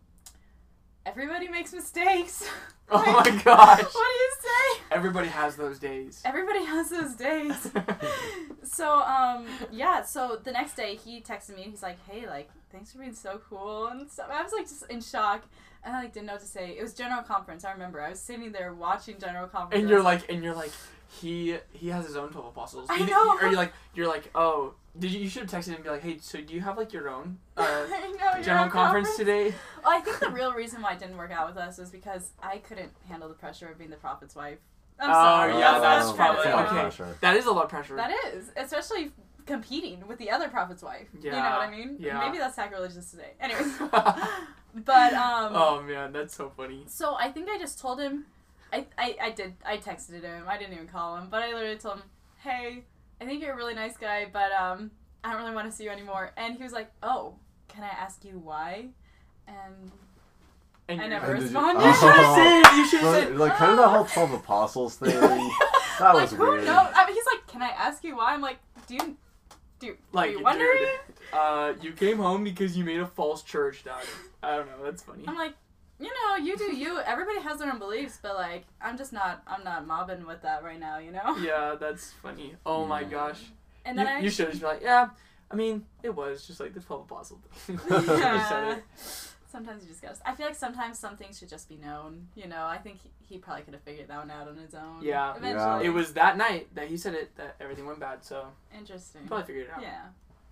everybody 1.07 1.49
makes 1.49 1.73
mistakes. 1.73 2.49
Oh 2.91 2.99
my 3.25 3.31
gosh. 3.45 3.83
What 3.83 3.93
do 3.93 3.99
you 3.99 4.31
say? 4.41 4.83
Everybody 4.91 5.29
has 5.29 5.57
those 5.57 5.79
days. 5.79 6.23
Everybody 6.25 6.65
has 6.65 6.91
those 6.91 7.15
days. 7.15 7.71
so, 8.65 9.01
um, 9.03 9.47
yeah, 9.71 10.03
so 10.03 10.41
the 10.43 10.53
next 10.53 10.75
day 10.75 10.97
he 10.97 11.21
texted 11.21 11.55
me 11.57 11.63
and 11.63 11.71
he's 11.73 11.83
like, 11.83 11.99
Hey, 12.09 12.27
like, 12.27 12.51
thanks 12.73 12.93
for 12.93 12.99
being 12.99 13.15
so 13.15 13.41
cool 13.49 13.87
and 13.89 14.11
stuff. 14.11 14.29
I 14.33 14.43
was 14.43 14.53
like 14.53 14.69
just 14.69 14.85
in 14.91 15.01
shock 15.01 15.43
and 15.85 15.95
I 15.97 16.03
like 16.03 16.13
didn't 16.13 16.27
know 16.27 16.35
what 16.35 16.43
to 16.43 16.49
say. 16.49 16.77
It 16.79 16.83
was 16.83 16.93
general 16.95 17.23
conference, 17.23 17.65
I 17.65 17.73
remember. 17.73 18.01
I 18.01 18.11
was 18.11 18.21
sitting 18.21 18.53
there 18.53 18.75
watching 18.75 19.19
general 19.19 19.47
conference. 19.49 19.81
and 19.81 19.89
you're 19.89 20.03
like, 20.03 20.31
and 20.31 20.43
you're 20.45 20.55
like, 20.55 20.73
he 21.21 21.57
he 21.73 21.89
has 21.89 22.07
his 22.07 22.17
own 22.17 22.31
twelve 22.31 22.47
apostles. 22.47 22.89
I 22.91 22.97
You- 22.97 23.07
know. 23.07 23.35
Or 23.37 23.43
you're 23.49 23.57
like, 23.57 23.73
you're 23.95 24.09
like, 24.09 24.31
oh, 24.35 24.75
did 24.99 25.11
you? 25.11 25.21
You 25.21 25.29
should 25.29 25.43
have 25.43 25.51
texted 25.51 25.69
him 25.69 25.75
and 25.77 25.85
be 25.85 25.91
like, 25.91 26.03
hey, 26.03 26.19
so 26.21 26.41
do 26.41 26.55
you 26.55 26.61
have 26.61 26.77
like 26.79 26.93
your 26.93 27.09
own 27.09 27.39
uh, 27.57 27.63
I 27.63 28.13
know, 28.13 28.43
general 28.43 28.65
you're 28.65 28.73
conference 28.73 29.17
today? 29.17 29.55
Well, 29.83 29.93
I 29.93 30.01
think 30.01 30.19
the 30.21 30.31
real 30.41 30.53
reason 30.53 30.83
why 30.83 30.93
it 30.93 30.99
didn't 30.99 31.17
work 31.17 31.31
out 31.33 31.49
with 31.49 31.57
us 31.57 31.79
was 31.79 31.91
because 31.91 32.31
I 32.43 32.59
couldn't 32.59 32.93
handle 33.09 33.29
the 33.29 33.35
pressure 33.35 33.69
of 33.69 33.79
being 33.79 33.91
the 33.91 33.97
prophet's 33.97 34.35
wife. 34.37 34.59
I'm 35.03 35.11
Oh, 35.11 35.15
sorry. 35.15 35.53
yeah, 35.55 35.61
that's, 35.79 35.83
that's 35.83 36.05
that's 36.07 36.17
probably- 36.17 36.43
kinda- 36.43 36.57
a 36.57 36.59
lot 36.59 36.67
of 36.67 36.73
okay. 36.73 36.81
pressure. 36.83 37.17
That 37.23 37.37
is 37.37 37.47
a 37.47 37.53
lot 37.53 37.65
of 37.65 37.71
pressure. 37.71 37.97
That 37.97 38.13
is, 38.35 38.51
especially 38.57 39.13
competing 39.47 40.07
with 40.07 40.19
the 40.19 40.31
other 40.31 40.49
prophet's 40.49 40.83
wife. 40.83 41.09
Yeah. 41.21 41.31
You 41.31 41.43
know 41.43 41.51
what 41.59 41.61
I 41.69 41.71
mean? 41.71 41.97
yeah. 41.99 42.19
Maybe 42.21 42.39
that's 42.39 42.55
sacrilegious 42.55 43.11
to 43.11 43.17
say. 43.17 43.31
Anyways, 43.41 43.79
but 44.75 45.13
um, 45.15 45.53
oh 45.55 45.83
man, 45.87 46.13
that's 46.13 46.35
so 46.37 46.51
funny. 46.57 46.85
so 46.87 47.17
I 47.19 47.31
think 47.31 47.49
I 47.49 47.59
just 47.59 47.79
told 47.81 48.01
him. 48.01 48.27
I, 48.73 48.87
I, 48.99 49.17
I 49.23 49.31
did. 49.31 49.55
I 49.65 49.77
texted 49.79 50.23
him. 50.23 50.45
I 50.49 50.57
didn't 50.59 50.75
even 50.75 50.87
call 50.89 51.17
him, 51.17 51.29
but 51.31 51.43
I 51.43 51.53
literally 51.53 51.77
told 51.79 51.97
him, 51.97 52.03
"Hey, 52.39 52.85
I 53.21 53.25
think 53.25 53.43
you're 53.43 53.53
a 53.53 53.57
really 53.57 53.75
nice 53.75 53.97
guy, 53.97 54.27
but 54.33 54.53
um, 54.53 54.91
I 55.25 55.33
don't 55.33 55.43
really 55.43 55.55
want 55.55 55.71
to 55.71 55.77
see 55.77 55.85
you 55.85 55.91
anymore." 55.91 56.33
And 56.37 56.57
he 56.57 56.63
was 56.63 56.73
like, 56.73 56.91
"Oh, 57.03 57.35
can 57.69 57.83
I 57.83 57.89
ask 57.89 58.25
you 58.25 58.39
why?" 58.43 58.87
And 59.49 59.91
And 60.89 61.01
I 61.01 61.07
never 61.09 61.27
And 61.35 61.41
did 61.43 61.51
you- 61.53 61.59
responded. 61.59 61.85
You 61.87 61.95
should 61.95 62.11
have 62.15 62.27
Oh. 62.27 62.35
said. 62.65 62.77
You 62.77 62.87
should 62.87 63.01
have 63.01 63.13
Like, 63.15 63.23
said. 63.25 63.37
like, 63.39 63.57
kind 63.57 63.71
of 63.73 63.77
the 63.79 63.89
whole 63.89 64.05
12 64.05 64.33
apostles 64.35 64.97
thing. 64.99 65.11
That 65.21 66.15
like 66.15 66.15
was 66.15 66.33
who 66.33 66.49
weird. 66.51 66.65
knows? 66.65 66.89
I 66.95 67.05
mean, 67.07 67.15
he's 67.15 67.27
like, 67.27 67.47
"Can 67.47 67.63
I 67.63 67.69
ask 67.71 68.03
you 68.05 68.17
why?" 68.17 68.33
I'm 68.35 68.41
like, 68.41 68.59
"Do 68.87 68.95
you, 68.95 69.17
do, 69.81 69.87
you- 69.89 69.99
Like, 70.13 70.31
are 70.31 70.33
you 70.33 70.43
wondering?" 70.43 70.79
dude, 70.79 70.91
uh, 71.33 71.73
you 71.81 71.93
came 71.93 72.19
home 72.19 72.43
because 72.45 72.77
you 72.77 72.85
made 72.85 73.01
a 73.01 73.07
false 73.07 73.43
church, 73.43 73.85
dog. 73.85 74.03
I 74.43 74.57
don't 74.57 74.67
know. 74.67 74.85
That's 74.85 75.03
funny. 75.03 75.25
I'm 75.29 75.37
like, 75.37 75.55
you 76.01 76.09
know, 76.09 76.37
you 76.37 76.57
do 76.57 76.75
you. 76.75 76.99
Everybody 77.01 77.41
has 77.41 77.59
their 77.59 77.71
own 77.71 77.79
beliefs, 77.79 78.19
but 78.23 78.35
like, 78.35 78.65
I'm 78.81 78.97
just 78.97 79.13
not. 79.13 79.43
I'm 79.47 79.63
not 79.63 79.87
mobbing 79.87 80.27
with 80.27 80.43
that 80.43 80.65
right 80.65 80.81
now. 80.81 80.99
You 80.99 81.13
know. 81.13 81.37
Yeah, 81.37 81.77
that's 81.79 82.13
funny. 82.13 82.55
Oh 82.65 82.87
my 82.87 83.05
gosh. 83.05 83.41
And 83.85 83.97
then 83.97 84.07
you, 84.07 84.13
I 84.13 84.19
you 84.21 84.31
should 84.31 84.49
just 84.49 84.61
be 84.61 84.67
like, 84.67 84.83
yeah. 84.83 85.09
I 85.51 85.57
mean, 85.57 85.85
it 86.03 86.15
was 86.15 86.47
just 86.47 86.61
like 86.61 86.75
the 86.75 86.81
twelve 86.81 87.03
apostles. 87.03 87.41
thing. 87.53 87.79
You 87.85 87.91
should've 87.91 88.07
said 88.07 88.19
Yeah. 88.19 88.79
Sometimes 89.51 89.83
you 89.83 89.89
just 89.89 90.01
gotta. 90.01 90.17
I 90.25 90.35
feel 90.35 90.47
like 90.47 90.55
sometimes 90.55 90.99
some 90.99 91.17
things 91.17 91.39
should 91.39 91.49
just 91.49 91.69
be 91.69 91.77
known. 91.77 92.29
You 92.37 92.47
know, 92.47 92.65
I 92.65 92.79
think 92.79 93.01
he, 93.03 93.11
he 93.35 93.39
probably 93.39 93.65
could 93.65 93.75
have 93.75 93.83
figured 93.83 94.07
that 94.09 94.19
one 94.19 94.31
out 94.31 94.47
on 94.47 94.57
his 94.57 94.75
own. 94.75 95.03
Yeah. 95.03 95.35
Eventually. 95.37 95.87
It 95.87 95.91
was 95.91 96.13
that 96.13 96.37
night 96.37 96.69
that 96.77 96.87
he 96.87 96.97
said 96.97 97.15
it 97.15 97.35
that 97.37 97.57
everything 97.61 97.85
went 97.85 97.99
bad. 97.99 98.25
So 98.25 98.47
interesting. 98.77 99.23
he 99.23 99.29
probably 99.29 99.47
figured 99.47 99.67
it 99.67 99.73
out. 99.75 99.83
Yeah. 99.83 100.03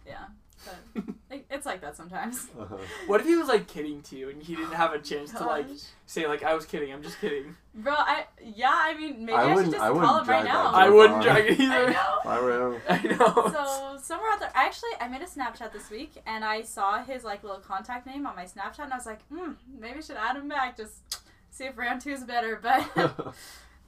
Yeah. 0.08 0.24
But 0.64 1.04
it, 1.30 1.46
it's 1.50 1.64
like 1.66 1.80
that 1.82 1.96
sometimes. 1.96 2.48
Uh-huh. 2.58 2.76
What 3.06 3.20
if 3.20 3.26
he 3.28 3.36
was 3.36 3.46
like 3.46 3.68
kidding 3.68 4.02
to 4.02 4.16
you 4.16 4.28
and 4.30 4.42
he 4.42 4.56
didn't 4.56 4.72
have 4.74 4.92
a 4.92 4.98
chance 4.98 5.30
to 5.34 5.44
like 5.44 5.68
Gosh. 5.68 5.78
say 6.06 6.26
like 6.26 6.42
I 6.42 6.54
was 6.54 6.66
kidding, 6.66 6.92
I'm 6.92 7.02
just 7.02 7.20
kidding. 7.20 7.54
Bro, 7.74 7.94
I 7.96 8.24
yeah, 8.42 8.72
I 8.72 8.94
mean 8.96 9.20
maybe 9.24 9.32
I 9.34 9.42
I, 9.42 9.46
should 9.46 9.54
wouldn't- 9.54 9.72
just 9.74 9.84
I 9.84 9.88
call 9.88 9.94
wouldn't 9.96 10.22
him 10.22 10.28
right 10.28 10.42
drag 10.42 10.44
now. 10.52 10.72
I 10.74 10.88
wouldn't 10.88 11.22
drag 11.22 11.44
it 11.46 11.60
I 11.60 11.62
either. 11.62 11.90
know. 11.92 12.18
If 12.20 12.26
I 12.26 12.40
were. 12.40 12.82
I 12.88 13.02
know. 13.02 13.52
So 13.52 13.98
somewhere 14.02 14.32
out 14.32 14.40
there, 14.40 14.50
actually, 14.54 14.90
I 15.00 15.06
made 15.06 15.22
a 15.22 15.26
Snapchat 15.26 15.72
this 15.72 15.88
week, 15.90 16.14
and 16.26 16.44
I 16.44 16.62
saw 16.62 17.04
his 17.04 17.22
like 17.22 17.44
little 17.44 17.60
contact 17.60 18.06
name 18.06 18.26
on 18.26 18.34
my 18.34 18.44
Snapchat, 18.44 18.80
and 18.84 18.92
I 18.92 18.96
was 18.96 19.06
like, 19.06 19.22
hmm, 19.28 19.52
maybe 19.78 19.98
I 19.98 20.00
should 20.00 20.16
add 20.16 20.36
him 20.36 20.48
back, 20.48 20.76
just 20.76 21.20
see 21.50 21.64
if 21.66 21.78
round 21.78 22.00
two 22.00 22.10
is 22.10 22.24
better. 22.24 22.58
But 22.60 22.84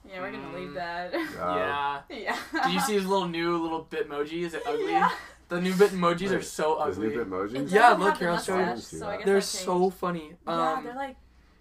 yeah, 0.09 0.20
we're 0.20 0.30
gonna 0.30 0.56
leave 0.56 0.70
Mm. 0.70 0.74
that. 0.74 1.12
Yeah. 1.12 2.00
yeah. 2.09 2.37
yeah. 2.54 2.62
Did 2.64 2.72
you 2.74 2.80
see 2.80 2.94
his 2.94 3.06
little 3.06 3.28
new 3.28 3.59
little 3.61 3.85
Bitmoji? 3.90 4.44
Is 4.44 4.54
it 4.54 4.62
ugly? 4.66 4.92
Yeah. 4.92 5.11
The 5.50 5.60
new 5.60 5.72
Bitmojis 5.74 6.30
are 6.30 6.34
Wait, 6.36 6.44
so 6.44 6.80
There's 6.84 6.96
ugly. 6.96 7.08
new 7.10 7.20
It 7.20 7.28
Bitmojis? 7.28 7.52
doesn't 7.52 7.68
Yeah, 7.70 7.90
look 7.90 8.16
here, 8.16 8.30
I'll 8.30 8.38
show 8.40 8.58
you. 8.58 8.76
so 8.76 9.06
I 9.08 9.16
guess 9.18 9.26
They're 9.26 9.34
that 9.36 9.42
so 9.42 9.80
changed. 9.80 9.96
funny. 9.96 10.32
yeah, 10.46 10.72
Um, 10.72 10.84
they're 10.84 10.94
like 10.94 11.16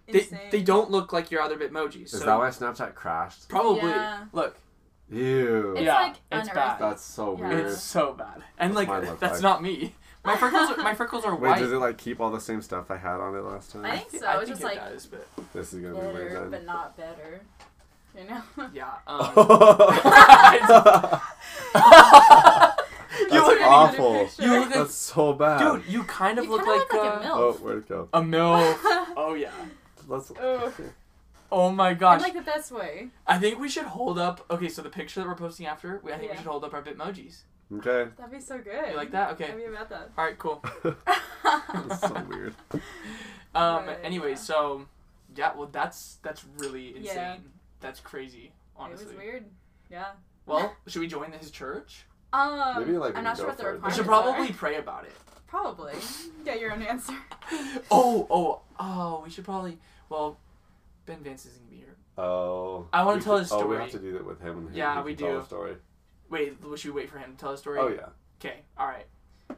they, 0.08 0.20
insane. 0.20 0.38
they 0.50 0.62
don't 0.62 0.90
look 0.90 1.12
like 1.12 1.30
your 1.30 1.42
other 1.42 1.56
Bitmojis. 1.56 2.04
Is 2.04 2.10
so 2.12 2.18
that 2.20 2.38
why 2.38 2.48
Snapchat 2.48 2.94
crashed? 2.94 3.48
Probably. 3.48 3.90
Yeah. 3.90 4.24
Look, 4.32 4.56
Ew. 5.10 5.72
It's 5.76 5.82
Yeah, 5.82 5.94
like 5.94 6.10
it's 6.12 6.20
unearthly. 6.30 6.54
bad. 6.54 6.78
That's 6.78 7.02
so 7.04 7.36
Yeah. 7.38 7.48
weird. 7.48 7.66
it's 7.66 7.82
so 7.82 8.12
bad. 8.12 8.42
And 8.58 8.74
What's 8.74 8.88
like 8.88 9.04
look 9.08 9.18
that's 9.20 9.34
like? 9.34 9.42
not 9.42 9.62
me. 9.62 9.94
My 10.24 10.36
freckles, 10.36 10.70
are, 10.70 10.76
my 10.76 10.94
freckles 10.94 11.24
are 11.24 11.34
Wait, 11.36 11.48
white. 11.50 11.58
does 11.58 11.72
it 11.72 11.76
like 11.78 11.98
keep 11.98 12.20
all 12.20 12.30
the 12.30 12.40
same 12.40 12.62
stuff 12.62 12.90
I 12.92 12.96
had 12.96 13.18
on 13.20 13.34
it 13.34 13.40
last 13.42 13.72
time? 13.72 13.84
I 13.86 13.96
think 13.98 14.22
so. 14.22 14.28
I 14.28 14.34
it's 14.38 14.44
think 14.44 14.48
just 14.50 14.60
it 14.60 14.64
like 14.66 14.76
does, 14.92 15.06
but 15.06 15.26
This 15.52 15.72
is 15.72 15.80
gonna 15.80 15.94
be 15.94 16.00
weird 16.00 16.28
better, 16.28 16.40
then. 16.42 16.50
but 16.50 16.64
not 16.64 16.96
better. 16.96 17.40
You 18.16 18.24
know. 18.28 18.42
yeah. 18.72 18.90
Um, 19.06 19.32
That's 19.34 20.68
You 20.68 20.74
look- 20.76 21.20
awful. 23.70 24.28
you 24.44 24.50
look 24.50 24.66
like, 24.66 24.74
That's 24.74 24.94
so 24.94 25.32
bad. 25.32 25.58
dude. 25.60 25.84
You 25.88 26.04
kind 26.04 26.38
of 26.38 26.44
You 26.44 26.50
look 26.50 26.66
like, 26.66 26.78
look 26.78 26.92
like 26.92 27.02
a 27.02 27.14
uh, 27.14 27.22
milf. 27.22 27.36
Oh, 27.36 27.52
where'd 27.60 27.78
it 27.78 27.88
go? 27.88 28.08
a 28.12 28.20
milf. 28.20 28.76
Oh 29.16 29.34
yeah. 29.34 29.50
Let's. 30.08 30.30
Ugh. 30.32 30.72
Oh 31.52 31.70
my 31.70 31.90
In 31.90 31.98
gosh. 31.98 32.20
like 32.22 32.34
the 32.34 32.40
best 32.42 32.70
way. 32.70 33.08
I 33.26 33.38
think 33.38 33.58
we 33.58 33.68
should 33.68 33.84
hold 33.86 34.18
up. 34.18 34.44
Okay, 34.50 34.68
so 34.68 34.82
the 34.82 34.88
picture 34.90 35.20
that 35.20 35.26
we're 35.28 35.34
posting 35.34 35.66
after, 35.66 36.00
we, 36.04 36.12
I 36.12 36.18
think 36.18 36.30
we 36.30 36.36
should 36.36 36.46
hold 36.46 36.62
up 36.64 36.72
our 36.74 36.82
Bitmojis. 36.82 37.40
Okay. 37.78 38.10
That'd 38.16 38.32
be 38.32 38.40
so 38.40 38.58
good. 38.58 38.90
You 38.90 38.96
like 38.96 39.10
that? 39.12 39.32
Okay. 39.32 39.46
I'd 39.46 39.56
be 39.56 39.64
about 39.64 39.88
that. 39.90 40.10
All 40.18 40.24
right. 40.24 40.38
Cool. 40.38 40.62
That's 41.44 42.00
so 42.00 42.26
weird. 42.28 42.54
Um. 43.54 43.86
Right, 43.86 43.98
Anyway, 44.04 44.30
yeah. 44.30 44.34
so 44.36 44.86
yeah. 45.36 45.52
Well, 45.56 45.68
that's 45.72 46.18
that's 46.22 46.44
really 46.58 46.88
insane. 46.96 47.04
Yeah. 47.16 47.36
That's 47.80 48.00
crazy. 48.00 48.52
Honestly. 48.76 49.06
It 49.06 49.08
was 49.10 49.16
weird. 49.16 49.44
Yeah. 49.90 50.06
Well, 50.46 50.74
should 50.86 51.00
we 51.00 51.06
join 51.08 51.32
his 51.32 51.50
church? 51.50 52.04
Um, 52.32 52.74
Maybe, 52.78 52.96
like, 52.98 53.12
we 53.14 53.18
I'm 53.18 53.24
not 53.24 53.36
sure 53.36 53.46
what 53.46 53.56
the 53.56 53.62
for 53.64 53.68
it. 53.70 53.72
We 53.72 53.76
requirements 53.76 53.96
should 53.96 54.06
are. 54.06 54.22
probably 54.22 54.52
pray 54.52 54.76
about 54.76 55.04
it. 55.04 55.12
Probably. 55.46 55.94
Get 56.44 56.60
your 56.60 56.72
own 56.72 56.82
answer. 56.82 57.14
Oh, 57.90 58.26
oh, 58.30 58.60
oh. 58.78 59.22
We 59.24 59.30
should 59.30 59.44
probably. 59.44 59.78
Well, 60.08 60.38
Ben 61.06 61.18
Vance 61.24 61.46
isn't 61.46 61.58
gonna 61.58 61.70
be 61.70 61.78
here. 61.78 61.96
Oh. 62.16 62.86
I 62.92 63.02
wanna 63.04 63.18
we 63.18 63.24
tell 63.24 63.34
could- 63.34 63.40
his 63.42 63.52
Oh, 63.52 63.66
we 63.66 63.76
have 63.76 63.90
to 63.90 63.98
do 63.98 64.12
that 64.12 64.24
with 64.24 64.40
him. 64.40 64.68
And 64.68 64.76
Yeah, 64.76 64.98
he 64.98 65.02
we 65.06 65.14
can 65.16 65.26
tell 65.26 65.40
do. 65.40 65.46
story. 65.46 65.76
Wait, 66.28 66.56
should 66.76 66.94
we 66.94 67.00
wait 67.02 67.10
for 67.10 67.18
him 67.18 67.32
to 67.32 67.36
tell 67.36 67.50
a 67.52 67.58
story? 67.58 67.80
Oh 67.80 67.88
yeah. 67.88 68.10
Okay. 68.40 68.60
All 68.78 68.86
right. 68.86 69.06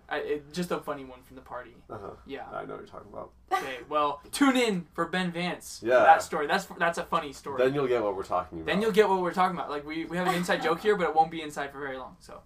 I, 0.08 0.16
it, 0.20 0.52
just 0.54 0.70
a 0.70 0.78
funny 0.78 1.04
one 1.04 1.20
from 1.22 1.36
the 1.36 1.42
party. 1.42 1.76
Uh 1.90 1.98
huh. 2.00 2.10
Yeah. 2.26 2.46
I 2.50 2.64
know 2.64 2.74
what 2.74 2.78
you're 2.78 2.86
talking 2.86 3.12
about. 3.12 3.32
Okay. 3.52 3.80
Well, 3.90 4.22
tune 4.32 4.56
in 4.56 4.86
for 4.94 5.04
Ben 5.04 5.30
Vance. 5.30 5.80
for 5.80 5.86
Yeah. 5.88 5.98
that 5.98 6.22
story. 6.22 6.46
That's 6.46 6.64
that's 6.78 6.96
a 6.96 7.04
funny 7.04 7.34
story. 7.34 7.62
Then 7.62 7.74
you'll 7.74 7.86
get 7.88 8.02
what 8.02 8.16
we're 8.16 8.22
talking 8.22 8.60
about. 8.60 8.66
Then 8.72 8.80
you'll 8.80 8.92
get 8.92 9.06
what 9.10 9.20
we're 9.20 9.34
talking 9.34 9.54
about. 9.58 9.68
Like 9.68 9.84
we, 9.86 10.06
we 10.06 10.16
have 10.16 10.28
an 10.28 10.34
inside 10.34 10.62
joke 10.62 10.80
here, 10.80 10.96
but 10.96 11.08
it 11.10 11.14
won't 11.14 11.30
be 11.30 11.42
inside 11.42 11.70
for 11.72 11.78
very 11.80 11.98
long. 11.98 12.16
So, 12.20 12.40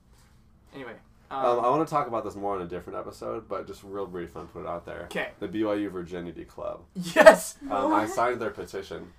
anyway. 0.75 0.95
Um, 1.31 1.45
Um, 1.45 1.65
I 1.65 1.69
want 1.71 1.87
to 1.87 1.91
talk 1.93 2.07
about 2.07 2.23
this 2.25 2.37
more 2.37 2.55
in 2.57 2.63
a 2.63 2.67
different 2.69 2.99
episode, 2.99 3.49
but 3.49 3.67
just 3.67 3.83
real 3.83 4.07
brief 4.07 4.37
and 4.37 4.53
put 4.53 4.61
it 4.63 4.69
out 4.69 4.87
there. 4.87 5.03
okay. 5.05 5.31
The 5.41 5.49
BYU 5.49 5.91
Virginity 5.91 6.45
Club. 6.45 6.83
Yes, 6.95 7.57
Um, 7.71 7.93
I 7.93 8.07
signed 8.07 8.41
their 8.41 8.51
petition. 8.51 9.13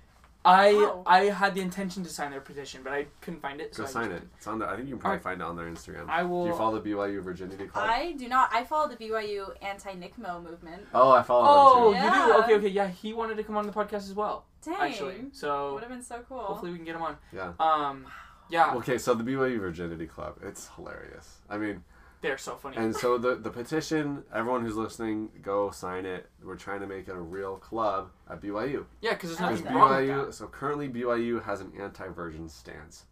I 0.44 0.70
Oh. 0.70 1.02
I 1.04 1.24
had 1.24 1.54
the 1.54 1.60
intention 1.60 2.02
to 2.04 2.08
sign 2.08 2.30
their 2.30 2.40
petition, 2.40 2.80
but 2.82 2.92
I 2.94 3.08
couldn't 3.20 3.40
find 3.40 3.60
it. 3.60 3.74
So 3.74 3.82
Go 3.82 3.88
I 3.88 3.92
sign 3.92 4.10
just 4.10 4.22
it. 4.22 4.28
It's 4.38 4.46
on 4.46 4.58
there. 4.60 4.68
I 4.70 4.76
think 4.76 4.88
you 4.88 4.94
can 4.94 5.00
probably 5.00 5.14
Alright. 5.18 5.22
find 5.24 5.40
it 5.42 5.44
on 5.44 5.56
their 5.56 5.66
Instagram. 5.66 6.08
I 6.08 6.22
will. 6.22 6.44
Do 6.44 6.50
you 6.50 6.56
follow 6.56 6.78
the 6.78 6.88
BYU 6.90 7.20
Virginity 7.22 7.66
Club? 7.66 7.84
I 7.90 8.12
do 8.12 8.28
not. 8.28 8.48
I 8.54 8.64
follow 8.64 8.88
the 8.88 8.96
BYU 8.96 9.50
anti-NCMO 9.60 10.42
movement. 10.42 10.86
oh, 10.94 11.10
I 11.10 11.22
follow 11.22 11.44
Oh, 11.46 11.92
them 11.92 12.04
you 12.04 12.10
do? 12.10 12.38
Okay, 12.44 12.54
okay, 12.54 12.68
yeah. 12.68 12.88
He 12.88 13.12
wanted 13.12 13.36
to 13.36 13.42
come 13.42 13.56
on 13.58 13.66
the 13.66 13.72
podcast 13.72 14.08
as 14.08 14.14
well, 14.14 14.44
Dang. 14.64 14.76
actually. 14.80 15.24
So 15.32 15.74
Would 15.74 15.82
have 15.82 15.90
been 15.92 16.02
so 16.02 16.24
cool. 16.28 16.38
hopefully 16.38 16.70
we 16.70 16.78
can 16.78 16.86
get 16.86 16.94
him 16.94 17.02
on. 17.02 17.18
Yeah. 17.32 17.52
Um, 17.60 18.06
yeah, 18.48 18.74
Okay, 18.74 18.98
so 18.98 19.14
the 19.14 19.24
BYU 19.24 19.58
Virginity 19.60 20.06
Club. 20.06 20.36
It's 20.42 20.68
hilarious. 20.76 21.38
I 21.50 21.58
mean, 21.58 21.84
they're 22.20 22.38
so 22.38 22.56
funny. 22.56 22.76
and 22.76 22.94
so 22.96 23.16
the 23.18 23.36
the 23.36 23.50
petition. 23.50 24.24
Everyone 24.34 24.62
who's 24.64 24.76
listening, 24.76 25.28
go 25.42 25.70
sign 25.70 26.04
it. 26.06 26.28
We're 26.42 26.56
trying 26.56 26.80
to 26.80 26.86
make 26.86 27.06
it 27.08 27.14
a 27.14 27.20
real 27.20 27.56
club 27.58 28.10
at 28.28 28.40
BYU. 28.40 28.86
yeah, 29.00 29.12
because 29.14 29.30
there's 29.30 29.40
I 29.40 29.50
nothing 29.50 29.64
like 29.66 29.74
Because 29.74 29.74
wrong 29.74 29.90
with 30.00 30.08
BYU, 30.08 30.26
that. 30.26 30.32
so 30.34 30.46
currently 30.48 30.88
BYU 30.88 31.44
has 31.44 31.60
an 31.60 31.72
anti-virgin 31.78 32.48
stance. 32.48 33.04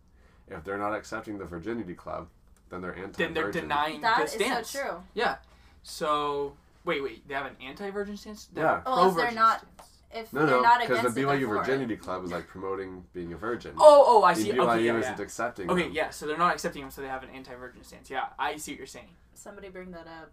If 0.48 0.64
they're 0.64 0.78
not 0.78 0.92
accepting 0.94 1.38
the 1.38 1.44
Virginity 1.44 1.94
Club, 1.94 2.28
then 2.70 2.80
they're 2.80 2.94
anti-virgin. 2.96 3.16
Then 3.18 3.34
they're 3.34 3.50
denying 3.52 4.00
That 4.00 4.18
the 4.18 4.24
is 4.24 4.30
stance. 4.32 4.70
so 4.70 4.80
true. 4.80 5.02
Yeah. 5.14 5.36
So 5.82 6.54
wait, 6.84 7.02
wait, 7.02 7.26
they 7.28 7.34
have 7.34 7.46
an 7.46 7.56
anti-virgin 7.64 8.16
stance. 8.16 8.46
They 8.46 8.60
Yeah. 8.60 8.68
have 8.76 8.78
a 8.78 8.82
Oh, 8.86 9.10
if 9.10 9.16
they're 9.16 9.30
not- 9.32 9.58
stance. 9.60 9.72
If 10.16 10.32
No, 10.32 10.46
they're 10.46 10.56
no, 10.56 10.62
not 10.62 10.80
because 10.80 10.98
against 11.00 11.14
the 11.14 11.22
it, 11.22 11.26
they're 11.26 11.36
BYU 11.38 11.46
for 11.48 11.56
it. 11.56 11.58
Virginity 11.66 11.96
Club 11.96 12.24
is 12.24 12.32
like 12.32 12.48
promoting 12.48 13.04
being 13.12 13.32
a 13.32 13.36
virgin. 13.36 13.74
Oh, 13.78 14.04
oh, 14.06 14.22
I 14.22 14.32
And 14.32 14.40
see. 14.40 14.50
BYU 14.52 14.58
Okay, 14.60 14.84
yeah, 14.84 14.98
isn't 14.98 15.18
yeah. 15.18 15.22
accepting. 15.24 15.70
Okay, 15.70 15.82
them. 15.84 15.92
yeah. 15.92 16.10
So 16.10 16.26
they're 16.26 16.38
not 16.38 16.52
accepting 16.54 16.82
them, 16.82 16.90
so 16.90 17.02
they 17.02 17.08
have 17.08 17.22
an 17.22 17.30
anti-virgin 17.34 17.84
stance. 17.84 18.10
Yeah, 18.10 18.26
I 18.38 18.56
see 18.56 18.72
what 18.72 18.78
you're 18.78 18.86
saying. 18.86 19.08
Somebody 19.34 19.68
bring 19.68 19.90
that 19.92 20.06
up. 20.06 20.32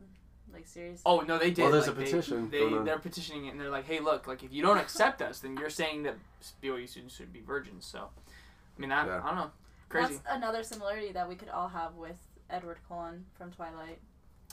Like 0.53 0.67
seriously. 0.67 1.01
Oh 1.05 1.21
no, 1.21 1.39
they 1.39 1.49
did. 1.49 1.63
Well, 1.63 1.71
there's 1.71 1.87
like, 1.87 1.95
a 1.97 1.99
petition 1.99 2.49
They, 2.51 2.69
they 2.69 2.77
they're 2.83 2.99
petitioning 2.99 3.45
it, 3.47 3.51
and 3.51 3.59
they're 3.59 3.71
like, 3.71 3.85
hey, 3.87 3.99
look, 3.99 4.27
like 4.27 4.43
if 4.43 4.53
you 4.53 4.61
don't 4.61 4.77
accept 4.77 5.19
us, 5.21 5.39
then 5.39 5.57
you're 5.57 5.71
saying 5.71 6.03
that 6.03 6.15
BYU 6.61 6.87
students 6.87 7.15
should 7.15 7.33
be 7.33 7.41
virgins. 7.41 7.85
So, 7.85 8.09
I 8.77 8.79
mean, 8.79 8.91
that 8.91 9.07
Yeah. 9.07 9.21
I 9.23 9.27
don't 9.27 9.35
know, 9.35 9.51
crazy. 9.89 10.13
That's 10.13 10.21
another 10.29 10.61
similarity 10.61 11.11
that 11.13 11.27
we 11.27 11.33
could 11.35 11.49
all 11.49 11.69
have 11.69 11.95
with 11.95 12.17
Edward 12.51 12.77
Cullen 12.87 13.25
from 13.35 13.51
Twilight. 13.51 13.97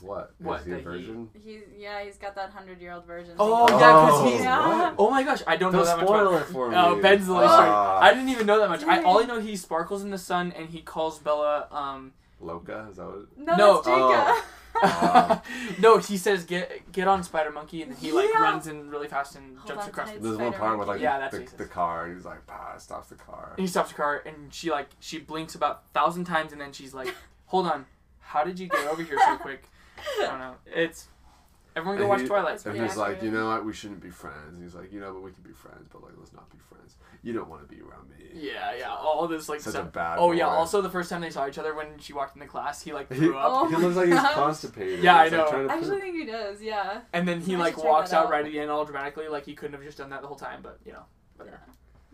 What? 0.02 0.32
What, 0.38 0.60
Is 0.60 0.66
he 0.66 0.72
a 0.72 0.76
he- 0.76 0.82
virgin? 0.82 1.30
He's 1.44 1.60
yeah, 1.78 2.02
he's 2.02 2.16
got 2.16 2.34
that 2.36 2.50
hundred 2.50 2.80
year 2.80 2.92
old 2.92 3.04
version. 3.06 3.34
Oh, 3.38 3.66
thing. 3.66 3.78
yeah, 3.78 3.90
'cause 3.92 4.24
he's- 4.30 4.42
Yeah. 4.42 4.94
Oh 4.98 5.10
my 5.10 5.22
gosh, 5.22 5.42
I 5.46 5.56
don't, 5.56 5.72
know 5.72 5.78
Don't 5.78 5.86
that 5.86 5.96
much 5.98 6.06
spoil 6.06 6.36
it 6.36 6.44
for 6.46 6.68
me. 6.70 6.76
Oh, 6.76 7.00
Ben's 7.00 7.26
the 7.26 7.34
least 7.34 7.46
Ah. 7.48 7.98
I 8.00 8.14
didn't 8.14 8.28
even 8.30 8.46
know 8.46 8.58
that 8.60 8.68
much. 8.68 8.82
I 8.84 9.02
all 9.02 9.22
I 9.22 9.26
know 9.26 9.40
he 9.40 9.56
sparkles 9.56 10.02
in 10.02 10.10
the 10.10 10.18
sun, 10.18 10.52
and 10.56 10.68
he 10.70 10.80
calls 10.80 11.18
Bella. 11.18 11.66
Um, 11.70 12.12
Loca? 12.40 12.88
Is 12.90 12.96
that 12.96 13.06
what? 13.06 13.36
No, 13.38 13.56
No. 13.56 13.74
that's 13.82 13.86
Jacob. 13.86 14.44
Wow. 14.82 15.42
no, 15.80 15.98
he 15.98 16.16
says 16.16 16.44
get 16.44 16.90
get 16.92 17.06
on 17.08 17.22
Spider 17.22 17.50
Monkey, 17.50 17.82
and 17.82 17.90
then 17.92 17.98
he 17.98 18.12
like 18.12 18.30
Yeah. 18.32 18.40
runs 18.42 18.66
in 18.66 18.88
really 18.88 19.08
fast 19.08 19.34
and 19.36 19.58
Hold 19.58 19.68
jumps 19.68 19.86
across. 19.88 20.08
tight. 20.08 20.22
The, 20.22 20.28
There's 20.28 20.38
one 20.40 20.52
part 20.54 20.78
with 20.78 20.88
like 20.88 21.00
Yeah, 21.00 21.18
that's 21.18 21.36
the, 21.50 21.56
the 21.58 21.64
car, 21.66 22.06
and 22.06 22.14
he's 22.14 22.24
like, 22.24 22.46
bah, 22.46 22.78
stops 22.78 23.08
the 23.08 23.16
car. 23.16 23.50
and 23.56 23.60
he 23.60 23.66
stops 23.66 23.90
the 23.90 23.96
car, 23.96 24.22
and 24.24 24.54
she 24.54 24.70
like 24.70 24.88
she 25.00 25.18
blinks 25.18 25.54
about 25.54 25.82
thousand 25.92 26.24
times, 26.24 26.52
and 26.52 26.60
then 26.60 26.72
she's 26.72 26.94
like, 26.94 27.14
"Hold 27.46 27.66
on, 27.66 27.84
how 28.20 28.44
did 28.44 28.58
you 28.58 28.68
get 28.68 28.86
over 28.86 29.02
here 29.02 29.18
so 29.26 29.36
quick?" 29.36 29.64
I 30.20 30.26
don't 30.26 30.38
know. 30.38 30.54
It's 30.66 31.08
everyone 31.76 31.96
go 31.96 32.02
And 32.04 32.08
watch 32.10 32.20
he- 32.22 32.26
Twilight. 32.26 32.54
That's 32.58 32.66
And 32.66 32.80
he's 32.80 32.96
like, 32.96 33.22
you 33.22 33.30
know 33.30 33.48
what? 33.48 33.64
We 33.64 33.72
shouldn't 33.72 34.00
be 34.02 34.10
friends. 34.10 34.54
And 34.54 34.62
he's 34.62 34.74
like, 34.74 34.92
you 34.92 35.00
know, 35.00 35.12
but 35.12 35.22
we 35.22 35.30
can 35.32 35.42
be 35.42 35.52
friends, 35.52 35.88
but 35.92 36.02
like, 36.02 36.12
let's 36.18 36.32
not 36.32 36.50
be 36.50 36.58
friends. 36.58 36.96
You 37.22 37.32
don't 37.34 37.48
want 37.48 37.68
to 37.68 37.74
be 37.74 37.80
around 37.82 38.08
me. 38.08 38.16
Yeah, 38.32 38.74
yeah, 38.78 38.88
all 38.90 39.28
this 39.28 39.48
like 39.48 39.60
Such 39.60 39.74
stuff. 39.74 39.88
a 39.88 39.90
bad. 39.90 40.18
Oh 40.18 40.32
yeah. 40.32 40.46
Also, 40.46 40.80
the 40.80 40.88
first 40.88 41.10
time 41.10 41.20
they 41.20 41.28
saw 41.30 41.46
each 41.46 41.58
other 41.58 41.74
when 41.74 41.98
she 41.98 42.12
walked 42.12 42.34
in 42.34 42.40
the 42.40 42.46
class, 42.46 42.80
he 42.82 42.92
like 42.92 43.12
He, 43.12 43.28
up, 43.28 43.34
Oh 43.36 43.68
he 43.68 43.76
looks 43.76 43.96
like 43.96 44.08
he's 44.08 44.18
constipated. 44.34 45.00
Yeah, 45.02 45.16
I 45.16 45.24
He's, 45.24 45.32
like, 45.32 45.40
know. 45.44 45.50
trying 45.50 45.66
to 45.68 45.72
I 45.72 45.76
actually 45.76 45.90
poop. 45.96 46.00
think 46.02 46.16
he 46.16 46.24
does. 46.26 46.62
Yeah. 46.62 47.00
and 47.12 47.28
then 47.28 47.40
he 47.40 47.56
I 47.56 47.58
like 47.58 47.76
walks 47.82 48.12
out 48.12 48.26
out. 48.26 48.30
right 48.30 48.44
at 48.46 48.50
the 48.50 48.58
end 48.58 48.70
all 48.70 48.84
dramatically, 48.84 49.28
like 49.28 49.44
he 49.44 49.54
couldn't 49.54 49.74
have 49.74 49.82
just 49.84 49.98
done 49.98 50.10
that 50.10 50.22
the 50.22 50.28
whole 50.28 50.36
time. 50.36 50.60
But 50.62 50.78
you 50.86 50.92
know, 50.92 51.04
Yeah. 51.36 51.44
whatever. 51.44 51.60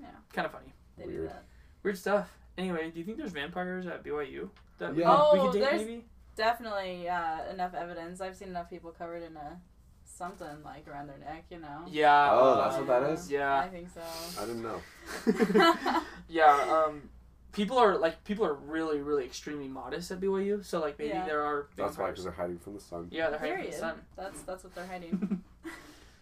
Yeah. 0.01 0.07
Kind 0.33 0.47
of 0.47 0.53
funny. 0.53 0.73
They 0.99 1.05
do 1.05 1.11
Weird. 1.11 1.29
that. 1.31 1.45
Weird 1.83 1.99
stuff. 1.99 2.37
Anyway, 2.59 2.91
do 2.91 2.99
you 2.99 3.05
think 3.05 3.19
there's 3.19 3.33
vampires 3.33 3.87
at 3.87 4.03
BYU 4.03 4.49
that 4.79 4.95
we, 4.95 5.03
Yeah. 5.03 5.11
we 5.33 5.39
Oh, 5.39 5.45
could 5.45 5.53
date 5.53 5.61
there's- 5.61 5.81
maybe? 5.83 6.05
Definitely 6.37 7.09
uh, 7.09 7.49
enough 7.51 7.75
evidence. 7.75 8.21
I've 8.21 8.37
seen 8.37 8.49
enough 8.49 8.69
people 8.71 8.91
covered 8.91 9.23
in 9.23 9.37
a 9.37 9.59
something 10.05 10.63
like 10.65 10.87
around 10.89 11.09
their 11.09 11.19
neck. 11.19 11.45
You 11.51 11.59
know. 11.61 11.85
Yeah. 11.89 12.31
Oh, 12.33 12.53
uh, 12.53 12.65
that's 12.65 12.77
what 12.79 12.87
that 12.89 13.11
is? 13.11 13.31
Yeah. 13.31 13.59
I 13.59 13.69
think 13.69 13.89
so. 13.91 14.03
I 14.41 14.47
didn't 14.47 14.63
know. 14.63 16.03
yeah. 16.29 16.85
Um, 16.87 17.09
people 17.53 17.79
are 17.79 17.97
like 17.97 18.23
people 18.25 18.45
are 18.45 18.55
really 18.55 19.01
really 19.01 19.25
extremely 19.25 19.69
modest 19.69 20.11
at 20.11 20.21
BYU. 20.21 20.65
So 20.65 20.81
like 20.81 20.99
maybe 20.99 21.11
Yeah. 21.11 21.25
there 21.27 21.43
are. 21.43 21.69
That's 21.77 21.97
why, 21.99 22.11
because 22.11 22.25
they're 22.25 22.33
hiding 22.33 22.59
from 22.59 22.75
the 22.75 22.81
sun. 22.81 23.09
Yeah, 23.11 23.31
they're 23.31 23.39
hiding 23.39 23.57
from 23.63 23.71
the 23.71 23.77
sun. 23.77 23.95
That's 24.17 24.41
that's 24.43 24.65
what 24.65 24.75
they're 24.75 24.87
hiding. 24.87 25.43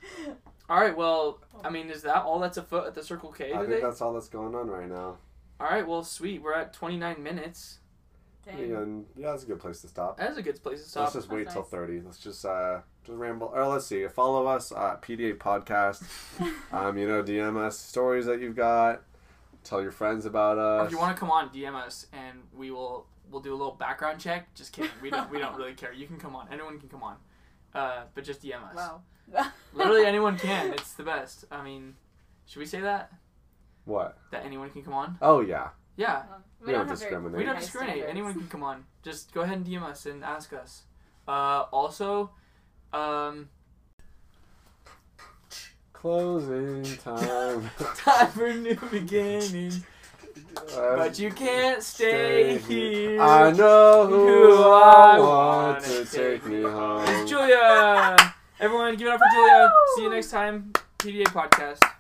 All 0.68 0.80
right. 0.80 0.96
Well, 0.96 1.40
I 1.62 1.70
mean, 1.70 1.90
is 1.90 2.02
that 2.02 2.22
all 2.24 2.38
that's 2.38 2.56
afoot 2.56 2.86
at 2.86 2.94
the 2.94 3.02
Circle 3.02 3.32
K 3.32 3.52
I 3.52 3.58
today? 3.58 3.72
think 3.72 3.82
that's 3.82 4.00
all 4.00 4.12
that's 4.14 4.28
going 4.28 4.54
on 4.54 4.68
right 4.68 4.88
now. 4.88 5.18
All 5.60 5.66
right. 5.68 5.86
Well, 5.86 6.02
sweet. 6.04 6.42
We're 6.42 6.54
at 6.54 6.72
29 6.72 7.22
minutes. 7.22 7.78
Dang. 8.46 8.74
And 8.76 9.06
yeah, 9.16 9.30
that's 9.30 9.44
a 9.44 9.46
good 9.46 9.60
place 9.60 9.80
to 9.82 9.88
stop. 9.88 10.18
That 10.18 10.30
is 10.30 10.36
a 10.36 10.42
good 10.42 10.62
place 10.62 10.82
to 10.82 10.88
stop. 10.88 11.00
Let's 11.02 11.12
stop. 11.12 11.22
just 11.22 11.32
wait 11.32 11.44
That's 11.44 11.54
till 11.54 11.62
thirty. 11.62 12.00
Let's 12.00 12.18
just 12.18 12.44
uh 12.44 12.80
just 13.04 13.18
ramble. 13.18 13.50
Or 13.54 13.66
let's 13.66 13.86
see. 13.86 14.06
Follow 14.08 14.46
us 14.46 14.72
at 14.72 15.02
PDA 15.02 15.36
Podcast. 15.38 16.02
um, 16.72 16.98
you 16.98 17.06
know, 17.08 17.22
DM 17.22 17.56
us 17.56 17.78
stories 17.78 18.26
that 18.26 18.40
you've 18.40 18.56
got. 18.56 19.02
Tell 19.62 19.80
your 19.80 19.92
friends 19.92 20.26
about 20.26 20.58
Or 20.58 20.80
us. 20.80 20.86
if 20.86 20.92
you 20.92 20.98
want 20.98 21.16
to 21.16 21.20
come 21.20 21.30
on, 21.30 21.48
DM 21.48 21.74
us 21.74 22.06
and 22.12 22.40
we 22.54 22.70
will 22.70 23.06
we'll 23.30 23.40
do 23.40 23.52
a 23.52 23.56
little 23.56 23.72
background 23.74 24.20
check. 24.20 24.52
Just 24.54 24.72
kidding. 24.72 24.90
We 25.00 25.10
don't 25.10 25.30
we 25.30 25.38
don't 25.38 25.54
really 25.58 25.74
care. 25.74 25.92
You 25.92 26.06
can 26.06 26.18
come 26.18 26.36
on. 26.36 26.48
Anyone 26.52 26.78
can 26.78 26.88
come 26.88 27.02
on. 27.02 27.16
Uh, 27.74 28.02
but 28.14 28.24
just 28.24 28.42
DM 28.42 28.62
us. 28.62 28.76
Wow. 28.76 29.00
Literally 29.72 30.04
anyone 30.04 30.38
can. 30.38 30.72
It's 30.74 30.92
the 30.92 31.02
best. 31.02 31.46
I 31.50 31.62
mean, 31.64 31.94
should 32.46 32.58
we 32.60 32.66
say 32.66 32.80
that 32.80 33.10
What? 33.86 34.18
that 34.32 34.44
anyone 34.44 34.68
can 34.70 34.82
come 34.84 34.92
on? 34.94 35.16
Oh 35.22 35.40
yeah. 35.40 35.70
Yeah. 35.96 36.22
We, 36.60 36.66
We 36.66 36.72
don't, 36.72 36.80
don't 36.80 36.88
have 36.88 36.98
very 36.98 37.10
discriminate. 37.10 37.38
We 37.38 37.44
don't 37.44 37.54
high 37.54 37.60
discriminate. 37.60 37.94
standards. 37.96 38.10
Anyone 38.10 38.34
can 38.34 38.48
come 38.54 38.62
on. 38.62 38.84
Just 39.02 39.32
go 39.34 39.40
ahead 39.42 39.58
and 39.58 39.66
DM 39.66 39.82
us 39.82 40.06
and 40.06 40.24
ask 40.24 40.52
us. 40.52 40.82
Uh, 41.28 41.64
also, 41.72 42.30
um, 42.92 43.48
Closing 45.92 46.84
time. 47.04 47.70
time 47.96 48.28
for 48.28 48.52
new 48.52 48.76
beginnings. 48.90 49.80
Uh, 50.76 50.96
but 50.96 51.18
you 51.18 51.30
can't 51.30 51.82
stay, 51.82 52.58
here. 52.58 53.20
I 53.20 53.50
know 53.52 54.06
who, 54.06 54.26
Who 54.56 54.62
I 54.62 55.16
I 55.16 55.18
want 55.18 55.82
wanna 55.82 56.04
to 56.04 56.04
take 56.04 56.44
me 56.44 56.62
home. 56.62 57.04
It's 57.06 57.30
Julia. 57.30 58.16
Everyone, 58.60 58.96
give 58.96 59.08
it 59.08 59.14
up 59.14 59.20
for 59.20 59.26
Julia. 59.32 59.72
See 59.96 60.02
you 60.02 60.10
next 60.10 60.30
time. 60.30 60.72
PDA 60.98 61.24
podcast. 61.24 61.80
Bye 61.80 61.86
bye. 61.88 61.93